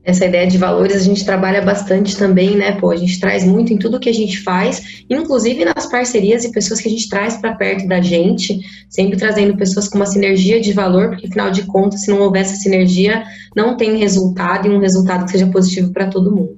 Essa 0.06 0.24
ideia 0.24 0.46
de 0.46 0.56
valores 0.56 0.94
a 0.94 1.04
gente 1.04 1.24
trabalha 1.24 1.60
bastante 1.60 2.16
também, 2.16 2.56
né? 2.56 2.78
Pô, 2.80 2.92
a 2.92 2.96
gente 2.96 3.18
traz 3.18 3.42
muito 3.42 3.72
em 3.72 3.76
tudo 3.76 3.98
que 3.98 4.08
a 4.08 4.14
gente 4.14 4.40
faz, 4.40 5.04
inclusive 5.10 5.64
nas 5.64 5.86
parcerias 5.86 6.44
e 6.44 6.52
pessoas 6.52 6.80
que 6.80 6.86
a 6.86 6.90
gente 6.90 7.08
traz 7.08 7.36
para 7.36 7.56
perto 7.56 7.88
da 7.88 8.00
gente, 8.00 8.60
sempre 8.88 9.18
trazendo 9.18 9.56
pessoas 9.56 9.88
com 9.88 9.96
uma 9.96 10.06
sinergia 10.06 10.60
de 10.60 10.72
valor, 10.72 11.08
porque 11.08 11.26
afinal 11.26 11.50
de 11.50 11.64
contas, 11.64 12.02
se 12.02 12.10
não 12.12 12.20
houver 12.20 12.42
essa 12.42 12.54
sinergia, 12.54 13.24
não 13.56 13.76
tem 13.76 13.96
resultado 13.96 14.68
e 14.68 14.70
um 14.70 14.78
resultado 14.78 15.24
que 15.24 15.32
seja 15.32 15.48
positivo 15.48 15.92
para 15.92 16.06
todo 16.06 16.30
mundo. 16.30 16.56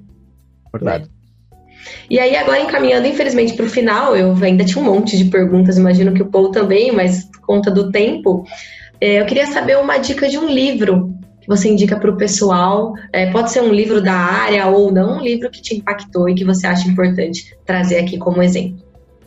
Verdade. 0.71 1.05
Né? 1.05 1.09
E 2.07 2.19
aí, 2.19 2.35
agora 2.35 2.61
encaminhando, 2.61 3.07
infelizmente, 3.07 3.53
para 3.53 3.65
o 3.65 3.69
final, 3.69 4.15
eu 4.15 4.35
ainda 4.43 4.63
tinha 4.63 4.79
um 4.79 4.85
monte 4.85 5.17
de 5.17 5.25
perguntas, 5.25 5.75
imagino 5.75 6.13
que 6.13 6.21
o 6.21 6.27
Paul 6.27 6.51
também, 6.51 6.91
mas 6.91 7.27
conta 7.41 7.71
do 7.71 7.91
tempo. 7.91 8.45
É, 9.01 9.19
eu 9.19 9.25
queria 9.25 9.47
saber 9.47 9.79
uma 9.79 9.97
dica 9.97 10.29
de 10.29 10.37
um 10.37 10.47
livro 10.47 11.17
você 11.49 11.67
indica 11.67 11.99
para 11.99 12.11
o 12.11 12.15
pessoal? 12.15 12.93
É, 13.11 13.31
pode 13.31 13.51
ser 13.51 13.63
um 13.63 13.73
livro 13.73 13.99
da 14.03 14.13
área 14.13 14.67
ou 14.67 14.91
não, 14.91 15.17
um 15.17 15.21
livro 15.21 15.49
que 15.49 15.59
te 15.59 15.75
impactou 15.75 16.29
e 16.29 16.35
que 16.35 16.45
você 16.45 16.67
acha 16.67 16.87
importante 16.87 17.57
trazer 17.65 17.97
aqui 17.97 18.19
como 18.19 18.43
exemplo. 18.43 18.77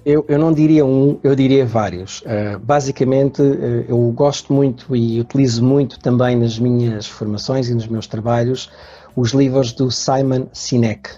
Eu, 0.07 0.25
eu 0.29 0.39
não 0.39 0.53
diria 0.53 0.87
um, 0.87 1.19
eu 1.23 1.35
diria 1.35 1.67
vários. 1.67 2.21
Uh, 2.21 2.61
basicamente, 2.61 3.43
uh, 3.43 3.85
eu 3.89 3.99
gosto 4.13 4.53
muito 4.53 4.95
e 4.95 5.21
utilizo 5.21 5.65
muito 5.65 5.99
também 5.99 6.37
nas 6.37 6.61
minhas 6.61 7.07
formações 7.07 7.69
e 7.69 7.75
nos 7.75 7.89
meus 7.89 8.07
trabalhos 8.07 8.71
os 9.17 9.33
livros 9.33 9.73
do 9.73 9.91
Simon 9.91 10.47
Sinek. 10.53 11.11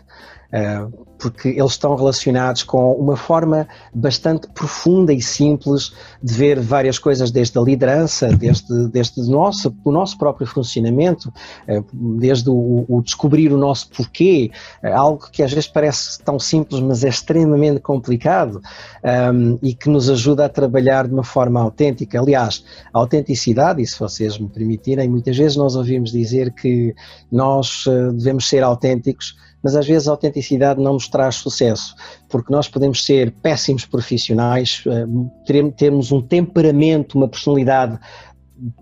Uh, 0.52 1.03
porque 1.24 1.48
eles 1.48 1.72
estão 1.72 1.96
relacionados 1.96 2.62
com 2.62 2.92
uma 2.92 3.16
forma 3.16 3.66
bastante 3.94 4.46
profunda 4.48 5.10
e 5.10 5.22
simples 5.22 5.90
de 6.22 6.34
ver 6.34 6.60
várias 6.60 6.98
coisas, 6.98 7.30
desde 7.30 7.58
a 7.58 7.62
liderança, 7.62 8.28
desde, 8.28 8.88
desde 8.88 9.22
nosso, 9.30 9.74
o 9.82 9.90
nosso 9.90 10.18
próprio 10.18 10.46
funcionamento, 10.46 11.32
eh, 11.66 11.82
desde 11.94 12.50
o, 12.50 12.84
o 12.86 13.00
descobrir 13.00 13.54
o 13.54 13.56
nosso 13.56 13.88
porquê, 13.88 14.50
eh, 14.82 14.92
algo 14.92 15.30
que 15.32 15.42
às 15.42 15.50
vezes 15.50 15.66
parece 15.66 16.22
tão 16.22 16.38
simples, 16.38 16.78
mas 16.82 17.02
é 17.02 17.08
extremamente 17.08 17.80
complicado 17.80 18.60
um, 19.02 19.08
ehm, 19.08 19.58
e 19.62 19.72
que 19.72 19.88
nos 19.88 20.10
ajuda 20.10 20.44
a 20.44 20.48
trabalhar 20.50 21.08
de 21.08 21.14
uma 21.14 21.24
forma 21.24 21.58
autêntica. 21.58 22.20
Aliás, 22.20 22.62
a 22.92 22.98
autenticidade, 22.98 23.80
e 23.80 23.86
se 23.86 23.98
vocês 23.98 24.36
me 24.36 24.48
permitirem, 24.50 25.08
muitas 25.08 25.38
vezes 25.38 25.56
nós 25.56 25.74
ouvimos 25.74 26.12
dizer 26.12 26.52
que 26.52 26.94
nós 27.32 27.86
eh, 27.88 28.12
devemos 28.12 28.46
ser 28.46 28.62
autênticos 28.62 29.34
mas 29.64 29.74
às 29.74 29.86
vezes 29.86 30.06
a 30.06 30.10
autenticidade 30.10 30.80
não 30.80 30.92
nos 30.92 31.08
traz 31.08 31.36
sucesso, 31.36 31.96
porque 32.28 32.52
nós 32.52 32.68
podemos 32.68 33.02
ser 33.02 33.32
péssimos 33.42 33.86
profissionais, 33.86 34.84
eh, 34.86 35.70
termos 35.76 36.12
um 36.12 36.20
temperamento, 36.20 37.16
uma 37.16 37.26
personalidade 37.26 37.98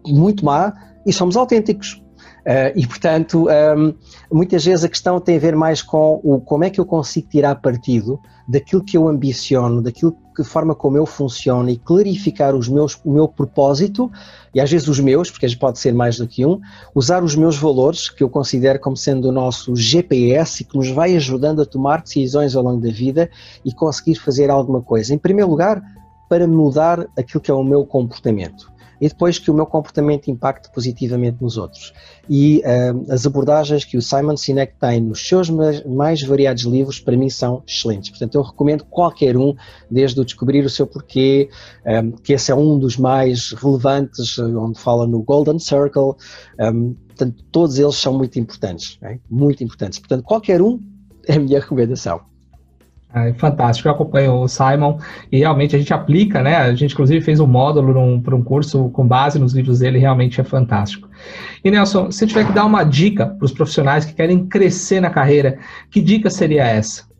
muito 0.04 0.44
má 0.44 0.74
e 1.06 1.12
somos 1.12 1.36
autênticos. 1.36 2.02
Uh, 2.42 2.74
e, 2.74 2.84
portanto, 2.88 3.44
um, 3.44 3.48
ehm, 3.48 3.94
muitas 4.32 4.64
vezes 4.64 4.84
a 4.84 4.88
questão 4.88 5.20
tem 5.20 5.36
a 5.36 5.38
ver 5.38 5.54
mais 5.54 5.80
com 5.80 6.20
o 6.24 6.40
como 6.40 6.64
é 6.64 6.70
que 6.70 6.80
eu 6.80 6.84
consigo 6.84 7.28
tirar 7.28 7.54
partido 7.54 8.18
daquilo 8.48 8.82
que 8.82 8.96
eu 8.96 9.06
ambiciono, 9.06 9.80
daquilo 9.80 10.16
que 10.32 10.42
forma 10.44 10.74
como 10.74 10.96
eu 10.96 11.06
funciono 11.06 11.68
e 11.68 11.76
clarificar 11.76 12.54
os 12.54 12.68
meus, 12.68 12.98
o 13.04 13.12
meu 13.12 13.28
propósito, 13.28 14.10
e 14.54 14.60
às 14.60 14.70
vezes 14.70 14.88
os 14.88 14.98
meus, 14.98 15.30
porque 15.30 15.54
pode 15.56 15.78
ser 15.78 15.92
mais 15.92 16.18
do 16.18 16.26
que 16.26 16.44
um, 16.44 16.60
usar 16.94 17.22
os 17.22 17.34
meus 17.34 17.56
valores, 17.56 18.08
que 18.08 18.22
eu 18.22 18.28
considero 18.28 18.78
como 18.80 18.96
sendo 18.96 19.28
o 19.28 19.32
nosso 19.32 19.76
GPS, 19.76 20.64
que 20.64 20.76
nos 20.76 20.90
vai 20.90 21.14
ajudando 21.16 21.62
a 21.62 21.66
tomar 21.66 22.02
decisões 22.02 22.56
ao 22.56 22.62
longo 22.62 22.80
da 22.80 22.90
vida 22.90 23.30
e 23.64 23.72
conseguir 23.72 24.16
fazer 24.16 24.50
alguma 24.50 24.80
coisa. 24.80 25.14
Em 25.14 25.18
primeiro 25.18 25.50
lugar, 25.50 25.82
para 26.28 26.46
mudar 26.46 27.06
aquilo 27.16 27.40
que 27.40 27.50
é 27.50 27.54
o 27.54 27.62
meu 27.62 27.84
comportamento 27.84 28.72
e 29.02 29.08
depois 29.08 29.36
que 29.36 29.50
o 29.50 29.54
meu 29.54 29.66
comportamento 29.66 30.30
impacte 30.30 30.70
positivamente 30.70 31.42
nos 31.42 31.56
outros. 31.56 31.92
E 32.30 32.62
uh, 32.64 33.12
as 33.12 33.26
abordagens 33.26 33.84
que 33.84 33.96
o 33.96 34.00
Simon 34.00 34.36
Sinek 34.36 34.74
tem 34.78 35.00
nos 35.00 35.26
seus 35.26 35.50
mais, 35.50 36.22
variados 36.22 36.62
livros, 36.62 37.00
para 37.00 37.16
mim, 37.16 37.28
são 37.28 37.64
excelentes. 37.66 38.10
Portanto, 38.10 38.36
eu 38.36 38.42
recomendo 38.42 38.84
qualquer 38.84 39.36
um, 39.36 39.56
desde 39.90 40.20
o 40.20 40.24
Descobrir 40.24 40.64
o 40.64 40.70
Seu 40.70 40.86
Porquê, 40.86 41.50
um, 41.84 42.12
que 42.12 42.32
esse 42.32 42.52
é 42.52 42.54
um 42.54 42.78
dos 42.78 42.96
mais 42.96 43.50
relevantes, 43.50 44.38
onde 44.38 44.78
fala 44.78 45.04
no 45.04 45.20
Golden 45.24 45.58
Circle. 45.58 46.14
Um, 46.60 46.94
portanto, 47.08 47.44
todos 47.50 47.80
eles 47.80 47.96
são 47.96 48.16
muito 48.16 48.38
importantes, 48.38 49.00
é? 49.02 49.18
muito 49.28 49.64
importantes. 49.64 49.98
Portanto, 49.98 50.22
qualquer 50.22 50.62
um 50.62 50.78
é 51.26 51.34
a 51.34 51.40
minha 51.40 51.58
recomendação. 51.58 52.31
É 53.14 53.32
fantástico, 53.34 53.88
eu 53.88 53.92
acompanho 53.92 54.40
o 54.40 54.48
Simon 54.48 54.98
e 55.30 55.38
realmente 55.38 55.76
a 55.76 55.78
gente 55.78 55.92
aplica, 55.92 56.42
né? 56.42 56.56
A 56.56 56.74
gente 56.74 56.94
inclusive 56.94 57.20
fez 57.20 57.40
um 57.40 57.46
módulo 57.46 58.22
para 58.22 58.34
um 58.34 58.42
curso 58.42 58.88
com 58.88 59.06
base 59.06 59.38
nos 59.38 59.52
livros 59.52 59.80
dele, 59.80 59.98
realmente 59.98 60.40
é 60.40 60.44
fantástico. 60.44 61.08
E 61.62 61.70
Nelson, 61.70 62.10
se 62.10 62.26
tiver 62.26 62.46
que 62.46 62.52
dar 62.52 62.64
uma 62.64 62.84
dica 62.84 63.26
para 63.26 63.44
os 63.44 63.52
profissionais 63.52 64.06
que 64.06 64.14
querem 64.14 64.46
crescer 64.46 65.00
na 65.00 65.10
carreira, 65.10 65.58
que 65.90 66.00
dica 66.00 66.30
seria 66.30 66.64
essa? 66.64 67.10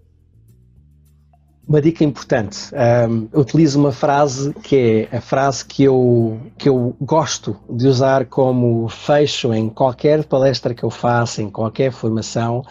Uma 1.69 1.81
dica 1.81 2.03
importante. 2.03 2.59
Um, 2.75 3.29
utilizo 3.39 3.79
uma 3.79 3.93
frase 3.93 4.53
que 4.63 5.09
é 5.13 5.17
a 5.17 5.21
frase 5.21 5.65
que 5.65 5.85
eu, 5.85 6.41
que 6.59 6.69
eu 6.69 6.97
gosto 7.01 7.57
de 7.71 7.87
usar 7.87 8.27
como 8.27 8.89
fecho 8.89 9.53
em 9.55 9.69
qualquer 9.69 10.25
palestra 10.25 10.75
que 10.75 10.83
eu 10.83 10.91
faça, 10.91 11.43
em 11.43 11.51
qualquer 11.51 11.93
formação, 11.93 12.65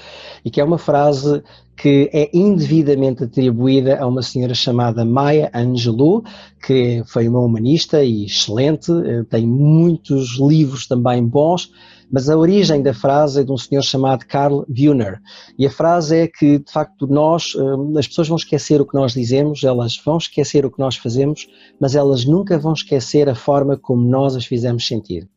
e 0.44 0.50
que 0.50 0.60
é 0.60 0.64
uma 0.64 0.78
frase 0.78 1.42
que 1.82 2.12
é 2.14 2.30
indevidamente 2.32 3.24
atribuída 3.24 4.00
a 4.00 4.06
uma 4.06 4.22
senhora 4.22 4.54
chamada 4.54 5.04
Maya 5.04 5.50
Angelou, 5.52 6.24
que 6.64 7.02
foi 7.08 7.28
uma 7.28 7.40
humanista 7.40 8.04
e 8.04 8.26
excelente, 8.26 8.92
eh, 8.92 9.24
tem 9.28 9.48
muitos 9.48 10.38
livros 10.40 10.86
também 10.86 11.26
bons, 11.26 11.72
mas 12.12 12.30
a 12.30 12.38
origem 12.38 12.84
da 12.84 12.94
frase 12.94 13.40
é 13.42 13.44
de 13.44 13.52
um 13.52 13.58
senhor 13.58 13.82
chamado 13.82 14.28
Carl 14.28 14.64
Wiener. 14.70 15.20
E 15.58 15.66
a 15.66 15.72
frase 15.72 16.18
é 16.18 16.28
que, 16.28 16.60
de 16.60 16.72
facto, 16.72 17.08
nós, 17.08 17.54
eh, 17.56 17.98
as 17.98 18.08
pessoas 18.08 18.28
vão 18.28 18.38
esquecer 18.38 18.80
o 18.80 18.86
que 18.86 18.94
nós 18.94 19.14
dizemos, 19.14 19.64
elas 19.64 20.00
vão 20.06 20.18
esquecer 20.18 20.64
o 20.64 20.70
que 20.70 20.78
nós 20.78 20.98
fazemos, 20.98 21.48
mas 21.80 21.96
elas 21.96 22.26
nunca 22.26 22.60
vão 22.60 22.74
esquecer 22.74 23.28
a 23.28 23.34
forma 23.34 23.76
como 23.76 24.08
nós 24.08 24.36
as 24.36 24.46
fizemos 24.46 24.86
sentir. 24.86 25.28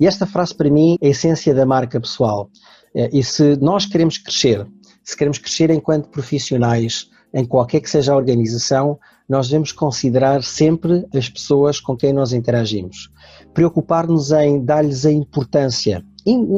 E 0.00 0.06
esta 0.06 0.24
frase, 0.24 0.54
para 0.54 0.70
mim, 0.70 0.96
é 1.02 1.08
a 1.08 1.10
essência 1.10 1.54
da 1.54 1.66
marca 1.66 2.00
pessoal. 2.00 2.48
Eh, 2.94 3.10
e 3.12 3.22
se 3.22 3.58
nós 3.58 3.84
queremos 3.84 4.16
crescer, 4.16 4.66
se 5.06 5.16
queremos 5.16 5.38
crescer 5.38 5.70
enquanto 5.70 6.08
profissionais, 6.08 7.08
em 7.32 7.44
qualquer 7.44 7.80
que 7.80 7.88
seja 7.88 8.12
a 8.12 8.16
organização, 8.16 8.98
nós 9.28 9.46
devemos 9.46 9.70
considerar 9.70 10.42
sempre 10.42 11.06
as 11.14 11.28
pessoas 11.28 11.78
com 11.78 11.96
quem 11.96 12.12
nós 12.12 12.32
interagimos. 12.32 13.08
Preocupar-nos 13.54 14.32
em 14.32 14.64
dar-lhes 14.64 15.06
a 15.06 15.12
importância. 15.12 16.04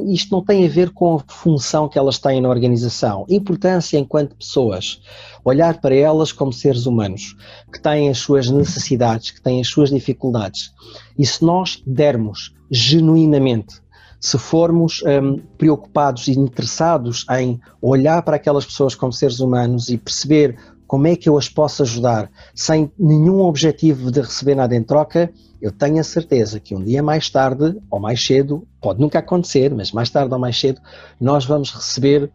Isto 0.08 0.34
não 0.34 0.42
tem 0.42 0.64
a 0.64 0.68
ver 0.68 0.90
com 0.90 1.16
a 1.16 1.24
função 1.28 1.90
que 1.90 1.98
elas 1.98 2.18
têm 2.18 2.40
na 2.40 2.48
organização. 2.48 3.26
Importância 3.28 3.98
enquanto 3.98 4.34
pessoas. 4.34 5.02
Olhar 5.44 5.78
para 5.78 5.94
elas 5.94 6.32
como 6.32 6.50
seres 6.50 6.86
humanos, 6.86 7.36
que 7.70 7.82
têm 7.82 8.08
as 8.08 8.16
suas 8.16 8.48
necessidades, 8.48 9.30
que 9.30 9.42
têm 9.42 9.60
as 9.60 9.68
suas 9.68 9.90
dificuldades. 9.90 10.72
E 11.18 11.26
se 11.26 11.44
nós 11.44 11.82
dermos 11.86 12.54
genuinamente 12.70 13.82
se 14.20 14.38
formos 14.38 15.02
um, 15.02 15.38
preocupados 15.56 16.28
e 16.28 16.32
interessados 16.32 17.24
em 17.30 17.60
olhar 17.80 18.22
para 18.22 18.36
aquelas 18.36 18.64
pessoas 18.64 18.94
como 18.94 19.12
seres 19.12 19.40
humanos 19.40 19.88
e 19.88 19.96
perceber 19.96 20.56
como 20.86 21.06
é 21.06 21.14
que 21.14 21.28
eu 21.28 21.36
as 21.36 21.48
posso 21.48 21.82
ajudar 21.82 22.30
sem 22.54 22.90
nenhum 22.98 23.40
objetivo 23.40 24.10
de 24.10 24.20
receber 24.20 24.54
nada 24.54 24.74
em 24.74 24.82
troca, 24.82 25.30
eu 25.60 25.70
tenho 25.70 26.00
a 26.00 26.04
certeza 26.04 26.58
que 26.58 26.74
um 26.74 26.82
dia 26.82 27.02
mais 27.02 27.28
tarde 27.28 27.76
ou 27.90 28.00
mais 28.00 28.24
cedo, 28.24 28.66
pode 28.80 29.00
nunca 29.00 29.18
acontecer, 29.18 29.74
mas 29.74 29.92
mais 29.92 30.08
tarde 30.08 30.32
ou 30.32 30.40
mais 30.40 30.58
cedo, 30.58 30.80
nós 31.20 31.44
vamos 31.44 31.70
receber 31.70 32.30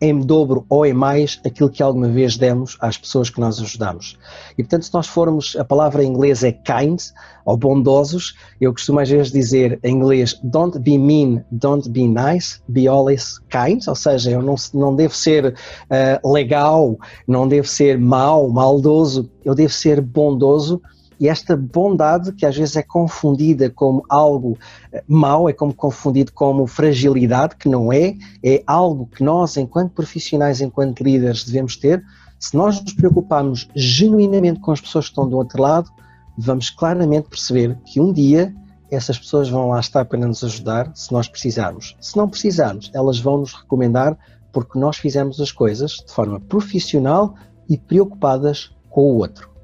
em 0.00 0.18
dobro 0.20 0.64
ou 0.68 0.86
em 0.86 0.92
mais 0.92 1.40
aquilo 1.44 1.70
que 1.70 1.82
alguma 1.82 2.08
vez 2.08 2.36
demos 2.36 2.76
às 2.80 2.96
pessoas 2.96 3.28
que 3.28 3.40
nós 3.40 3.60
ajudamos. 3.60 4.18
E 4.56 4.62
portanto, 4.62 4.84
se 4.84 4.94
nós 4.94 5.06
formos, 5.06 5.56
a 5.56 5.64
palavra 5.64 6.02
em 6.02 6.08
inglês 6.08 6.42
é 6.42 6.52
kind, 6.52 7.00
ou 7.44 7.56
bondosos, 7.56 8.34
eu 8.60 8.72
costumo 8.72 9.00
às 9.00 9.08
vezes 9.08 9.30
dizer 9.30 9.78
em 9.84 9.96
inglês 9.96 10.38
don't 10.42 10.78
be 10.78 10.98
mean, 10.98 11.44
don't 11.50 11.88
be 11.90 12.08
nice, 12.08 12.60
be 12.68 12.88
always 12.88 13.38
kind, 13.50 13.80
ou 13.86 13.94
seja, 13.94 14.30
eu 14.30 14.42
não, 14.42 14.56
não 14.74 14.94
devo 14.94 15.14
ser 15.14 15.54
uh, 15.54 16.32
legal, 16.32 16.96
não 17.26 17.46
devo 17.46 17.68
ser 17.68 17.98
mau, 17.98 18.48
maldoso, 18.48 19.30
eu 19.44 19.54
devo 19.54 19.72
ser 19.72 20.00
bondoso 20.00 20.80
e 21.18 21.28
esta 21.28 21.56
bondade, 21.56 22.32
que 22.32 22.44
às 22.44 22.56
vezes 22.56 22.76
é 22.76 22.82
confundida 22.82 23.70
como 23.70 24.04
algo 24.08 24.58
eh, 24.92 25.02
mau, 25.08 25.48
é 25.48 25.52
como 25.52 25.72
confundido 25.72 26.32
como 26.32 26.66
fragilidade, 26.66 27.56
que 27.56 27.68
não 27.68 27.92
é, 27.92 28.14
é 28.42 28.62
algo 28.66 29.06
que 29.06 29.24
nós, 29.24 29.56
enquanto 29.56 29.92
profissionais, 29.92 30.60
enquanto 30.60 31.02
líderes, 31.02 31.44
devemos 31.44 31.76
ter. 31.76 32.02
Se 32.38 32.54
nós 32.54 32.80
nos 32.82 32.92
preocuparmos 32.92 33.68
genuinamente 33.74 34.60
com 34.60 34.72
as 34.72 34.80
pessoas 34.80 35.06
que 35.06 35.12
estão 35.12 35.28
do 35.28 35.36
outro 35.36 35.60
lado, 35.60 35.90
vamos 36.36 36.68
claramente 36.68 37.28
perceber 37.28 37.78
que 37.86 38.00
um 38.00 38.12
dia 38.12 38.54
essas 38.90 39.18
pessoas 39.18 39.48
vão 39.48 39.70
lá 39.70 39.80
estar 39.80 40.04
para 40.04 40.18
nos 40.18 40.44
ajudar 40.44 40.92
se 40.94 41.12
nós 41.12 41.28
precisarmos. 41.28 41.96
Se 42.00 42.16
não 42.16 42.28
precisarmos, 42.28 42.90
elas 42.94 43.18
vão 43.18 43.38
nos 43.38 43.52
recomendar 43.52 44.16
porque 44.52 44.78
nós 44.78 44.96
fizemos 44.96 45.40
as 45.40 45.50
coisas 45.50 45.92
de 46.06 46.12
forma 46.12 46.38
profissional 46.40 47.34
e 47.68 47.76
preocupadas 47.76 48.70
com 48.88 49.02
o 49.02 49.16
outro. 49.16 49.55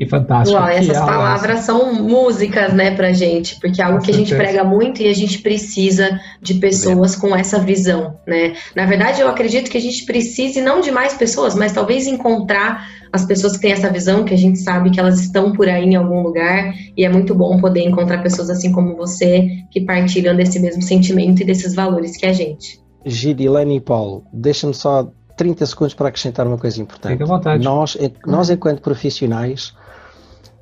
E 0.00 0.06
fantástico. 0.06 0.58
Uau, 0.58 0.66
essas 0.66 0.98
palavras 0.98 1.60
são 1.60 1.92
músicas, 1.92 2.72
né, 2.72 2.92
pra 2.92 3.12
gente, 3.12 3.60
porque 3.60 3.82
é 3.82 3.84
algo 3.84 3.98
com 3.98 4.04
que 4.06 4.14
certeza. 4.14 4.34
a 4.34 4.38
gente 4.38 4.50
prega 4.50 4.64
muito 4.64 5.02
e 5.02 5.08
a 5.08 5.12
gente 5.12 5.40
precisa 5.40 6.18
de 6.40 6.54
pessoas 6.54 7.14
com 7.14 7.36
essa 7.36 7.58
visão, 7.58 8.16
né? 8.26 8.54
Na 8.74 8.86
verdade, 8.86 9.20
eu 9.20 9.28
acredito 9.28 9.70
que 9.70 9.76
a 9.76 9.80
gente 9.80 10.06
precise 10.06 10.62
não 10.62 10.80
de 10.80 10.90
mais 10.90 11.12
pessoas, 11.12 11.54
mas 11.54 11.72
talvez 11.72 12.06
encontrar 12.06 12.88
as 13.12 13.26
pessoas 13.26 13.56
que 13.56 13.60
têm 13.60 13.72
essa 13.72 13.90
visão, 13.90 14.24
que 14.24 14.32
a 14.32 14.38
gente 14.38 14.58
sabe 14.60 14.90
que 14.90 14.98
elas 14.98 15.20
estão 15.20 15.52
por 15.52 15.68
aí 15.68 15.84
em 15.84 15.96
algum 15.96 16.22
lugar, 16.22 16.72
e 16.96 17.04
é 17.04 17.08
muito 17.10 17.34
bom 17.34 17.60
poder 17.60 17.82
encontrar 17.82 18.22
pessoas 18.22 18.48
assim 18.48 18.72
como 18.72 18.96
você, 18.96 19.48
que 19.70 19.82
partilham 19.82 20.34
desse 20.34 20.58
mesmo 20.58 20.80
sentimento 20.80 21.42
e 21.42 21.44
desses 21.44 21.74
valores 21.74 22.16
que 22.16 22.24
a 22.24 22.32
gente. 22.32 22.80
Gidilene 23.04 23.76
e 23.76 23.80
Paulo, 23.80 24.24
deixa-me 24.32 24.72
só 24.72 25.10
30 25.36 25.66
segundos 25.66 25.94
para 25.94 26.08
acrescentar 26.08 26.46
uma 26.46 26.58
coisa 26.58 26.80
importante. 26.80 27.12
Fique 27.12 27.22
à 27.22 27.26
vontade. 27.26 27.64
Nós, 27.64 27.98
nós 28.26 28.48
enquanto 28.50 28.80
profissionais, 28.80 29.74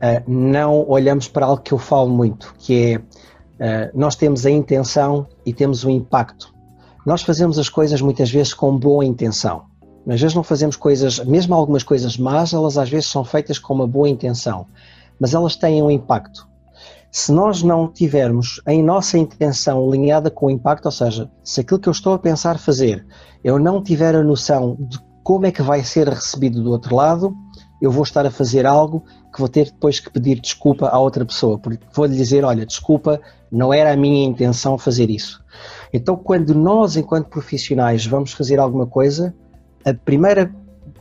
uh, 0.02 0.30
não 0.30 0.88
olhamos 0.88 1.28
para 1.28 1.46
algo 1.46 1.62
que 1.62 1.72
eu 1.72 1.78
falo 1.78 2.08
muito, 2.08 2.54
que 2.58 2.94
é 2.94 2.96
uh, 2.98 3.98
nós 3.98 4.16
temos 4.16 4.46
a 4.46 4.50
intenção 4.50 5.26
e 5.44 5.52
temos 5.52 5.84
o 5.84 5.90
impacto. 5.90 6.52
Nós 7.06 7.22
fazemos 7.22 7.58
as 7.58 7.68
coisas 7.68 8.00
muitas 8.00 8.30
vezes 8.30 8.52
com 8.52 8.76
boa 8.76 9.04
intenção. 9.04 9.66
Às 10.08 10.20
vezes 10.20 10.34
não 10.34 10.42
fazemos 10.42 10.74
coisas, 10.76 11.18
mesmo 11.20 11.54
algumas 11.54 11.82
coisas 11.82 12.16
más, 12.16 12.54
elas 12.54 12.78
às 12.78 12.88
vezes 12.88 13.10
são 13.10 13.24
feitas 13.24 13.58
com 13.58 13.74
uma 13.74 13.86
boa 13.86 14.08
intenção, 14.08 14.66
mas 15.20 15.34
elas 15.34 15.54
têm 15.54 15.82
um 15.82 15.90
impacto. 15.90 16.48
Se 17.10 17.32
nós 17.32 17.62
não 17.62 17.88
tivermos 17.88 18.60
a 18.66 18.72
nossa 18.72 19.18
intenção 19.18 19.86
alinhada 19.86 20.30
com 20.30 20.46
o 20.46 20.50
impacto, 20.50 20.86
ou 20.86 20.92
seja, 20.92 21.30
se 21.42 21.60
aquilo 21.60 21.80
que 21.80 21.88
eu 21.88 21.92
estou 21.92 22.14
a 22.14 22.18
pensar 22.18 22.58
fazer, 22.58 23.06
eu 23.42 23.58
não 23.58 23.82
tiver 23.82 24.14
a 24.14 24.22
noção 24.22 24.76
de 24.78 24.98
como 25.22 25.46
é 25.46 25.52
que 25.52 25.62
vai 25.62 25.82
ser 25.82 26.08
recebido 26.08 26.62
do 26.62 26.70
outro 26.70 26.94
lado, 26.94 27.34
eu 27.80 27.90
vou 27.90 28.02
estar 28.02 28.26
a 28.26 28.30
fazer 28.30 28.66
algo 28.66 29.04
que 29.32 29.38
vou 29.38 29.48
ter 29.48 29.66
depois 29.66 30.00
que 30.00 30.10
pedir 30.10 30.40
desculpa 30.40 30.88
à 30.88 30.98
outra 30.98 31.24
pessoa, 31.24 31.58
porque 31.58 31.84
vou-lhe 31.92 32.16
dizer, 32.16 32.44
olha, 32.44 32.66
desculpa, 32.66 33.20
não 33.50 33.72
era 33.72 33.92
a 33.92 33.96
minha 33.96 34.26
intenção 34.26 34.76
fazer 34.76 35.10
isso. 35.10 35.42
Então, 35.92 36.16
quando 36.16 36.54
nós, 36.54 36.96
enquanto 36.96 37.28
profissionais, 37.28 38.04
vamos 38.04 38.32
fazer 38.32 38.58
alguma 38.58 38.86
coisa, 38.86 39.34
a 39.84 39.94
primeira 39.94 40.52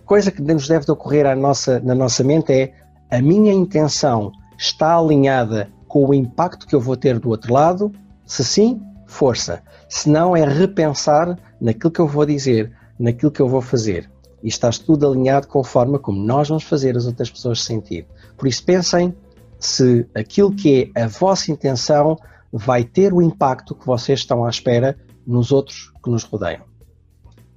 coisa 0.06 0.32
que 0.32 0.42
nos 0.42 0.68
deve 0.68 0.86
de 0.86 0.92
ocorrer 0.92 1.26
à 1.26 1.36
nossa, 1.36 1.80
na 1.80 1.96
nossa 1.96 2.24
mente 2.24 2.54
é 2.54 2.74
a 3.10 3.22
minha 3.22 3.54
intenção 3.54 4.32
está 4.58 4.98
alinhada 4.98 5.70
com 5.88 6.06
o 6.06 6.14
impacto 6.14 6.68
que 6.68 6.76
eu 6.76 6.82
vou 6.82 6.96
ter 6.96 7.20
do 7.20 7.30
outro 7.30 7.54
lado? 7.54 7.92
Se 8.26 8.44
sim, 8.44 8.82
força. 9.06 9.62
Se 9.88 10.10
não, 10.10 10.36
é 10.36 10.46
repensar 10.46 11.38
naquilo 11.60 11.92
que 11.92 12.00
eu 12.00 12.08
vou 12.08 12.26
dizer, 12.26 12.72
naquilo 13.00 13.32
que 13.32 13.42
eu 13.42 13.48
vou 13.48 13.62
fazer 13.62 14.10
e 14.48 14.50
estás 14.50 14.80
tudo 14.80 15.06
alinhado 15.06 15.46
com 15.46 15.60
a 15.60 15.64
forma 15.64 16.00
como 16.00 16.24
nós 16.24 16.48
vamos 16.48 16.64
fazer 16.64 16.96
as 16.96 17.06
outras 17.06 17.30
pessoas 17.30 17.62
sentir. 17.62 18.08
Por 18.38 18.48
isso 18.48 18.64
pensem 18.64 19.14
se 19.60 20.08
aquilo 20.16 20.54
que 20.54 20.90
é 20.96 21.04
a 21.04 21.08
vossa 21.08 21.52
intenção 21.52 22.18
vai 22.50 22.86
ter 22.86 23.14
o 23.14 23.22
impacto 23.22 23.76
que 23.76 23.86
vocês 23.86 24.20
estão 24.20 24.46
à 24.46 24.50
espera 24.50 24.98
nos 25.28 25.52
outros 25.52 25.92
que 26.02 26.10
nos 26.10 26.24
rodeiam. 26.24 26.62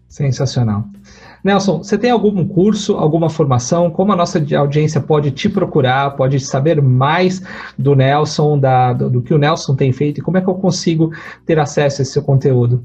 Sensacional. 0.09 0.85
Nelson, 1.45 1.79
você 1.79 1.97
tem 1.97 2.11
algum 2.11 2.45
curso, 2.49 2.97
alguma 2.97 3.31
formação? 3.31 3.89
Como 3.89 4.13
a 4.13 4.17
nossa 4.17 4.45
audiência 4.59 5.01
pode 5.01 5.31
te 5.31 5.49
procurar, 5.49 6.17
pode 6.17 6.41
saber 6.41 6.83
mais 6.83 7.41
do 7.79 7.95
Nelson, 7.95 8.59
da, 8.59 8.93
do, 8.93 9.09
do 9.09 9.23
que 9.23 9.33
o 9.33 9.39
Nelson 9.39 9.77
tem 9.77 9.93
feito 9.93 10.19
e 10.19 10.23
como 10.25 10.39
é 10.39 10.41
que 10.41 10.49
eu 10.49 10.55
consigo 10.55 11.13
ter 11.47 11.61
acesso 11.61 12.01
a 12.01 12.03
esse 12.03 12.15
seu 12.15 12.23
conteúdo? 12.25 12.85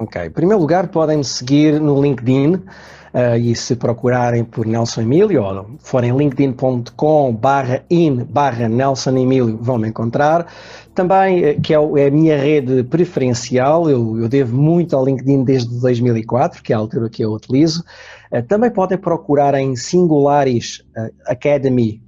Ok. 0.00 0.26
Em 0.26 0.30
primeiro 0.30 0.60
lugar, 0.60 0.86
podem 0.88 1.18
me 1.18 1.24
seguir 1.24 1.80
no 1.80 2.00
LinkedIn. 2.00 2.62
Uh, 3.08 3.36
e 3.40 3.56
se 3.56 3.74
procurarem 3.74 4.44
por 4.44 4.66
Nelson 4.66 5.00
Emílio, 5.00 5.42
ou 5.42 5.66
forem 5.78 6.14
linkedin.com 6.14 7.34
barra 7.34 7.82
in 7.90 8.22
barra 8.22 8.68
Nelson 8.68 9.16
Emílio, 9.16 9.56
vão 9.62 9.78
me 9.78 9.88
encontrar. 9.88 10.46
Também, 10.94 11.42
eh, 11.42 11.54
que 11.54 11.72
é, 11.72 11.78
é 11.78 12.06
a 12.08 12.10
minha 12.10 12.36
rede 12.36 12.84
preferencial, 12.84 13.88
eu, 13.88 14.20
eu, 14.20 14.28
devo 14.28 14.54
muito 14.54 14.94
ao 14.94 15.06
LinkedIn 15.06 15.42
desde 15.42 15.80
2004, 15.80 16.62
que 16.62 16.70
é 16.70 16.76
a 16.76 16.78
altura 16.78 17.08
que 17.08 17.24
eu 17.24 17.32
utilizo. 17.32 17.82
Uh, 18.30 18.42
também 18.42 18.70
podem 18.70 18.98
procurar 18.98 19.54
em 19.54 19.74
Singularis 19.74 20.84
uh, 20.94 21.10
Academy 21.26 22.02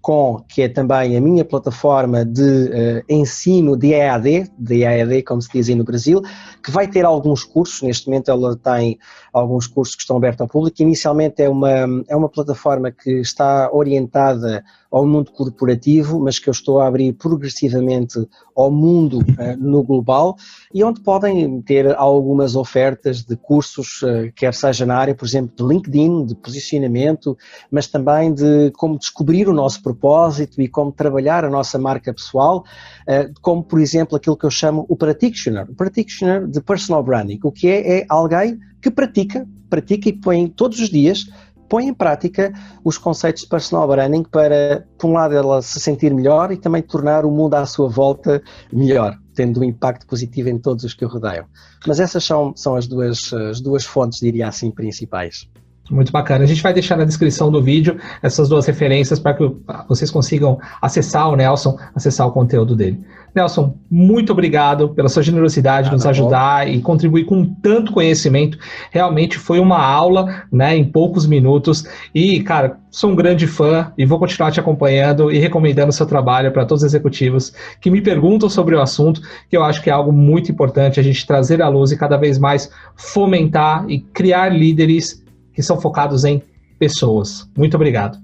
Com, 0.00 0.42
que 0.48 0.62
é 0.62 0.68
também 0.68 1.16
a 1.16 1.20
minha 1.20 1.44
plataforma 1.44 2.24
de 2.24 2.42
uh, 2.42 3.04
ensino 3.08 3.76
de 3.76 3.92
EAD, 3.92 4.50
de 4.58 4.82
EAD, 4.82 5.22
como 5.24 5.42
se 5.42 5.50
diz 5.52 5.68
aí 5.68 5.74
no 5.74 5.84
Brasil, 5.84 6.22
que 6.62 6.70
vai 6.70 6.88
ter 6.88 7.04
alguns 7.04 7.44
cursos, 7.44 7.82
neste 7.82 8.06
momento 8.06 8.30
ela 8.30 8.56
tem 8.56 8.98
alguns 9.32 9.66
cursos 9.66 9.94
que 9.94 10.02
estão 10.02 10.16
abertos 10.16 10.40
ao 10.40 10.48
público. 10.48 10.80
Inicialmente 10.80 11.42
é 11.42 11.48
uma, 11.48 11.86
é 12.08 12.16
uma 12.16 12.28
plataforma 12.28 12.90
que 12.90 13.20
está 13.20 13.70
orientada 13.72 14.64
ao 14.90 15.06
mundo 15.06 15.30
corporativo, 15.32 16.18
mas 16.18 16.38
que 16.38 16.48
eu 16.48 16.52
estou 16.52 16.80
a 16.80 16.86
abrir 16.86 17.12
progressivamente 17.12 18.26
ao 18.56 18.70
mundo 18.70 19.18
uh, 19.18 19.56
no 19.58 19.82
global 19.82 20.36
e 20.72 20.82
onde 20.82 21.00
podem 21.00 21.60
ter 21.62 21.94
algumas 21.94 22.56
ofertas 22.56 23.22
de 23.22 23.36
cursos, 23.36 24.00
uh, 24.02 24.32
quer 24.34 24.54
seja 24.54 24.86
na 24.86 24.96
área, 24.96 25.14
por 25.14 25.26
exemplo, 25.26 25.54
de 25.54 25.62
LinkedIn, 25.62 26.26
de 26.26 26.34
posicionamento, 26.34 27.36
mas 27.70 27.86
também 27.86 28.32
de 28.32 28.70
como 28.72 28.98
descobrir 28.98 29.48
o 29.48 29.52
nosso 29.58 29.82
propósito 29.82 30.60
e 30.60 30.68
como 30.68 30.90
trabalhar 30.92 31.44
a 31.44 31.50
nossa 31.50 31.78
marca 31.78 32.12
pessoal, 32.12 32.64
uh, 33.08 33.32
como 33.40 33.62
por 33.62 33.80
exemplo 33.80 34.16
aquilo 34.16 34.36
que 34.36 34.46
eu 34.46 34.50
chamo 34.50 34.86
o 34.88 34.96
practitioner, 34.96 35.70
o 35.70 35.74
practitioner 35.74 36.46
de 36.46 36.60
personal 36.60 37.02
branding, 37.02 37.38
o 37.42 37.52
que 37.52 37.68
é, 37.68 38.00
é 38.00 38.06
alguém 38.08 38.58
que 38.80 38.90
pratica, 38.90 39.46
pratica 39.68 40.08
e 40.08 40.12
põe 40.12 40.48
todos 40.48 40.78
os 40.80 40.88
dias 40.88 41.26
põe 41.68 41.86
em 41.86 41.94
prática 41.94 42.52
os 42.82 42.96
conceitos 42.96 43.42
de 43.42 43.48
personal 43.48 43.86
branding 43.86 44.22
para, 44.22 44.86
por 44.98 45.08
um 45.10 45.12
lado, 45.12 45.34
ela 45.34 45.60
se 45.60 45.78
sentir 45.78 46.12
melhor 46.14 46.50
e 46.50 46.56
também 46.56 46.82
tornar 46.82 47.24
o 47.24 47.30
mundo 47.30 47.54
à 47.54 47.66
sua 47.66 47.88
volta 47.88 48.42
melhor, 48.72 49.18
tendo 49.34 49.60
um 49.60 49.64
impacto 49.64 50.06
positivo 50.06 50.48
em 50.48 50.58
todos 50.58 50.84
os 50.84 50.94
que 50.94 51.04
o 51.04 51.08
rodeiam. 51.08 51.44
Mas 51.86 52.00
essas 52.00 52.24
são, 52.24 52.56
são 52.56 52.74
as, 52.74 52.86
duas, 52.86 53.32
as 53.32 53.60
duas 53.60 53.84
fontes, 53.84 54.20
diria 54.20 54.48
assim, 54.48 54.70
principais. 54.70 55.48
Muito 55.90 56.12
bacana. 56.12 56.44
A 56.44 56.46
gente 56.46 56.62
vai 56.62 56.72
deixar 56.72 56.96
na 56.96 57.04
descrição 57.04 57.50
do 57.50 57.62
vídeo 57.62 57.96
essas 58.22 58.48
duas 58.48 58.66
referências 58.66 59.18
para 59.18 59.34
que 59.34 59.50
vocês 59.88 60.10
consigam 60.10 60.58
acessar 60.82 61.30
o 61.30 61.36
Nelson, 61.36 61.78
acessar 61.94 62.26
o 62.26 62.32
conteúdo 62.32 62.76
dele. 62.76 63.00
Nelson, 63.34 63.74
muito 63.90 64.32
obrigado 64.32 64.90
pela 64.90 65.08
sua 65.08 65.22
generosidade, 65.22 65.88
de 65.88 65.94
nos 65.94 66.06
ajudar 66.06 66.66
bom. 66.66 66.72
e 66.72 66.80
contribuir 66.80 67.24
com 67.24 67.44
tanto 67.44 67.92
conhecimento. 67.92 68.58
Realmente 68.90 69.38
foi 69.38 69.60
uma 69.60 69.78
aula, 69.78 70.44
né, 70.52 70.76
em 70.76 70.84
poucos 70.84 71.26
minutos. 71.26 71.84
E, 72.14 72.40
cara, 72.40 72.78
sou 72.90 73.10
um 73.10 73.16
grande 73.16 73.46
fã 73.46 73.92
e 73.96 74.04
vou 74.04 74.18
continuar 74.18 74.50
te 74.50 74.60
acompanhando 74.60 75.30
e 75.30 75.38
recomendando 75.38 75.90
o 75.90 75.92
seu 75.92 76.06
trabalho 76.06 76.52
para 76.52 76.64
todos 76.64 76.82
os 76.82 76.88
executivos 76.88 77.52
que 77.80 77.90
me 77.90 78.00
perguntam 78.00 78.48
sobre 78.48 78.74
o 78.74 78.80
assunto, 78.80 79.20
que 79.48 79.56
eu 79.56 79.62
acho 79.62 79.82
que 79.82 79.90
é 79.90 79.92
algo 79.92 80.12
muito 80.12 80.50
importante 80.50 81.00
a 81.00 81.02
gente 81.02 81.26
trazer 81.26 81.62
à 81.62 81.68
luz 81.68 81.92
e 81.92 81.96
cada 81.96 82.16
vez 82.16 82.38
mais 82.38 82.70
fomentar 82.96 83.84
e 83.88 84.00
criar 84.00 84.48
líderes 84.48 85.22
que 85.58 85.62
são 85.64 85.80
focados 85.80 86.24
em 86.24 86.40
pessoas. 86.78 87.50
Muito 87.56 87.74
obrigado. 87.74 88.16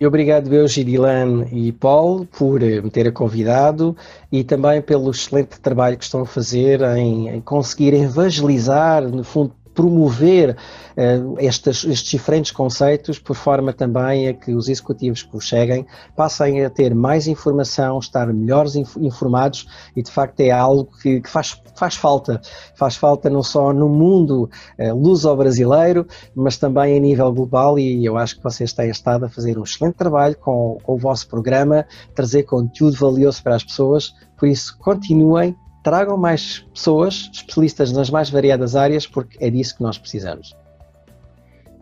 E 0.00 0.04
obrigado 0.04 0.52
eu, 0.52 0.66
Girilan 0.66 1.46
e 1.52 1.70
Paulo, 1.70 2.26
por 2.26 2.60
eh, 2.60 2.80
me 2.80 2.90
terem 2.90 3.12
convidado 3.12 3.96
e 4.32 4.42
também 4.42 4.82
pelo 4.82 5.12
excelente 5.12 5.60
trabalho 5.60 5.96
que 5.96 6.02
estão 6.02 6.22
a 6.22 6.26
fazer 6.26 6.80
em, 6.96 7.28
em 7.28 7.40
conseguir 7.40 7.94
evangelizar, 7.94 9.00
no 9.08 9.22
fundo, 9.22 9.52
promover 9.74 10.56
uh, 10.96 11.36
estes, 11.38 11.84
estes, 11.84 12.10
diferentes 12.10 12.52
conceitos, 12.52 13.18
por 13.18 13.34
forma 13.36 13.72
também 13.72 14.28
a 14.28 14.34
que 14.34 14.54
os 14.54 14.68
executivos 14.68 15.22
que 15.22 15.40
cheguem 15.40 15.86
passem 16.16 16.64
a 16.64 16.70
ter 16.70 16.94
mais 16.94 17.26
informação, 17.26 17.98
estar 17.98 18.26
melhores 18.32 18.76
inf 18.76 18.96
informados 18.96 19.66
e 19.96 20.02
de 20.02 20.10
facto 20.10 20.40
é 20.40 20.50
algo 20.50 20.88
que, 21.02 21.20
que, 21.20 21.28
faz, 21.28 21.60
faz 21.74 21.96
falta. 21.96 22.40
Faz 22.74 22.96
falta 22.96 23.28
não 23.30 23.42
só 23.42 23.72
no 23.72 23.88
mundo 23.88 24.50
uh, 24.78 24.94
luso-brasileiro, 24.94 26.06
mas 26.34 26.56
também 26.56 26.96
a 26.96 27.00
nível 27.00 27.32
global 27.32 27.78
e 27.78 28.04
eu 28.04 28.16
acho 28.16 28.36
que 28.36 28.42
vocês 28.42 28.72
têm 28.72 28.90
estado 28.90 29.24
a 29.24 29.28
fazer 29.28 29.58
um 29.58 29.64
excelente 29.64 29.94
trabalho 29.94 30.36
com, 30.36 30.78
com 30.82 30.94
o 30.94 30.98
vosso 30.98 31.28
programa, 31.28 31.86
trazer 32.14 32.44
conteúdo 32.44 32.96
valioso 32.96 33.42
para 33.42 33.54
as 33.54 33.64
pessoas, 33.64 34.14
por 34.36 34.48
isso 34.48 34.76
continuem 34.78 35.56
tragam 35.82 36.16
mais 36.16 36.64
pessoas, 36.72 37.30
especialistas 37.32 37.92
nas 37.92 38.10
mais 38.10 38.30
variadas 38.30 38.76
áreas, 38.76 39.06
porque 39.06 39.36
é 39.40 39.50
disso 39.50 39.76
que 39.76 39.82
nós 39.82 39.98
precisamos. 39.98 40.54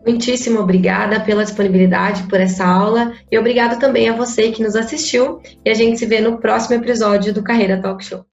Muitíssimo 0.05 0.59
obrigada 0.59 1.19
pela 1.19 1.43
disponibilidade 1.43 2.23
por 2.23 2.39
essa 2.39 2.65
aula 2.65 3.13
e 3.31 3.37
obrigado 3.37 3.79
também 3.79 4.09
a 4.09 4.15
você 4.15 4.51
que 4.51 4.63
nos 4.63 4.75
assistiu 4.75 5.39
e 5.63 5.69
a 5.69 5.75
gente 5.75 5.99
se 5.99 6.07
vê 6.07 6.19
no 6.19 6.39
próximo 6.39 6.75
episódio 6.75 7.31
do 7.31 7.43
Carreira 7.43 7.79
Talk 7.79 8.03
Show. 8.03 8.25